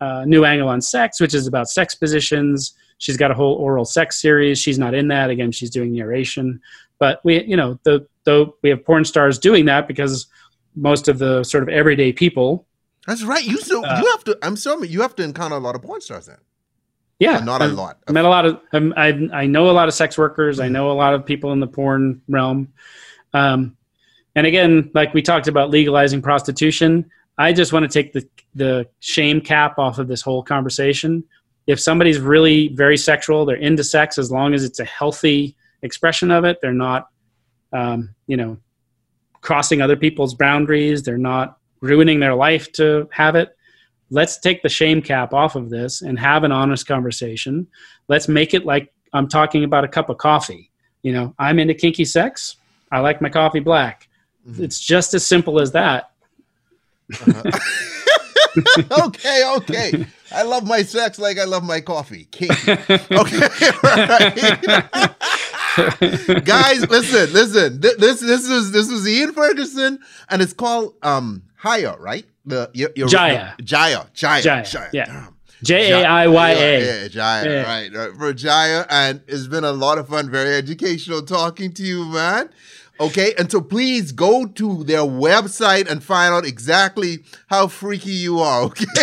uh, 0.00 0.24
New 0.26 0.44
Angle 0.44 0.68
on 0.68 0.80
Sex, 0.80 1.20
which 1.20 1.34
is 1.34 1.46
about 1.46 1.68
sex 1.68 1.94
positions. 1.94 2.74
She's 2.98 3.16
got 3.16 3.30
a 3.30 3.34
whole 3.34 3.54
oral 3.54 3.84
sex 3.84 4.20
series. 4.20 4.58
She's 4.58 4.78
not 4.78 4.94
in 4.94 5.08
that. 5.08 5.30
Again, 5.30 5.52
she's 5.52 5.70
doing 5.70 5.92
narration. 5.92 6.60
But 6.98 7.20
we, 7.24 7.44
you 7.44 7.56
know, 7.56 7.78
the 7.84 8.06
though 8.24 8.56
we 8.62 8.70
have 8.70 8.84
porn 8.84 9.04
stars 9.04 9.38
doing 9.38 9.66
that 9.66 9.86
because 9.86 10.26
most 10.74 11.08
of 11.08 11.18
the 11.18 11.44
sort 11.44 11.62
of 11.62 11.68
everyday 11.68 12.12
people. 12.12 12.66
That's 13.06 13.22
right. 13.22 13.44
You 13.44 13.58
so 13.58 13.84
uh, 13.84 14.00
you 14.00 14.10
have 14.10 14.24
to. 14.24 14.38
I'm 14.42 14.56
sorry. 14.56 14.88
You 14.88 15.02
have 15.02 15.14
to 15.16 15.22
encounter 15.22 15.56
a 15.56 15.60
lot 15.60 15.74
of 15.74 15.82
porn 15.82 16.00
stars 16.00 16.26
then. 16.26 16.38
Yeah, 17.18 17.38
not 17.38 17.62
a 17.62 17.68
lot. 17.68 17.98
I 18.06 18.12
met 18.12 18.24
a 18.26 18.28
lot 18.28 18.44
of. 18.44 18.60
I 18.72 19.28
I 19.32 19.46
know 19.46 19.70
a 19.70 19.72
lot 19.72 19.88
of 19.88 19.94
sex 19.94 20.18
workers. 20.18 20.60
I 20.60 20.68
know 20.68 20.90
a 20.90 20.92
lot 20.92 21.14
of 21.14 21.24
people 21.24 21.52
in 21.52 21.60
the 21.60 21.66
porn 21.66 22.20
realm. 22.28 22.72
Um, 23.32 23.76
and 24.34 24.46
again, 24.46 24.90
like 24.92 25.14
we 25.14 25.22
talked 25.22 25.48
about 25.48 25.70
legalizing 25.70 26.20
prostitution, 26.20 27.10
I 27.38 27.54
just 27.54 27.72
want 27.72 27.84
to 27.84 27.88
take 27.88 28.12
the 28.12 28.28
the 28.54 28.86
shame 29.00 29.40
cap 29.40 29.78
off 29.78 29.98
of 29.98 30.08
this 30.08 30.20
whole 30.20 30.42
conversation. 30.42 31.24
If 31.66 31.80
somebody's 31.80 32.20
really 32.20 32.68
very 32.68 32.98
sexual, 32.98 33.46
they're 33.46 33.56
into 33.56 33.82
sex 33.82 34.18
as 34.18 34.30
long 34.30 34.52
as 34.52 34.62
it's 34.62 34.78
a 34.78 34.84
healthy 34.84 35.56
expression 35.82 36.30
of 36.30 36.44
it. 36.44 36.58
They're 36.60 36.72
not, 36.72 37.08
um, 37.72 38.14
you 38.26 38.36
know, 38.36 38.58
crossing 39.40 39.80
other 39.80 39.96
people's 39.96 40.34
boundaries. 40.34 41.02
They're 41.02 41.18
not 41.18 41.58
ruining 41.80 42.20
their 42.20 42.34
life 42.34 42.70
to 42.72 43.08
have 43.10 43.36
it 43.36 43.55
let's 44.10 44.38
take 44.38 44.62
the 44.62 44.68
shame 44.68 45.02
cap 45.02 45.32
off 45.32 45.56
of 45.56 45.70
this 45.70 46.02
and 46.02 46.18
have 46.18 46.44
an 46.44 46.52
honest 46.52 46.86
conversation. 46.86 47.66
Let's 48.08 48.28
make 48.28 48.54
it 48.54 48.64
like 48.64 48.92
I'm 49.12 49.28
talking 49.28 49.64
about 49.64 49.84
a 49.84 49.88
cup 49.88 50.10
of 50.10 50.18
coffee. 50.18 50.70
You 51.02 51.12
know, 51.12 51.34
I'm 51.38 51.58
into 51.58 51.74
kinky 51.74 52.04
sex. 52.04 52.56
I 52.90 53.00
like 53.00 53.20
my 53.20 53.28
coffee 53.28 53.60
black. 53.60 54.08
Mm-hmm. 54.48 54.64
It's 54.64 54.80
just 54.80 55.14
as 55.14 55.26
simple 55.26 55.60
as 55.60 55.72
that. 55.72 56.10
Uh-huh. 57.12 57.50
okay, 59.06 59.52
okay. 59.56 60.06
I 60.32 60.42
love 60.42 60.66
my 60.66 60.82
sex 60.82 61.18
like 61.18 61.38
I 61.38 61.44
love 61.44 61.62
my 61.62 61.80
coffee. 61.80 62.26
Kinky. 62.30 62.72
Okay, 63.10 63.48
Guys, 66.44 66.88
listen, 66.88 67.32
listen. 67.34 67.80
This 67.80 68.20
this 68.20 68.48
was 68.48 68.72
this 68.72 68.90
was 68.90 69.06
Ian 69.06 69.34
Ferguson, 69.34 69.98
and 70.30 70.40
it's 70.40 70.54
called 70.54 70.94
um 71.02 71.42
Higher, 71.56 71.96
right? 71.98 72.24
The 72.46 72.70
your, 72.72 72.90
your 72.94 73.08
Jaiya. 73.08 73.56
The, 73.56 73.62
Jaiya. 73.64 74.12
Jaiya. 74.14 74.42
Jaiya. 74.42 74.62
Jaiya. 74.62 74.90
Yeah. 74.92 75.26
J 75.62 75.92
A 75.92 76.04
I 76.04 76.26
Y 76.28 76.50
A. 76.50 76.80
Yeah, 76.80 77.08
Jaiya, 77.08 77.44
yeah. 77.44 77.62
Right, 77.62 77.92
right. 77.92 78.16
For 78.16 78.32
Jaiya. 78.32 78.86
And 78.88 79.22
it's 79.26 79.46
been 79.46 79.64
a 79.64 79.72
lot 79.72 79.98
of 79.98 80.08
fun, 80.08 80.30
very 80.30 80.54
educational 80.54 81.22
talking 81.22 81.72
to 81.72 81.82
you, 81.82 82.04
man. 82.06 82.50
Okay, 82.98 83.34
and 83.38 83.50
so 83.50 83.60
please 83.60 84.10
go 84.10 84.46
to 84.46 84.82
their 84.84 85.00
website 85.00 85.90
and 85.90 86.02
find 86.02 86.32
out 86.32 86.46
exactly 86.46 87.24
how 87.48 87.66
freaky 87.66 88.10
you 88.12 88.40
are. 88.40 88.62
Okay. 88.62 88.84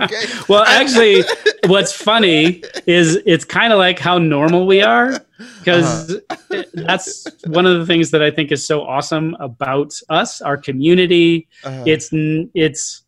okay. 0.00 0.24
Well, 0.48 0.62
actually, 0.62 1.24
what's 1.66 1.92
funny 1.92 2.62
is 2.86 3.18
it's 3.26 3.44
kind 3.44 3.72
of 3.72 3.80
like 3.80 3.98
how 3.98 4.18
normal 4.18 4.68
we 4.68 4.82
are, 4.82 5.20
because 5.58 6.14
uh-huh. 6.30 6.62
that's 6.74 7.26
one 7.46 7.66
of 7.66 7.80
the 7.80 7.86
things 7.86 8.12
that 8.12 8.22
I 8.22 8.30
think 8.30 8.52
is 8.52 8.64
so 8.64 8.82
awesome 8.82 9.36
about 9.40 9.92
us, 10.08 10.40
our 10.40 10.56
community. 10.56 11.48
Uh-huh. 11.64 11.82
It's 11.86 12.10
it's 12.12 13.02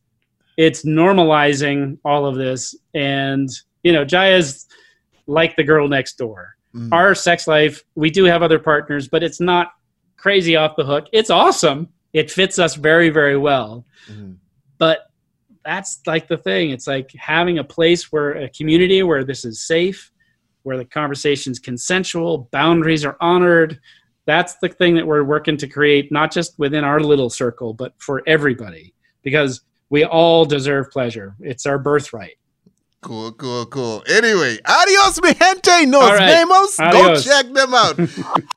it's 0.56 0.84
normalizing 0.84 1.98
all 2.04 2.26
of 2.26 2.34
this, 2.34 2.74
and 2.94 3.48
you 3.84 3.92
know, 3.92 4.04
Jaiya's 4.04 4.66
like 5.28 5.54
the 5.54 5.64
girl 5.64 5.86
next 5.86 6.18
door 6.18 6.55
mm. 6.76 6.92
our 6.92 7.14
sex 7.14 7.46
life, 7.46 7.82
we 7.94 8.10
do 8.10 8.24
have 8.24 8.42
other 8.42 8.58
partners, 8.58 9.08
but 9.08 9.22
it's 9.22 9.40
not 9.40 9.72
crazy 10.16 10.56
off 10.56 10.76
the 10.76 10.84
hook. 10.84 11.06
It's 11.12 11.30
awesome. 11.30 11.88
It 12.12 12.30
fits 12.30 12.58
us 12.58 12.74
very, 12.74 13.10
very 13.10 13.36
well. 13.36 13.84
Mm. 14.10 14.36
But 14.78 15.10
that's 15.64 16.00
like 16.06 16.28
the 16.28 16.36
thing. 16.36 16.70
It's 16.70 16.86
like 16.86 17.10
having 17.18 17.58
a 17.58 17.64
place 17.64 18.12
where 18.12 18.32
a 18.32 18.48
community 18.50 19.02
where 19.02 19.24
this 19.24 19.44
is 19.44 19.66
safe, 19.66 20.12
where 20.62 20.76
the 20.76 20.84
conversation's 20.84 21.58
consensual, 21.58 22.48
boundaries 22.52 23.04
are 23.04 23.16
honored. 23.20 23.80
That's 24.26 24.56
the 24.56 24.68
thing 24.68 24.94
that 24.96 25.06
we're 25.06 25.24
working 25.24 25.56
to 25.58 25.68
create, 25.68 26.10
not 26.10 26.32
just 26.32 26.58
within 26.58 26.84
our 26.84 27.00
little 27.00 27.30
circle, 27.30 27.72
but 27.72 27.94
for 27.98 28.22
everybody, 28.26 28.94
because 29.22 29.62
we 29.90 30.04
all 30.04 30.44
deserve 30.44 30.90
pleasure. 30.90 31.36
It's 31.40 31.66
our 31.66 31.78
birthright. 31.78 32.36
Cool, 33.06 33.30
cool, 33.34 33.66
cool. 33.66 34.02
Anyway, 34.08 34.58
adios, 34.64 35.22
mi 35.22 35.32
gente. 35.32 35.86
Nos 35.86 36.10
right. 36.10 36.26
vemos. 36.26 36.76
Adios. 36.80 37.24
Go 37.24 37.30
check 37.30 37.52
them 37.52 37.72
out. 37.72 37.96